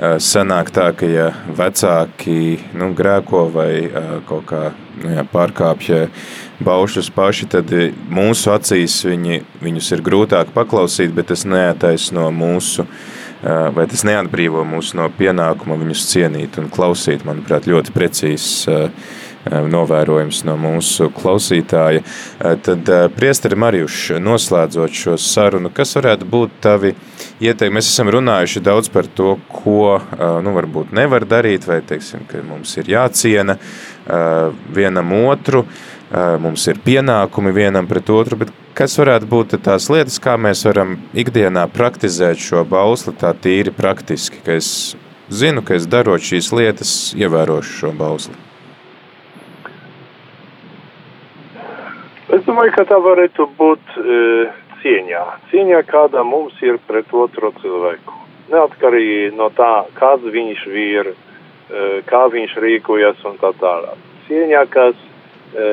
sanāk 0.02 0.72
tā, 0.74 0.88
ka 0.98 1.06
ja 1.06 1.28
vecāki 1.58 2.60
nu, 2.74 2.90
grēko 2.98 3.44
vai 3.54 3.90
kaut 4.26 4.48
kā 4.50 4.72
nu, 4.98 5.12
jā, 5.14 5.26
pārkāpja 5.30 6.08
baušus 6.66 7.12
paši, 7.14 7.48
tad 7.52 7.70
mūsu 8.10 8.50
acīs 8.54 8.98
viņi, 9.06 9.42
viņus 9.62 9.92
ir 9.96 10.04
grūtāk 10.06 10.54
paklausīt, 10.56 11.14
bet 11.14 11.30
tas 11.32 11.46
neataisno 11.46 12.30
mūsu, 12.34 12.88
vai 13.42 13.86
tas 13.90 14.04
neatbrīvo 14.08 14.66
mūs 14.74 14.96
no 14.98 15.08
pienākuma 15.18 15.78
viņus 15.82 16.08
cienīt 16.10 16.58
un 16.62 16.70
klausīt, 16.74 17.26
manuprāt, 17.28 17.70
ļoti 17.70 17.94
precīzs 17.94 18.68
novērojums 19.50 20.44
no 20.46 20.56
mūsu 20.60 21.10
klausītāja. 21.16 22.04
Tad, 22.66 22.92
priesteri 23.16 23.58
Marijuš, 23.60 24.00
noslēdzot 24.22 24.98
šo 24.98 25.16
sarunu, 25.22 25.72
kas 25.74 25.96
varētu 25.98 26.28
būt 26.30 26.60
tavi 26.64 26.94
ieteikumi? 27.42 27.80
Mēs 27.80 27.90
esam 27.90 28.12
runājuši 28.14 28.64
daudz 28.66 28.92
par 28.94 29.10
to, 29.10 29.36
ko, 29.50 29.98
nu, 30.46 30.54
varbūt 30.58 30.94
nevar 30.96 31.26
darīt, 31.30 31.66
vai, 31.70 31.82
teiksim, 31.86 32.28
ka 32.30 32.44
mums 32.46 32.76
ir 32.78 32.92
jāciena 32.94 33.58
vienam 34.76 35.14
otru, 35.24 35.66
mums 36.42 36.68
ir 36.68 36.82
pienākumi 36.84 37.54
vienam 37.56 37.88
pret 37.90 38.10
otru, 38.14 38.44
bet 38.44 38.54
kas 38.78 38.98
varētu 39.00 39.30
būt 39.32 39.58
tās 39.64 39.90
lietas, 39.92 40.20
kā 40.22 40.38
mēs 40.40 40.66
varam 40.68 40.98
ikdienā 41.18 41.66
praktizēt 41.72 42.42
šo 42.42 42.66
bausli 42.68 43.16
tā 43.20 43.34
tīri 43.34 43.74
praktiski, 43.76 44.44
ka 44.46 44.60
es 44.60 44.96
zinu, 45.32 45.64
ka 45.66 45.80
es 45.80 45.90
darot 45.90 46.24
šīs 46.24 46.52
lietas, 46.56 46.96
ievērošu 47.18 47.78
šo 47.82 47.94
bausli? 47.98 48.51
Es 52.32 52.46
domāju, 52.48 52.72
ka 52.72 52.86
tā 52.88 52.96
varētu 53.04 53.44
būt 53.58 53.96
e, 54.00 54.18
cieņā. 54.80 55.22
Cieņā, 55.52 55.82
kāda 55.84 56.22
mums 56.24 56.56
ir 56.64 56.78
pret 56.88 57.10
otru 57.12 57.50
cilvēku. 57.60 58.14
Neatkarīgi 58.54 59.34
no 59.36 59.50
tā, 59.58 59.84
kāds 59.98 60.24
viņš 60.32 60.62
ir, 60.80 61.10
e, 61.12 61.82
kā 62.08 62.22
viņš 62.32 62.54
rīkojas 62.64 63.20
un 63.28 63.36
tā 63.42 63.52
tālāk. 63.60 64.06
Cieņā, 64.30 64.62
kas 64.72 64.96
e, 65.52 65.66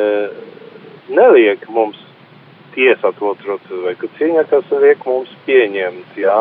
neliek 1.14 1.62
mums 1.70 2.00
tiesāt 2.74 3.22
otru 3.22 3.60
cilvēku. 3.68 4.10
Cieņa, 4.18 4.48
kas 4.50 4.74
liek 4.82 5.06
mums 5.06 5.30
pieņemt, 5.46 6.18
jā. 6.18 6.40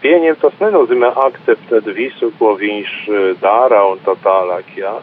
Pieņemt 0.00 0.40
tas 0.40 0.56
nenozīmē 0.64 1.12
akceptēt 1.26 1.92
visu, 2.00 2.32
ko 2.40 2.54
viņš 2.64 2.96
e, 3.12 3.22
dara 3.44 3.84
un 3.92 4.00
tā 4.08 4.16
tālāk, 4.24 4.72
jā. 4.80 4.96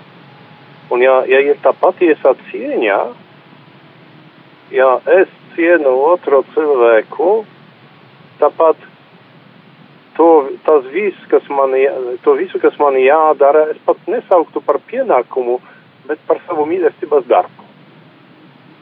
Un 0.90 1.06
ja, 1.06 1.22
ja 1.30 1.46
ir 1.46 1.62
tā 1.62 1.78
patiesā 1.78 2.34
cieņa, 2.50 3.00
ja 4.72 5.00
es 5.20 5.32
cienu 5.56 5.94
otru 6.12 6.44
cilvēku, 6.54 7.32
tāpat 8.42 8.78
to, 10.18 10.30
tas 10.66 10.86
viss, 10.94 11.26
kas 11.32 11.46
man, 11.50 11.74
to 12.24 12.36
visu, 12.38 12.60
kas 12.62 12.78
man 12.82 12.98
jādara, 13.02 13.68
es 13.74 13.80
pat 13.86 14.00
nesauktu 14.10 14.62
par 14.66 14.80
pienākumu, 14.90 15.60
bet 16.10 16.22
par 16.30 16.42
savu 16.48 16.66
mīlestības 16.70 17.28
darbu. 17.30 17.68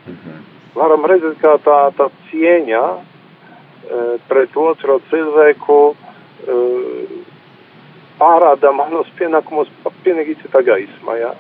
Mhm. 0.08 0.42
Varam 0.76 1.08
redzēt, 1.08 1.40
kā 1.40 1.56
tā, 1.64 1.80
tā 1.96 2.10
cieņa 2.30 2.84
e, 2.92 4.00
pret 4.28 4.56
otro 4.60 5.00
cilvēku 5.10 5.80
e, 5.96 6.58
pārāda 8.20 8.72
manos 8.76 9.08
pienākumus 9.20 9.72
pilnīgi 10.04 10.38
citā 10.44 10.62
gaismā. 10.68 11.18
Ja? 11.20 11.34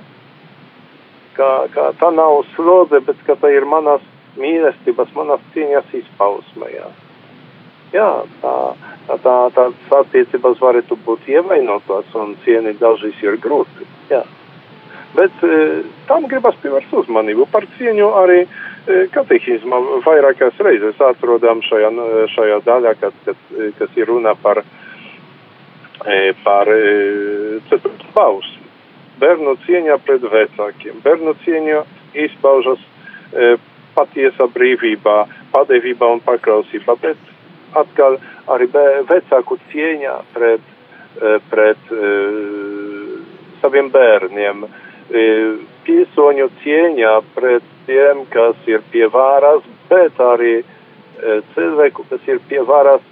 Kā, 1.35 1.49
kā 1.75 1.91
tā 1.99 2.11
nav 2.15 2.45
slodze, 2.55 3.03
bet 3.03 3.19
ka 3.27 3.35
tā 3.39 3.51
ir 3.51 3.67
manas 3.67 4.03
mīlestības, 4.39 5.11
manas 5.15 5.43
cieņas 5.53 5.93
izpausme. 6.01 6.71
Ja? 6.75 6.89
Jā, 7.93 8.09
tā, 8.41 8.55
tā, 9.07 9.17
tā, 9.23 9.35
tādas 9.55 9.93
attiecības 9.99 10.61
varētu 10.63 10.97
būt 11.05 11.29
ievainotas 11.31 12.15
un 12.17 12.33
cienīt 12.43 12.81
dažreiz 12.81 13.21
ir 13.23 13.37
grūti. 13.43 13.87
Jā. 14.09 14.23
Bet 15.15 15.43
e, 15.47 15.59
tam 16.09 16.25
gribas 16.27 16.57
pievērst 16.63 16.91
uzmanību. 17.03 17.45
Par 17.53 17.67
cieņu 17.77 18.09
arī 18.19 18.41
e, 18.43 18.47
katehismā 19.13 19.79
vairākās 20.03 20.59
reizes 20.65 20.99
atrodam 20.99 21.61
šajā, 21.63 21.91
šajā 22.33 22.57
daļā, 22.65 22.95
kad, 22.99 23.21
kad, 23.27 23.45
kas 23.77 23.95
ir 23.95 24.11
runa 24.11 24.33
par, 24.41 24.59
e, 26.03 26.33
par 26.43 26.71
ceturtu 27.69 28.11
bausmu. 28.17 28.63
Bērnu 29.21 29.55
cieņā 29.63 29.95
pret 30.03 30.25
vecākiem. 30.27 30.99
Bērnu 31.05 31.37
cieņa 31.45 31.85
izpaužas 32.25 32.81
patiesa 33.95 34.47
brīvībā, 34.53 35.17
padevībā 35.53 36.11
un 36.17 36.21
paklausībā, 36.25 36.97
bet 37.01 37.17
atkal 37.75 38.19
arī 38.51 38.69
vecāku 39.09 39.57
cieņā 39.71 40.15
pret, 40.35 40.73
pret 41.49 41.91
saviem 43.65 43.89
bērniem. 43.93 44.65
E, 45.09 45.23
pilsoņu 45.85 46.49
cieņā 46.63 47.13
pret 47.35 47.65
tiem, 47.85 48.23
kas 48.33 48.57
ir 48.69 48.83
pie 48.91 49.05
varas, 49.13 49.65
bet 49.89 50.17
arī 50.21 50.55
e, 50.61 50.65
cilvēku, 51.53 52.05
kas 52.09 52.25
ir 52.29 52.41
pie 52.49 52.61
varas 52.65 53.03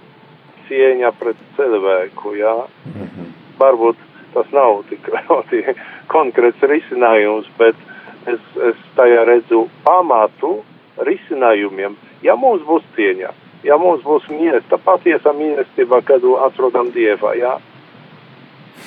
cieņa 0.68 1.12
pret 1.20 1.40
cilvēku, 1.58 2.34
jā. 2.40 2.56
Mhm. 2.90 3.32
Varbūt 3.60 3.98
tas 4.34 4.48
nav 4.54 4.82
tik 4.90 5.06
ļoti 5.14 5.62
konkrēts 6.10 6.62
risinājums, 6.70 7.50
bet 7.58 7.78
es, 8.26 8.40
es 8.70 8.78
tajā 8.98 9.26
redzu 9.28 9.68
pamatu 9.86 10.56
risinājumiem. 10.96 11.96
Ja 12.22 12.36
mums 12.36 12.62
būs 12.66 12.84
cieņa, 12.96 13.30
ja 13.64 13.78
mums 13.80 14.02
būs 14.04 14.26
mīlestība, 14.30 14.80
patiesa 14.84 15.32
mīlestība, 15.36 16.00
kad 16.06 16.24
atrodam 16.46 16.90
Dievā, 16.94 17.34
jā, 17.38 17.56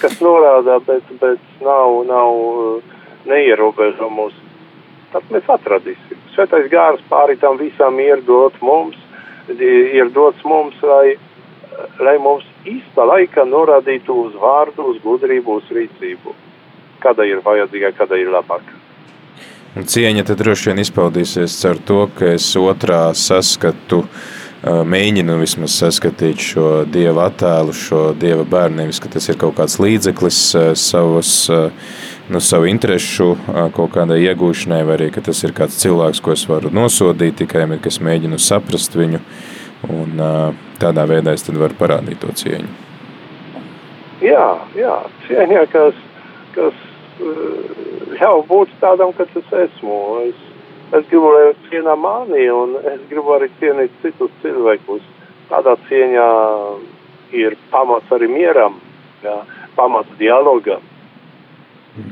kas 0.02 0.20
norāda, 0.22 0.80
bet, 0.88 1.04
bet 1.22 1.64
nav, 1.66 2.04
nav 2.08 2.82
neierobežo 3.28 4.10
mūs, 4.14 4.36
tad 5.14 5.28
mēs 5.34 5.48
atradīsim. 5.58 6.24
Svētais 6.36 6.70
gārs 6.72 7.04
pāri 7.10 7.38
tam 7.42 7.58
visam 7.58 8.00
ir 8.00 8.22
dot 8.28 8.58
mums, 8.62 8.98
ir 9.50 10.12
dots 10.14 10.44
mums, 10.46 10.76
lai, 10.84 11.16
lai 12.00 12.18
mums 12.22 12.46
īsta 12.68 13.06
laika 13.08 13.46
norādītu 13.48 14.16
uz 14.28 14.36
vārdu, 14.42 14.92
uz 14.94 15.02
gudrību, 15.04 15.62
uz 15.62 15.72
rīcību, 15.74 16.36
kāda 17.04 17.26
ir 17.28 17.42
vajadzīga, 17.46 17.96
kāda 17.98 18.20
ir 18.22 18.34
labāka. 18.34 18.77
Cieņa 19.86 20.24
tad 20.26 20.40
droši 20.42 20.72
vien 20.72 20.80
izpaudīsies 20.82 21.54
ar 21.70 21.78
to, 21.86 22.08
ka 22.18 22.32
es 22.34 22.48
otrā 22.58 23.12
saskatu, 23.14 24.00
mēģinu 24.66 25.36
vismaz 25.38 25.76
saskatīt 25.78 26.42
šo 26.42 26.70
dieva 26.90 27.28
attēlu, 27.30 27.76
šo 27.78 28.02
dieva 28.18 28.46
bērnu, 28.48 28.82
nevis, 28.82 29.02
ka 29.04 29.12
tas 29.14 29.30
ir 29.30 29.38
kaut 29.38 29.58
kāds 29.60 29.78
līdzeklis 29.84 30.40
savas, 30.82 31.34
nu, 32.32 32.42
savu 32.42 32.72
interešu 32.72 33.30
kaut 33.78 33.94
kādai 33.94 34.24
iegūšanai, 34.24 34.82
vai 34.88 34.98
arī, 34.98 35.12
ka 35.14 35.22
tas 35.30 35.44
ir 35.46 35.54
kāds 35.58 35.78
cilvēks, 35.84 36.24
ko 36.26 36.34
es 36.34 36.48
varu 36.50 36.74
nosodīt 36.74 37.38
tikai, 37.44 37.68
bet 37.70 37.86
kas 37.86 38.02
mēģinu 38.02 38.42
saprast 38.42 38.98
viņu, 38.98 39.22
un 39.94 40.18
tādā 40.82 41.06
veidā 41.10 41.38
es 41.38 41.46
tad 41.46 41.62
varu 41.62 41.78
parādīt 41.78 42.24
to 42.26 42.34
cieņu. 42.34 42.74
Jā, 44.26 44.50
jā, 44.74 45.00
cieņa, 45.28 45.68
kas, 45.70 46.06
kas 46.58 46.86
jau 47.20 48.42
būt 48.48 48.74
tādam, 48.82 49.14
kas 49.18 49.32
es 49.38 49.54
esmu. 49.66 50.00
Es, 50.28 50.42
es 50.98 51.08
gribu, 51.12 51.32
lai 51.34 51.54
cienā 51.70 51.96
mani, 52.00 52.48
un 52.54 52.78
es 52.84 53.02
gribu 53.12 53.36
arī 53.36 53.50
cienīt 53.62 53.94
citus 54.04 54.34
cilvēkus. 54.44 55.06
Tādā 55.52 55.78
cieņā 55.88 56.28
ir 57.38 57.56
pamats 57.72 58.12
arī 58.12 58.30
mieram, 58.32 58.78
jā, 59.24 59.38
pamats 59.78 60.12
dialogam. 60.20 60.84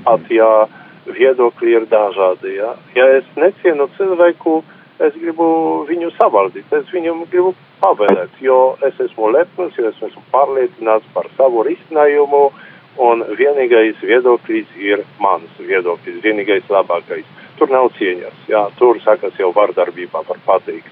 Pat 0.05 0.31
ja 0.33 0.67
viedokļi 1.05 1.75
ir 1.77 1.89
dažādi. 1.91 2.55
Jā. 2.57 2.71
Ja 2.95 3.09
es 3.19 3.27
necienu 3.37 3.85
cilvēku, 3.99 4.61
es 5.03 5.13
gribu 5.19 5.47
viņu 5.89 6.09
savaldīt, 6.15 6.71
es 6.73 6.87
viņam 6.93 7.25
gribu 7.29 7.53
pavēlēt, 7.83 8.39
jo 8.41 8.77
es 8.87 8.97
esmu 9.03 9.29
lepns, 9.35 9.75
jo 9.77 9.91
es 9.91 9.99
esmu 10.07 10.23
pārliecināts 10.31 11.11
par 11.13 11.27
savu 11.37 11.65
risinājumu, 11.67 12.47
uh, 12.47 12.74
un 12.97 13.23
vienīgais 13.37 13.99
viedoklis 14.01 14.67
ir 14.79 15.03
mans 15.19 15.49
viedoklis, 15.59 16.21
vienīgais 16.23 16.69
labākais. 16.69 17.25
Tur 17.59 17.71
nav 17.71 17.89
cieņas, 17.99 18.45
jā, 18.51 18.65
tur 18.79 18.99
sakas 19.03 19.35
jau 19.39 19.51
vardarbībā 19.55 20.23
par 20.27 20.39
pateikt. 20.45 20.91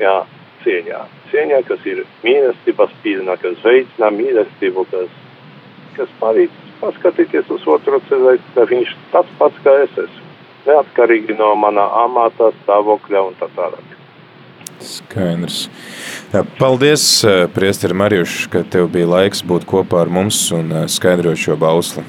Jā, 0.00 0.22
cieņā. 0.64 1.02
Cieņā, 1.32 1.62
kas 1.68 1.84
ir 1.88 2.04
mīlestības 2.24 2.94
pilna, 3.02 3.36
kas 3.42 3.58
veicina 3.64 4.10
mīlestību, 4.14 4.86
kas, 4.92 5.10
kas 5.98 6.14
palīdz 6.20 6.64
paskatīties 6.80 7.50
uz 7.56 7.66
otru 7.76 8.00
cilvēku, 8.08 8.54
ka 8.54 8.68
viņš 8.72 8.96
tāds 9.12 9.36
pats 9.40 9.60
kā 9.64 9.76
es 9.84 10.00
esmu. 10.06 10.24
Neatkarīgi 10.66 11.36
no 11.38 11.54
mana 11.54 11.86
amata, 12.02 12.50
stāvokļa 12.64 13.28
un 13.28 13.38
tā 13.40 13.48
tālāk. 13.58 13.95
Skaidrs. 14.82 15.66
Paldies, 16.58 17.04
Priesteri 17.54 17.96
Marijuš, 17.96 18.46
ka 18.52 18.62
tev 18.70 18.90
bija 18.94 19.08
laiks 19.10 19.42
būt 19.46 19.66
kopā 19.68 20.04
ar 20.04 20.12
mums 20.12 20.38
un 20.54 20.72
skaidrot 20.90 21.40
šo 21.40 21.56
bausli. 21.60 22.04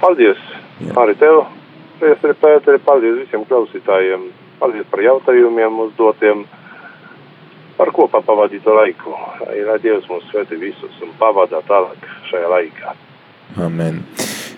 Paldies 0.00 0.38
Jā. 0.80 0.94
arī 1.02 1.16
tev, 1.20 1.42
Priesteri 2.00 2.36
Pēteri, 2.40 2.80
paldies 2.84 3.18
visiem 3.20 3.44
klausītājiem, 3.48 4.30
paldies 4.60 4.86
par 4.92 5.02
jautājumiem 5.04 5.82
uzdotiem, 5.84 6.46
par 7.76 7.92
kopā 7.96 8.22
pavadīto 8.24 8.72
laiku. 8.76 9.12
Ir 9.56 9.68
Dievs 9.82 10.08
mums 10.08 10.24
svētī 10.32 10.56
visus 10.60 11.04
un 11.04 11.12
pavadā 11.20 11.60
tālāk 11.68 12.08
šajā 12.30 12.48
laikā. 12.54 12.96
Amen. 13.60 14.02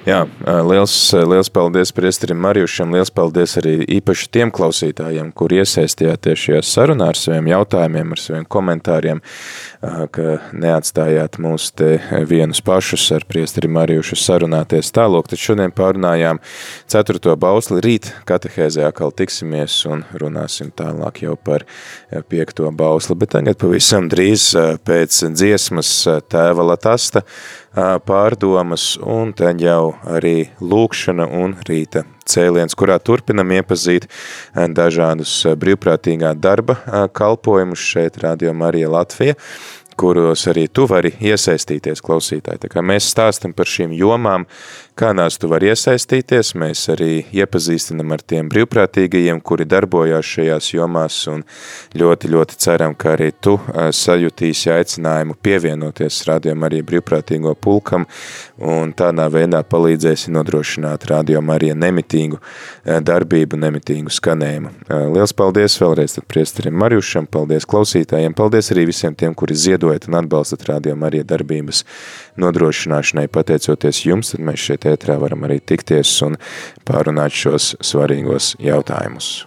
Jā, 0.02 0.24
liels, 0.66 0.92
liels 1.14 1.46
paldies 1.54 1.92
priesterim 1.94 2.40
Marijušam, 2.42 2.90
liels 2.90 3.12
paldies 3.14 3.52
arī 3.60 3.76
īpaši 4.00 4.32
tiem 4.34 4.50
klausītājiem, 4.50 5.28
kur 5.30 5.54
iesaistījāties 5.54 6.40
šajā 6.42 6.62
sarunā 6.66 7.12
ar 7.12 7.20
saviem 7.20 7.46
jautājumiem, 7.52 8.10
ar 8.10 8.18
saviem 8.18 8.48
komentāriem, 8.50 9.20
ka 10.10 10.34
neatstājāt 10.58 11.38
mūs 11.44 11.68
te 11.78 11.92
vienus 12.26 12.58
pašus 12.66 13.04
ar 13.14 13.28
priesteri 13.30 13.70
Marijušu 13.70 14.18
sarunāties 14.18 14.90
tālāk. 14.90 15.30
Tad 15.30 15.44
šodien 15.44 15.70
pārunājām 15.78 16.42
ceturto 16.90 17.38
bausli, 17.38 17.78
rīt 17.86 18.10
katehēzē 18.26 18.88
atkal 18.90 19.14
tiksimies 19.14 19.78
un 19.86 20.02
runāsim 20.18 20.74
tālāk 20.74 21.22
jau 21.28 21.38
par 21.38 21.62
piekto 22.26 22.74
bausli, 22.74 23.20
bet 23.22 23.36
tagad 23.38 23.62
pavisam 23.62 24.10
drīz 24.10 24.50
pēc 24.82 25.22
dziesmas 25.30 25.94
tēva 26.26 26.72
Latasta, 26.72 27.22
pārdomas 27.72 28.96
un 29.06 29.30
tad 29.38 29.62
jau 29.62 29.91
arī 30.08 30.50
lūkšana 30.60 31.28
un 31.42 31.56
rīta 31.68 32.04
cēliens, 32.28 32.76
kurā 32.78 32.98
turpinam 33.02 33.50
iepazīt 33.54 34.08
dažādus 34.54 35.34
brīvprātīgā 35.58 36.34
darba 36.38 36.78
kalpojumus 37.14 37.82
šeit 37.92 38.20
Radio 38.22 38.54
Marija 38.56 38.90
Latvija 38.92 39.38
kuros 39.96 40.46
arī 40.50 40.66
tu 40.72 40.86
vari 40.90 41.12
iesaistīties 41.20 42.02
klausītāji. 42.04 42.64
Tā 42.64 42.70
kā 42.72 42.82
mēs 42.84 43.10
stāstam 43.12 43.54
par 43.56 43.68
šīm 43.68 43.92
jomām, 43.96 44.46
kādās 44.98 45.38
tu 45.40 45.48
vari 45.50 45.70
iesaistīties, 45.72 46.52
mēs 46.58 46.84
arī 46.92 47.24
iepazīstinam 47.34 48.12
ar 48.14 48.22
tiem 48.26 48.48
brīvprātīgajiem, 48.52 49.40
kuri 49.44 49.66
darbojās 49.68 50.28
šajās 50.36 50.68
jomās 50.74 51.16
un 51.32 51.44
ļoti, 51.98 52.30
ļoti 52.32 52.58
ceram, 52.62 52.94
ka 52.98 53.14
arī 53.16 53.30
tu 53.42 53.56
sajutīsi 53.98 54.72
aicinājumu 54.74 55.36
pievienoties 55.42 56.22
rādījumam 56.28 56.68
arī 56.68 56.82
brīvprātīgo 56.86 57.54
pulkam 57.62 58.06
un 58.58 58.92
tādā 58.96 59.28
veidā 59.32 59.62
palīdzēsi 59.64 60.32
nodrošināt 60.36 61.08
rādījumam 61.10 61.54
arī 61.56 61.72
nemitīgu 61.78 62.40
darbību, 62.84 63.60
nemitīgu 63.64 64.12
skanējumu. 64.12 64.74
Liels 65.16 65.36
paldies 65.36 65.78
vēlreiz 65.80 66.18
tad 66.18 66.28
priesterim 66.30 66.76
Mariušam, 66.82 67.28
paldies 67.32 67.68
klausītājiem, 67.68 68.36
paldies 68.38 68.72
arī 68.74 68.86
visiem 68.92 69.16
tiem, 69.18 69.34
kuri 69.34 69.56
ziedojat 69.58 70.10
un 70.10 70.20
atbalstat 70.22 70.66
rādījumam 70.68 71.08
arī 71.08 71.24
darbības 71.26 71.84
nodrošināšanai. 72.40 73.28
Pateicoties 73.32 74.04
jums, 74.06 74.32
tad 74.34 74.44
mēs 74.46 74.66
šeit 74.68 74.86
ētrā 74.88 75.18
varam 75.20 75.46
arī 75.48 75.60
tikties 75.60 76.12
un 76.26 76.38
pārunāt 76.88 77.34
šos 77.36 77.74
svarīgos 77.84 78.54
jautājumus. 78.62 79.46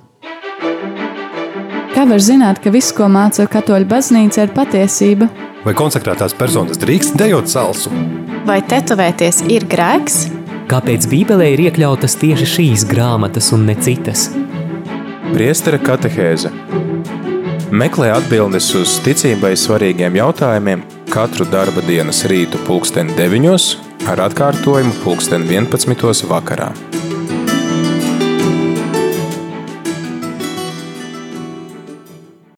Kā 1.96 2.04
var 2.04 2.20
zināt, 2.20 2.60
ka 2.60 2.74
viss, 2.76 2.92
ko 2.92 3.08
māca 3.08 3.46
katoļu 3.48 3.88
baznīca, 3.88 4.44
ir 4.44 4.56
patiesība? 4.56 5.30
Vai 5.64 5.74
konsekrētās 5.78 6.36
personas 6.38 6.78
drīkst 6.82 7.16
dejot 7.18 7.48
salsu? 7.50 7.94
Vai 8.46 8.60
tetovēties 8.62 9.46
ir 9.50 9.66
grēks? 9.72 10.26
Kāpēc 10.70 11.08
Bībelē 11.10 11.54
ir 11.54 11.64
iekļautas 11.70 12.18
tieši 12.22 12.50
šīs 12.52 12.86
grāmatas 12.90 13.52
un 13.56 13.66
ne 13.70 13.78
citas? 13.80 14.28
Priestera 15.32 15.80
katehēze 15.82 16.52
Meklē 17.74 18.11
atbildes 18.13 18.68
uz 18.78 18.99
ticībai 19.01 19.55
svarīgiem 19.57 20.13
jautājumiem 20.20 20.84
katru 21.09 21.47
darba 21.49 21.82
dienas 21.88 22.22
rītu 22.30 22.61
pulksteni 22.68 23.16
9 23.18 24.05
ar 24.11 24.22
atkārtojumu 24.28 24.93
pulksteni 25.01 25.49
11 25.57 26.30
vakarā. 26.30 26.70